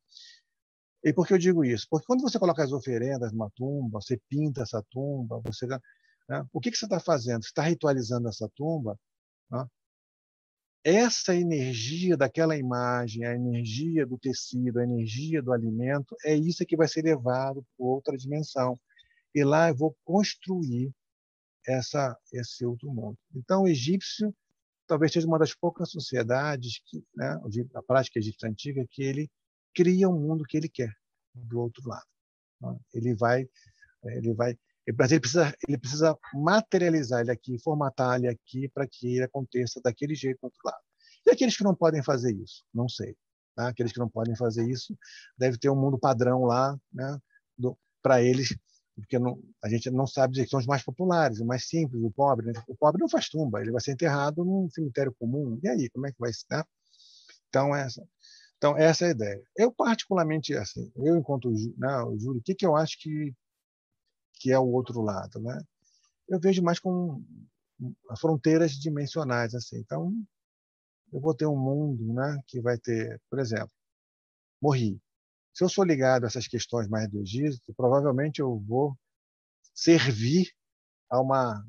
[1.03, 1.85] E por que eu digo isso?
[1.87, 6.43] Porque quando você coloca as oferendas numa tumba, você pinta essa tumba, você, né?
[6.51, 7.43] o que, que você está fazendo?
[7.43, 8.99] Você está ritualizando essa tumba?
[9.51, 9.63] Né?
[10.83, 16.77] Essa energia daquela imagem, a energia do tecido, a energia do alimento, é isso que
[16.77, 18.79] vai ser levado para outra dimensão.
[19.35, 20.91] E lá eu vou construir
[21.67, 23.17] essa, esse outro mundo.
[23.35, 24.33] Então, o egípcio
[24.87, 27.37] talvez seja uma das poucas sociedades que, né,
[27.75, 29.29] a prática egípcia antiga, que ele
[29.75, 30.91] cria um mundo que ele quer
[31.35, 32.07] do outro lado.
[32.61, 32.79] Né?
[32.93, 33.47] Ele vai,
[34.05, 34.57] ele vai,
[34.97, 39.81] mas ele precisa, ele precisa materializar ele aqui, formatar ele aqui para que ele aconteça
[39.81, 40.81] daquele jeito do outro lado.
[41.25, 43.15] E aqueles que não podem fazer isso, não sei.
[43.55, 43.69] Tá?
[43.69, 44.97] Aqueles que não podem fazer isso,
[45.37, 47.19] deve ter um mundo padrão lá, né,
[48.01, 48.55] para eles
[48.97, 52.01] porque não, a gente não sabe dizer que são os mais populares, os mais simples,
[52.01, 52.47] o pobre.
[52.47, 52.53] Né?
[52.67, 55.59] O pobre não faz tumba, ele vai ser enterrado num cemitério comum.
[55.63, 56.45] E aí, como é que vai ser?
[56.49, 56.63] Né?
[57.47, 58.03] Então, essa,
[58.57, 59.43] então, essa é a ideia.
[59.55, 63.33] Eu, particularmente, assim, eu enquanto né, o Júlio, o que, que eu acho que,
[64.39, 65.39] que é o outro lado?
[65.39, 65.59] Né?
[66.27, 67.23] Eu vejo mais com
[68.09, 69.53] as fronteiras dimensionais.
[69.53, 69.77] Assim.
[69.77, 70.13] Então,
[71.11, 73.71] eu vou ter um mundo né, que vai ter, por exemplo,
[74.61, 74.99] morri.
[75.53, 78.95] Se eu sou ligado a essas questões mais do Egito, provavelmente eu vou
[79.73, 80.51] servir
[81.09, 81.65] a, uma,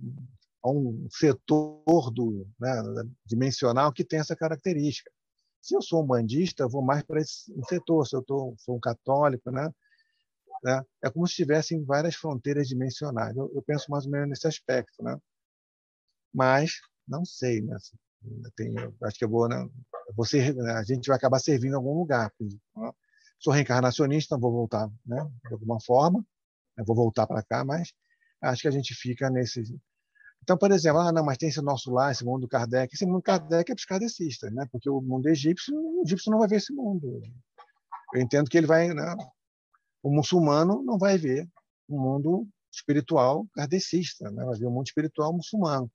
[0.63, 2.83] a um setor do, né,
[3.25, 5.11] dimensional que tem essa característica.
[5.61, 8.07] Se eu sou um bandista, eu vou mais para esse setor.
[8.07, 9.71] Se eu tô, sou um católico, né,
[10.63, 13.37] né, é como se tivessem várias fronteiras dimensionais.
[13.37, 15.17] Eu, eu, penso mais ou menos nesse aspecto, né?
[16.33, 16.73] Mas
[17.07, 17.77] não sei, né?
[18.57, 18.75] Tem,
[19.05, 19.69] acho que eu vou, né,
[20.17, 22.33] vou ser, a gente vai acabar servindo em algum lugar.
[22.41, 22.93] Né?
[23.39, 26.25] Sou reencarnacionista, vou voltar, né, de alguma forma,
[26.85, 27.93] vou voltar para cá, mas
[28.43, 29.63] acho que a gente fica nesse.
[30.43, 32.95] Então, por exemplo, ah, não, mas tem esse nosso lá, esse mundo Kardec.
[32.95, 34.67] Esse mundo Kardec é para kardecistas, né?
[34.71, 37.21] porque o mundo egípcio, o egípcio não vai ver esse mundo.
[38.15, 38.89] Eu entendo que ele vai.
[38.89, 39.17] Né?
[40.09, 41.47] O muçulmano não vai ver
[41.87, 44.43] o mundo espiritual kardecista, né?
[44.43, 45.91] vai ver o mundo espiritual muçulmano.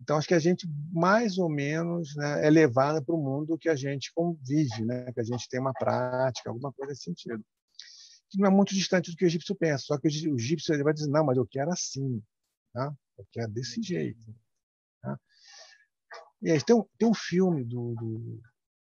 [0.00, 3.68] Então, acho que a gente, mais ou menos, né, é levada para o mundo que
[3.68, 5.12] a gente convive, né?
[5.12, 7.44] que a gente tem uma prática, alguma coisa nesse sentido.
[8.30, 10.84] Que não é muito distante do que o egípcio pensa, só que o egípcio ele
[10.84, 12.22] vai dizer: não, mas eu quero assim.
[12.72, 12.94] Tá?
[13.16, 14.34] porque é desse jeito.
[15.02, 15.18] Tá?
[16.40, 18.40] E aí tem um, tem um filme do, do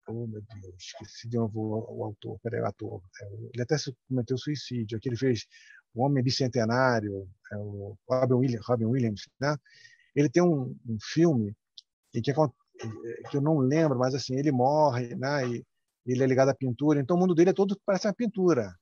[0.09, 3.01] Oh, meu Deus, esqueci de novo o, o autor, peraí, o ator.
[3.21, 3.75] É, ele até
[4.07, 4.97] cometeu suicídio.
[4.97, 5.45] Aqui ele fez
[5.93, 9.55] O Homem Bicentenário, é o Robin Williams, Robin Williams né?
[10.15, 11.55] Ele tem um, um filme
[12.11, 15.47] que, que eu não lembro, mas assim, ele morre, né?
[15.47, 15.63] E
[16.07, 18.73] ele é ligado à pintura, então o mundo dele é todo parece uma pintura.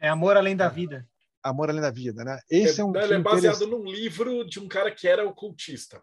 [0.00, 1.06] É Amor Além da Vida.
[1.40, 2.40] Amor Além da Vida, né?
[2.50, 6.02] Esse é, é um ele é baseado num livro de um cara que era ocultista.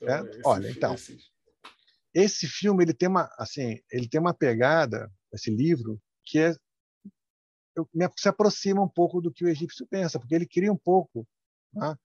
[0.00, 0.40] Então, é?
[0.44, 1.18] Olha, então, esse...
[2.14, 2.46] esse...
[2.46, 6.54] filme ele tem uma, assim, ele tem uma pegada, esse livro, que é
[7.76, 11.26] eu, se aproxima um pouco do que o egípcio pensa, porque ele cria um pouco,
[11.72, 11.96] né?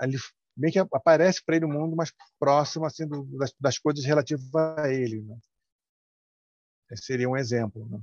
[0.00, 0.16] ele
[0.56, 4.04] bem que aparece para ele o um mundo mais próximo assim do, das, das, coisas
[4.04, 5.22] relativas a ele.
[5.22, 5.38] Né?
[6.90, 7.86] Esse seria um exemplo.
[7.88, 8.00] Né?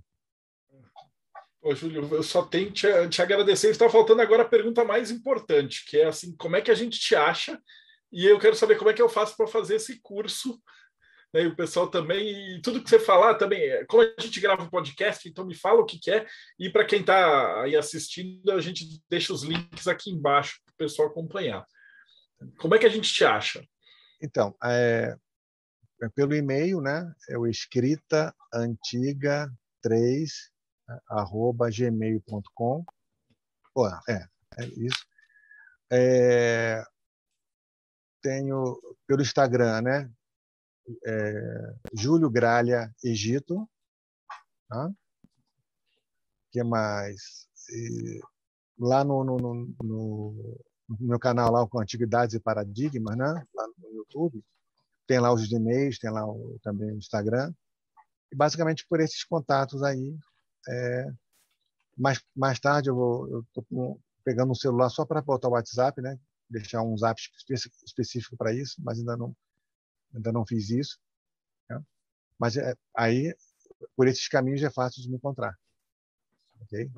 [1.62, 3.70] Ô, Júlio, eu só tenho te, te agradecer.
[3.70, 7.00] Está faltando agora a pergunta mais importante, que é assim, como é que a gente
[7.00, 7.62] te acha?
[8.12, 10.62] E eu quero saber como é que eu faço para fazer esse curso.
[11.34, 11.44] Né?
[11.44, 14.64] E o pessoal também, e tudo que você falar também, é, como a gente grava
[14.64, 16.26] um podcast, então me fala o que, que é.
[16.60, 20.78] E para quem está aí assistindo, a gente deixa os links aqui embaixo para o
[20.78, 21.66] pessoal acompanhar.
[22.60, 23.64] Como é que a gente te acha?
[24.22, 25.16] Então, é,
[26.02, 27.12] é pelo e-mail, né?
[27.30, 29.52] É o escrita antiga
[29.82, 30.32] 3
[31.10, 32.86] arroba gmail.com.
[34.08, 34.26] É,
[34.60, 35.06] é isso.
[35.92, 36.84] É,
[38.28, 38.78] tenho
[39.08, 40.12] pelo Instagram, né?
[41.06, 43.70] É, Júlio Gralha Egito.
[44.68, 44.92] Tá?
[46.52, 47.48] que mais?
[47.70, 48.20] E,
[48.80, 50.58] lá no, no, no, no,
[51.00, 53.46] meu canal lá com Antiguidades e Paradigmas, né?
[53.56, 54.44] lá no YouTube.
[55.08, 57.54] Tem lá os e-mails, tem lá o, também o Instagram.
[58.32, 60.18] E basicamente por esses contatos aí
[60.68, 61.06] é,
[61.98, 66.20] mais, mais tarde eu estou pegando um celular só para botar o WhatsApp, né?
[66.50, 67.20] Deixar um zap
[67.86, 69.36] específico para isso, mas ainda não,
[70.14, 71.00] ainda não fiz isso.
[71.70, 71.82] Né?
[72.40, 73.36] Mas é, aí,
[73.96, 75.56] por esses caminhos, é fácil de me encontrar.
[76.64, 76.90] Okay?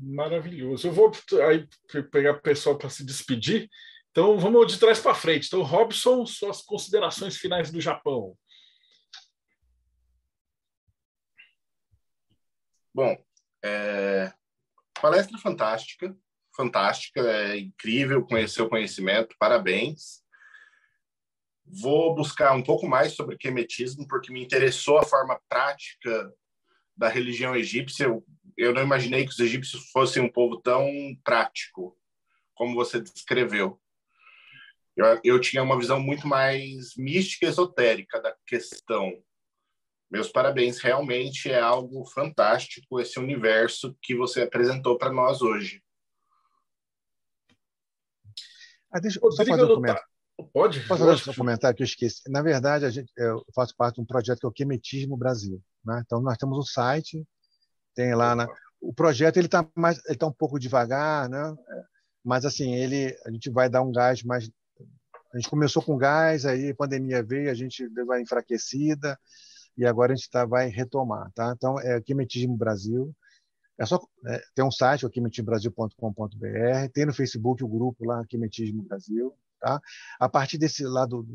[0.00, 0.88] Maravilhoso.
[0.88, 1.12] Eu vou
[1.48, 1.68] aí
[2.10, 3.68] pegar o pessoal para se despedir.
[4.10, 5.46] Então, vamos de trás para frente.
[5.46, 8.36] Então, Robson, suas considerações finais do Japão.
[12.94, 13.16] Bom,
[13.62, 14.32] é...
[15.00, 16.16] palestra fantástica,
[16.58, 20.22] fantástica, é incrível conhecer o conhecimento, parabéns.
[21.64, 26.32] Vou buscar um pouco mais sobre o quemetismo, porque me interessou a forma prática
[26.96, 28.06] da religião egípcia.
[28.06, 28.24] Eu,
[28.56, 30.90] eu não imaginei que os egípcios fossem um povo tão
[31.22, 31.96] prático,
[32.54, 33.80] como você descreveu.
[34.96, 39.12] Eu, eu tinha uma visão muito mais mística e esotérica da questão
[40.10, 45.82] meus parabéns, realmente é algo fantástico esse universo que você apresentou para nós hoje.
[48.90, 50.02] Ah, deixa eu só fazer um comentário.
[50.52, 50.80] Pode?
[50.86, 52.22] Posso fazer um comentário que eu esqueci?
[52.28, 55.60] Na verdade, a gente, eu faço parte de um projeto que é o Quemetismo Brasil.
[55.84, 56.00] Né?
[56.04, 57.26] Então, nós temos um site,
[57.94, 58.34] tem lá...
[58.34, 58.48] Na,
[58.80, 61.54] o projeto ele está tá um pouco devagar, né?
[62.24, 64.48] mas assim, ele, a gente vai dar um gás mais...
[65.34, 69.18] A gente começou com gás, aí a pandemia veio, a gente deu uma enfraquecida,
[69.76, 71.30] e agora a gente tá, vai retomar.
[71.34, 71.52] Tá?
[71.56, 73.14] Então, é Quimetismo Brasil.
[73.78, 78.82] É só, é, tem um site, o quimetismobrasil.com.br, tem no Facebook o grupo lá, Quimetismo
[78.82, 79.34] Brasil.
[79.60, 79.80] Tá?
[80.20, 81.26] A partir desse lado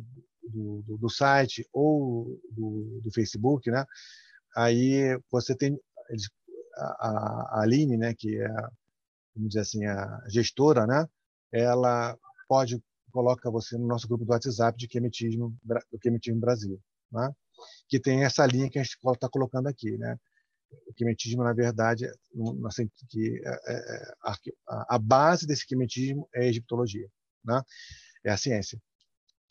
[0.44, 3.86] do, do, do site ou do, do, Facebook, né?
[4.56, 5.78] aí você tem
[6.76, 8.48] a, a Aline, né, que é,
[9.36, 11.08] vamos dizer assim, a gestora, né?
[11.52, 12.18] ela
[12.48, 15.56] pode coloca você no nosso grupo do WhatsApp de Quemetismo,
[15.92, 16.82] do Quemetismo Brasil.
[17.12, 17.32] Né?
[17.88, 20.18] que tem essa linha que a gente está colocando aqui, né?
[20.88, 22.08] O quimetismo, na verdade,
[23.10, 27.08] que é, é, é a, a, base desse quimetismo é a egiptologia,
[27.44, 27.62] né?
[28.24, 28.80] É a ciência.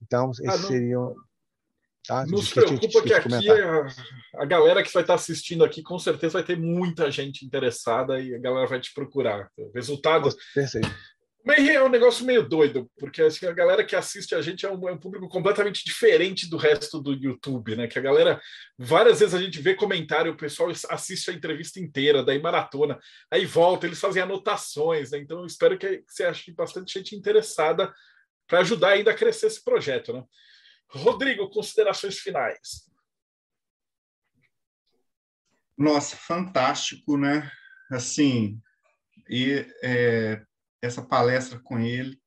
[0.00, 1.14] Então, esses ah, seriam
[2.06, 2.26] Tá?
[2.26, 6.32] Não se preocupa que aqui a, a, galera que vai estar assistindo aqui com certeza
[6.32, 9.48] vai ter muita gente interessada e a galera vai te procurar.
[9.56, 10.28] O resultado.
[10.52, 10.88] Perfeito.
[11.44, 14.70] Mas é um negócio meio doido, porque assim, a galera que assiste a gente é
[14.70, 17.88] um, é um, público completamente diferente do resto do YouTube, né?
[17.88, 18.40] Que a galera,
[18.78, 22.96] várias vezes a gente vê comentário, o pessoal assiste a entrevista inteira, daí maratona,
[23.28, 25.18] aí volta, eles fazem anotações, né?
[25.18, 27.92] Então eu espero que você ache bastante gente interessada
[28.46, 30.12] para ajudar ainda a crescer esse projeto.
[30.12, 30.24] Né?
[30.90, 32.88] Rodrigo, considerações finais.
[35.76, 37.50] Nossa, fantástico, né?
[37.90, 38.60] Assim,
[39.28, 40.40] e é,
[40.82, 42.20] essa palestra com ele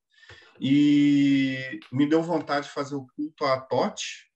[0.59, 4.31] e me deu vontade de fazer o culto a Tote.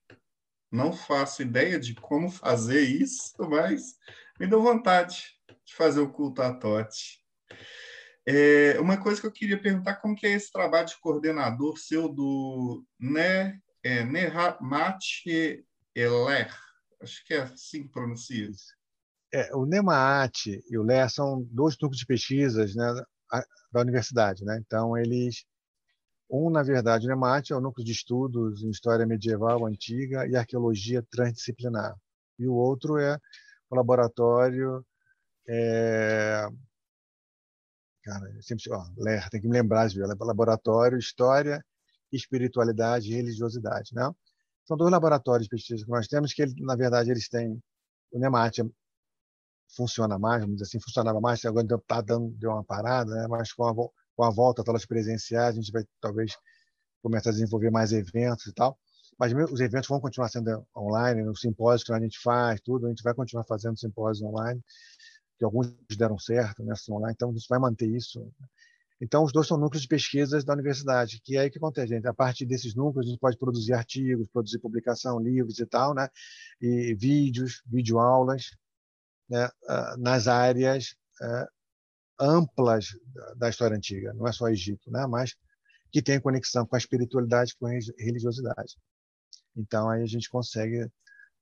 [0.70, 3.96] Não faço ideia de como fazer isso, mas
[4.38, 5.24] me deu vontade
[5.64, 7.20] de fazer o culto a Tote.
[8.28, 12.08] É, uma coisa que eu queria perguntar, como que é esse trabalho de coordenador seu
[12.08, 15.02] do né, é, Nehamat
[15.94, 16.54] Eler?
[17.02, 18.78] Acho que é assim que pronuncia isso.
[19.32, 23.02] É, o NEMAT e o LER são dois núcleos de pesquisas né,
[23.72, 24.44] da universidade.
[24.44, 24.58] Né?
[24.64, 25.44] Então, eles.
[26.32, 30.36] Um, na verdade, o NEMAT é o núcleo de estudos em história medieval antiga e
[30.36, 31.96] arqueologia transdisciplinar.
[32.38, 33.18] E o outro é
[33.68, 34.84] o laboratório
[35.48, 36.48] é,
[38.02, 38.84] Cara, sempre, ó,
[39.30, 40.06] tem que me lembrar, viu?
[40.06, 41.64] Laboratório História,
[42.10, 44.10] Espiritualidade e Religiosidade, né?
[44.64, 47.62] São dois laboratórios de pesquisa que nós temos que, na verdade, eles têm
[48.10, 48.62] o NEMAT
[49.76, 53.26] funciona mais, vamos dizer assim, funcionava mais, agora está dando deu uma parada, né?
[53.28, 56.36] mas com a, com a volta aulas presenciais, a gente vai talvez
[57.02, 58.78] começar a desenvolver mais eventos e tal.
[59.18, 62.88] Mas os eventos vão continuar sendo online, os simpósios que a gente faz, tudo, a
[62.88, 64.62] gente vai continuar fazendo simpósios online
[65.40, 68.22] que alguns deram certo nessa né, online, então a gente vai manter isso.
[69.00, 72.06] Então, os dois são núcleos de pesquisas da universidade, que é aí que acontece, gente.
[72.06, 76.06] A partir desses núcleos, a gente pode produzir artigos, produzir publicação, livros e tal, né?
[76.60, 78.50] E vídeos, videoaulas,
[79.30, 79.48] né?
[79.68, 81.46] Ah, nas áreas é,
[82.18, 82.88] amplas
[83.36, 84.12] da história antiga.
[84.12, 85.06] Não é só Egito, né?
[85.06, 85.36] Mas
[85.92, 88.76] que tem conexão com a espiritualidade, com a religiosidade.
[89.56, 90.88] Então, aí a gente consegue,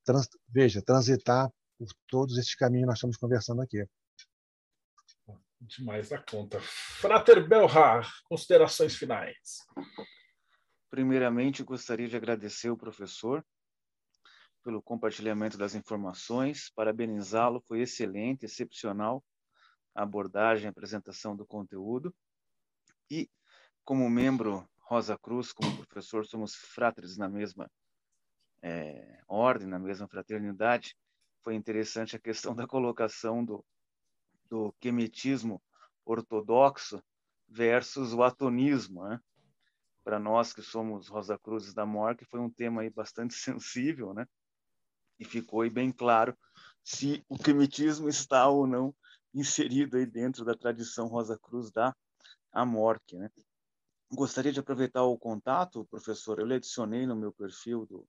[0.05, 3.85] trans, veja, transitar por todos esses caminhos que nós estamos conversando aqui.
[5.61, 6.61] Demais da conta.
[6.61, 9.59] Frater Belhar, considerações finais.
[10.91, 13.45] Primeiramente, gostaria de agradecer o professor
[14.69, 19.25] pelo compartilhamento das informações, parabenizá-lo, foi excelente, excepcional
[19.95, 22.15] a abordagem, a apresentação do conteúdo.
[23.11, 23.31] E,
[23.83, 27.71] como membro Rosa Cruz, como professor, somos fráteres na mesma
[28.61, 30.95] é, ordem, na mesma fraternidade
[31.43, 33.65] foi interessante a questão da colocação do,
[34.51, 35.63] do quemetismo
[36.05, 37.03] ortodoxo
[37.49, 39.19] versus o atonismo, né?
[40.05, 44.27] Para nós que somos Rosa Cruzes da Morte, foi um tema aí bastante sensível, né?
[45.19, 46.37] E ficou aí bem claro
[46.83, 48.95] se o quemetismo está ou não
[49.35, 51.95] inserido aí dentro da tradição Rosa Cruz da
[52.53, 53.31] Amorque, né?
[54.11, 58.09] Gostaria de aproveitar o contato, professor, eu lhe adicionei no meu perfil do,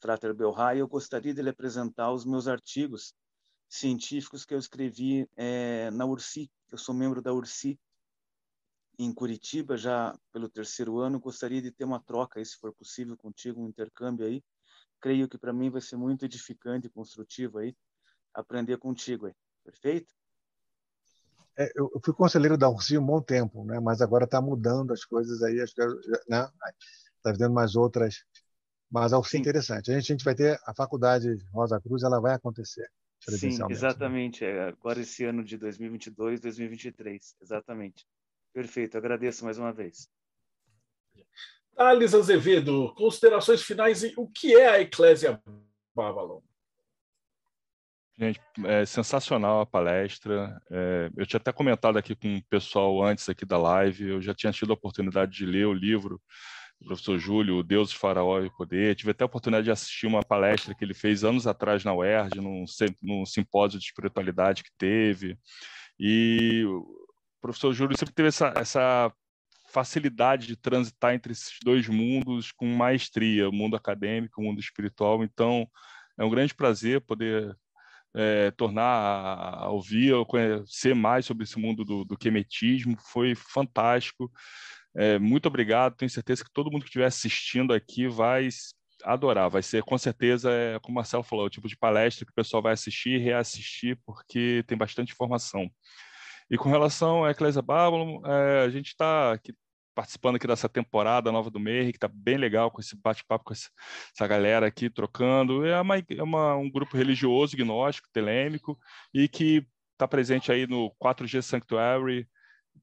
[0.00, 3.14] Frater Belray, eu gostaria de lhe apresentar os meus artigos
[3.68, 6.50] científicos que eu escrevi é, na URSI.
[6.70, 7.78] Eu sou membro da URSI
[8.98, 11.20] em Curitiba já pelo terceiro ano.
[11.20, 14.42] Gostaria de ter uma troca, aí, se for possível, contigo, um intercâmbio aí.
[15.00, 17.76] Creio que para mim vai ser muito edificante e construtivo aí
[18.34, 19.34] aprender contigo aí.
[19.64, 20.14] Perfeito?
[21.56, 23.80] É, eu, fui conselheiro da URSI um bom tempo, né?
[23.80, 25.84] Mas agora está mudando as coisas aí, acho que,
[26.28, 26.48] né?
[27.18, 28.24] Está vendo mais outras
[28.90, 29.38] mas algo Sim.
[29.38, 29.90] interessante.
[29.90, 32.90] A gente, a gente vai ter a faculdade Rosa Cruz, ela vai acontecer.
[33.20, 33.66] Sim, né?
[33.70, 34.44] exatamente.
[34.44, 34.68] Né?
[34.68, 38.06] Agora esse ano de 2022, 2023, exatamente.
[38.52, 38.96] Perfeito.
[38.96, 40.08] Agradeço mais uma vez.
[41.78, 45.40] Thales Azevedo, considerações finais e o que é a Eclésia
[45.94, 46.40] Babylon?
[48.18, 50.60] Gente, é sensacional a palestra.
[50.72, 54.08] É, eu tinha até comentado aqui com o pessoal antes aqui da live.
[54.08, 56.20] Eu já tinha tido a oportunidade de ler o livro
[56.80, 58.94] o professor Júlio, o Deus, Faraó e o Poder.
[58.94, 62.40] Tive até a oportunidade de assistir uma palestra que ele fez anos atrás na UERJ,
[62.40, 62.64] num,
[63.02, 65.36] num simpósio de espiritualidade que teve.
[65.98, 66.86] E o
[67.40, 69.12] professor Júlio sempre teve essa, essa
[69.68, 75.22] facilidade de transitar entre esses dois mundos com maestria, o mundo acadêmico, o mundo espiritual.
[75.22, 75.68] Então,
[76.18, 77.56] é um grande prazer poder
[78.14, 82.96] é, tornar a, ouvir, conhecer mais sobre esse mundo do, do quemetismo.
[83.12, 84.30] Foi fantástico.
[84.96, 85.96] É, muito obrigado.
[85.96, 88.48] Tenho certeza que todo mundo que estiver assistindo aqui vai
[89.04, 89.48] adorar.
[89.48, 92.34] Vai ser, com certeza, é, como o Marcelo falou, o tipo de palestra que o
[92.34, 95.70] pessoal vai assistir e reassistir, porque tem bastante informação.
[96.50, 99.38] E com relação à Eclésia Babylon, é, a gente está
[99.94, 103.52] participando aqui dessa temporada nova do MER, que está bem legal com esse bate-papo com
[103.52, 103.68] essa,
[104.14, 105.66] essa, galera aqui trocando.
[105.66, 108.78] É, uma, é uma, um grupo religioso, gnóstico, telêmico,
[109.12, 112.28] e que está presente aí no 4G Sanctuary,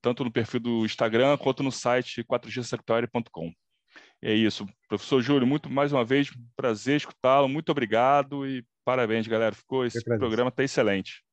[0.02, 3.52] tanto no perfil do Instagram quanto no site 4gsanctuary.com.
[4.22, 4.68] É isso.
[4.90, 7.48] Professor Júlio, muito mais uma vez, prazer escutá-lo.
[7.48, 9.56] Muito obrigado e parabéns, galera.
[9.56, 11.25] Ficou esse programa está excelente.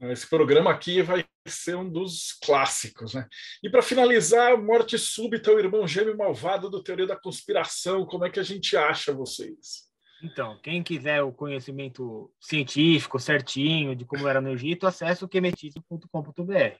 [0.00, 3.26] Esse programa aqui vai ser um dos clássicos, né?
[3.62, 8.30] E para finalizar, morte súbita, o irmão gêmeo malvado do Teoria da Conspiração, como é
[8.30, 9.86] que a gente acha vocês?
[10.22, 16.76] Então, quem quiser o conhecimento científico certinho de como era no Egito, acesse o quemetismo.com.br.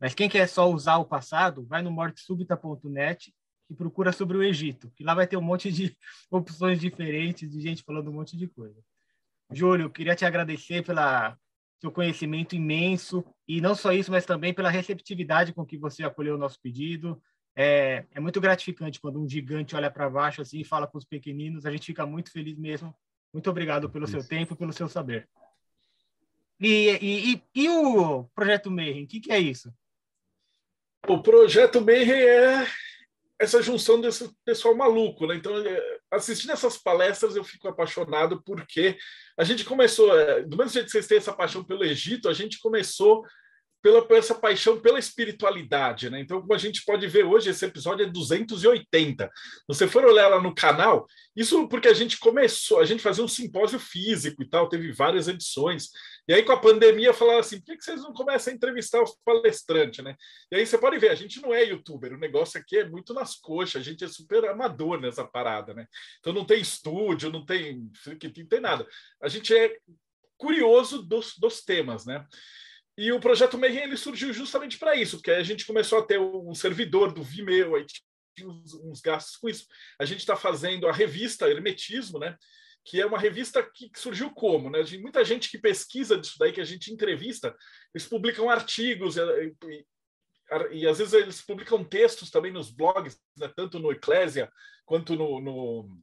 [0.00, 3.32] Mas quem quer só usar o passado, vai no mortesúbita.net
[3.70, 5.96] e procura sobre o Egito, que lá vai ter um monte de
[6.30, 8.80] opções diferentes de gente falando um monte de coisa.
[9.50, 11.36] Júlio, queria te agradecer pela
[11.82, 16.36] seu conhecimento imenso e não só isso, mas também pela receptividade com que você acolheu
[16.36, 17.20] o nosso pedido.
[17.56, 21.04] É, é muito gratificante quando um gigante olha para baixo assim e fala com os
[21.04, 21.66] pequeninos.
[21.66, 22.94] A gente fica muito feliz mesmo.
[23.32, 24.12] Muito obrigado pelo isso.
[24.12, 25.28] seu tempo, pelo seu saber.
[26.60, 29.74] E, e, e, e o Projeto Mayhem, o que, que é isso?
[31.08, 32.64] O Projeto Mayhem é
[33.40, 35.34] essa junção desse pessoal maluco, né?
[35.34, 38.96] Então, é, assistindo essas palestras, eu fico apaixonado porque
[39.36, 42.34] a gente começou, é, do mesmo jeito que vocês têm essa paixão pelo Egito, a
[42.34, 43.24] gente começou
[43.82, 46.20] pela essa paixão pela espiritualidade, né?
[46.20, 49.24] Então, como a gente pode ver hoje, esse episódio é 280.
[49.24, 53.24] Se você for olhar lá no canal, isso porque a gente começou, a gente fazia
[53.24, 55.88] um simpósio físico e tal, teve várias edições.
[56.28, 59.16] E aí, com a pandemia, falaram assim: por que vocês não começam a entrevistar os
[59.24, 60.16] palestrantes, né?
[60.50, 63.12] E aí você pode ver, a gente não é youtuber, o negócio aqui é muito
[63.12, 65.86] nas coxas, a gente é super amador nessa parada, né?
[66.20, 68.86] Então não tem estúdio, não tem, não tem nada.
[69.20, 69.76] A gente é
[70.36, 72.24] curioso dos, dos temas, né?
[72.96, 76.20] E o projeto Mayhem ele surgiu justamente para isso, porque a gente começou a ter
[76.20, 77.86] um servidor do Vimeo, aí
[78.36, 79.66] tinha uns, uns gastos com isso.
[79.98, 82.36] A gente está fazendo a revista Hermetismo, né?
[82.84, 84.80] Que é uma revista que surgiu como, né?
[85.00, 87.54] Muita gente que pesquisa disso daí, que a gente entrevista,
[87.94, 89.20] eles publicam artigos e,
[89.64, 89.86] e,
[90.72, 93.50] e às vezes eles publicam textos também nos blogs, né?
[93.54, 94.50] tanto no Eclésia
[94.84, 96.02] quanto no, no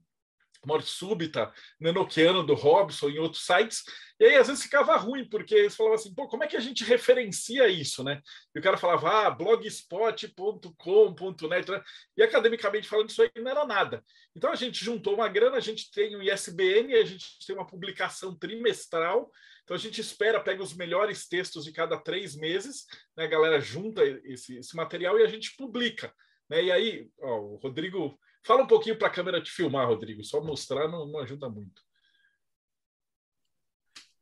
[0.65, 3.83] Morte Súbita, Nanoquiano do Robson, em outros sites,
[4.19, 6.59] e aí às vezes ficava ruim, porque eles falavam assim, pô, como é que a
[6.59, 8.21] gente referencia isso, né?
[8.53, 11.81] E o cara falava, ah, blogspot.com.net, né?
[12.17, 14.03] e academicamente falando, isso aí não era nada.
[14.35, 17.65] Então a gente juntou uma grana, a gente tem o ISBN, a gente tem uma
[17.65, 19.31] publicação trimestral,
[19.63, 23.25] então a gente espera, pega os melhores textos de cada três meses, né?
[23.25, 26.11] a galera junta esse, esse material e a gente publica.
[26.49, 26.65] Né?
[26.65, 28.19] E aí, ó, o Rodrigo
[28.49, 30.23] Fala um pouquinho para a câmera te filmar, Rodrigo.
[30.23, 31.83] Só mostrar não, não ajuda muito.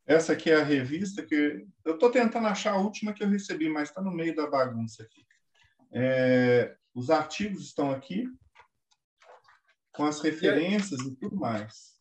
[0.06, 3.70] Essa aqui é a revista que eu estou tentando achar a última que eu recebi,
[3.70, 5.26] mas está no meio da bagunça aqui.
[5.94, 8.28] É, os artigos estão aqui
[9.94, 11.98] com as referências e, e tudo mais.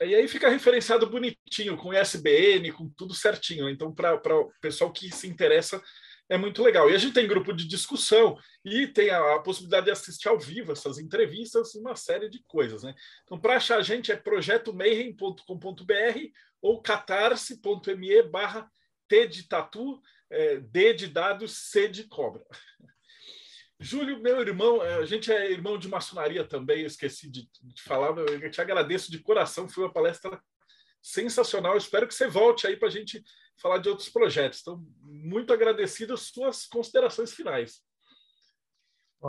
[0.00, 3.68] E aí fica referenciado bonitinho, com ISBN, com tudo certinho.
[3.68, 5.82] Então, para o pessoal que se interessa,
[6.28, 6.90] é muito legal.
[6.90, 10.38] E a gente tem grupo de discussão e tem a, a possibilidade de assistir ao
[10.38, 12.82] vivo essas entrevistas, uma série de coisas.
[12.82, 12.94] Né?
[13.24, 16.18] Então, para achar a gente é projetomayhem.com.br
[16.60, 18.70] ou catarse.me barra
[19.08, 22.44] T de tatu, é, D de dados, C de cobra.
[23.78, 27.82] Júlio, meu irmão, é, a gente é irmão de maçonaria também, eu esqueci de, de
[27.82, 30.40] falar, eu te agradeço de coração, foi uma palestra
[31.02, 31.76] sensacional.
[31.76, 33.22] Espero que você volte aí para a gente
[33.56, 34.60] falar de outros projetos.
[34.60, 37.82] Então, muito agradecido às suas considerações finais.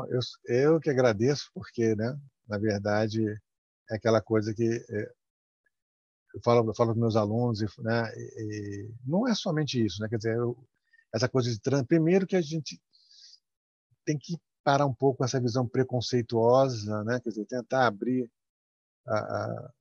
[0.10, 3.26] Eu, eu que agradeço, porque, né, na verdade,
[3.90, 5.12] é aquela coisa que é,
[6.36, 10.18] eu falo, eu falo com meus alunos, né, e, não é somente isso, né, quer
[10.18, 10.58] dizer, eu,
[11.14, 12.80] essa coisa de trans, primeiro que a gente
[14.06, 18.30] tem que parar um pouco essa visão preconceituosa, né, quer dizer, tentar abrir
[19.08, 19.74] a, a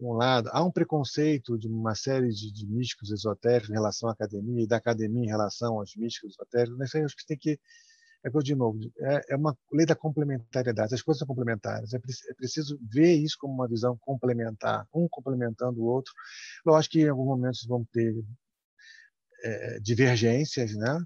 [0.00, 4.12] um lado, há um preconceito de uma série de, de, místicos esotéricos em relação à
[4.12, 6.78] academia e da academia em relação aos místicos esotéricos.
[6.78, 7.58] Mas acho que tem que
[8.24, 10.94] é que de novo é, é, uma lei da complementariedade.
[10.94, 11.92] As coisas são complementares.
[11.92, 16.12] É, é, preciso ver isso como uma visão complementar, um complementando o outro.
[16.64, 18.14] Lógico que em alguns momentos vão ter
[19.42, 20.98] é, divergências, né?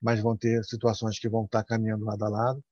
[0.00, 2.64] Mas vão ter situações que vão estar caminhando lado a lado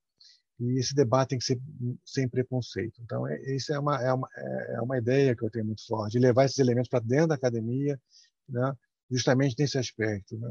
[0.59, 1.59] e esse debate tem que ser
[2.05, 3.01] sem preconceito.
[3.01, 6.13] Então, é, isso é uma, é, uma, é uma ideia que eu tenho muito forte,
[6.13, 7.99] de levar esses elementos para dentro da academia,
[8.47, 8.73] né,
[9.11, 10.37] justamente nesse aspecto.
[10.37, 10.47] Né.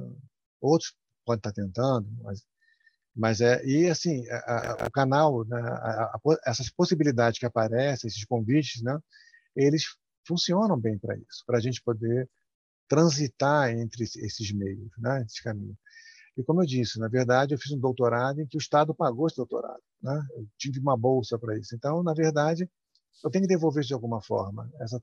[0.61, 0.95] Outros
[1.25, 2.43] podem estar tentando, mas,
[3.17, 3.65] mas é.
[3.65, 8.99] E, assim, a, a, o canal, né, a, essas possibilidades que aparecem, esses convites, né,
[9.57, 9.85] eles
[10.27, 12.29] funcionam bem para isso, para a gente poder
[12.89, 15.77] transitar entre esses meios, né, esses caminhos.
[16.37, 19.27] E como eu disse, na verdade, eu fiz um doutorado em que o Estado pagou
[19.27, 19.81] esse doutorado.
[20.03, 20.27] Né?
[20.37, 21.75] Eu tive uma bolsa para isso.
[21.75, 22.69] Então, na verdade,
[23.23, 24.69] eu tenho que devolver isso de alguma forma.
[24.81, 25.01] Essa,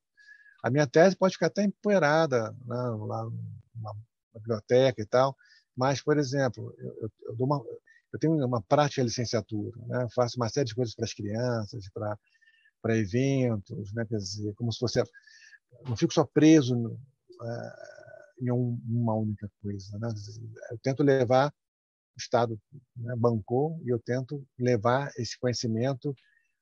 [0.63, 2.75] a minha tese pode ficar até empoeirada né?
[2.75, 3.29] lá
[3.75, 3.93] na,
[4.33, 5.35] biblioteca e tal,
[5.75, 7.61] mas, por exemplo, eu, eu, eu, uma,
[8.13, 10.07] eu tenho uma prática licenciatura, né?
[10.15, 12.17] faço uma série de coisas para as crianças, para
[12.81, 14.03] para eventos, né?
[14.05, 15.03] quer dizer, como se fosse
[15.85, 18.00] não fico só preso uh,
[18.41, 19.97] em um, uma única coisa.
[19.99, 20.09] Né?
[20.71, 22.59] Eu tento levar, o Estado
[22.95, 26.13] né, bancou, e eu tento levar esse conhecimento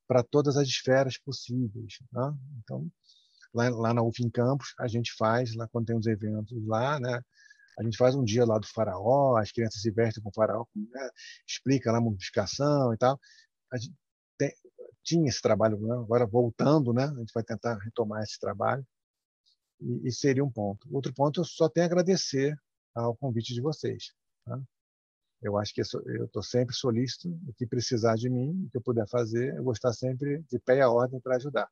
[0.07, 1.97] para todas as esferas possíveis.
[2.11, 2.33] Né?
[2.59, 2.87] Então,
[3.53, 7.21] lá, lá na UFIM Campus, a gente faz, lá quando tem os eventos lá, né?
[7.79, 10.65] a gente faz um dia lá do faraó, as crianças se vestem com o faraó,
[10.75, 11.09] né?
[11.47, 13.19] explica lá a multiplicação e tal.
[13.71, 13.95] A gente
[14.37, 14.53] tem,
[15.03, 15.93] tinha esse trabalho, né?
[15.93, 17.05] agora voltando, né?
[17.05, 18.85] a gente vai tentar retomar esse trabalho
[19.81, 20.87] e, e seria um ponto.
[20.93, 22.57] Outro ponto, eu só tenho a agradecer
[22.93, 24.13] ao convite de vocês.
[24.45, 24.59] Tá?
[25.41, 28.81] Eu acho que eu estou sempre solícito, o que precisar de mim, o que eu
[28.81, 31.69] puder fazer, eu vou estar sempre de pé à ordem para ajudar.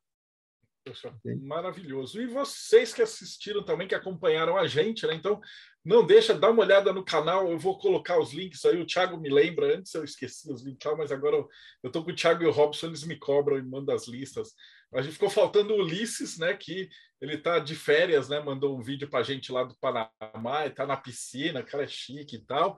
[1.42, 2.22] Maravilhoso.
[2.22, 5.14] E vocês que assistiram também, que acompanharam a gente, né?
[5.16, 5.42] Então,
[5.84, 7.52] não deixa, dá uma olhada no canal.
[7.52, 8.82] Eu vou colocar os links aí.
[8.82, 11.48] O Thiago me lembra, antes eu esqueci os links, mas agora eu
[11.84, 14.54] estou com o Thiago e o Robson, eles me cobram e mandam as listas.
[14.94, 16.54] A gente ficou faltando o Ulisses, né?
[16.54, 16.90] Que
[17.20, 18.40] ele está de férias, né?
[18.40, 22.38] Mandou um vídeo para a gente lá do Panamá, está na piscina, cara é chique
[22.38, 22.78] e tal.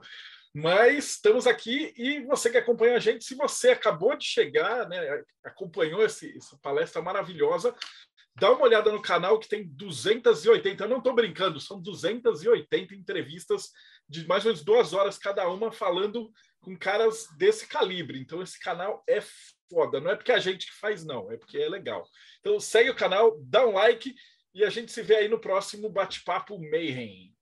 [0.52, 5.22] Mas estamos aqui e você que acompanha a gente, se você acabou de chegar, né,
[5.44, 7.72] acompanhou esse, essa palestra maravilhosa,
[8.34, 13.70] dá uma olhada no canal que tem 280, eu não estou brincando, são 280 entrevistas
[14.08, 18.18] de mais ou menos duas horas cada uma falando com caras desse calibre.
[18.18, 19.22] Então esse canal é
[19.70, 22.06] foda, não é porque a gente que faz, não, é porque é legal.
[22.40, 24.12] Então segue o canal, dá um like
[24.52, 27.32] e a gente se vê aí no próximo bate-papo Mayhem.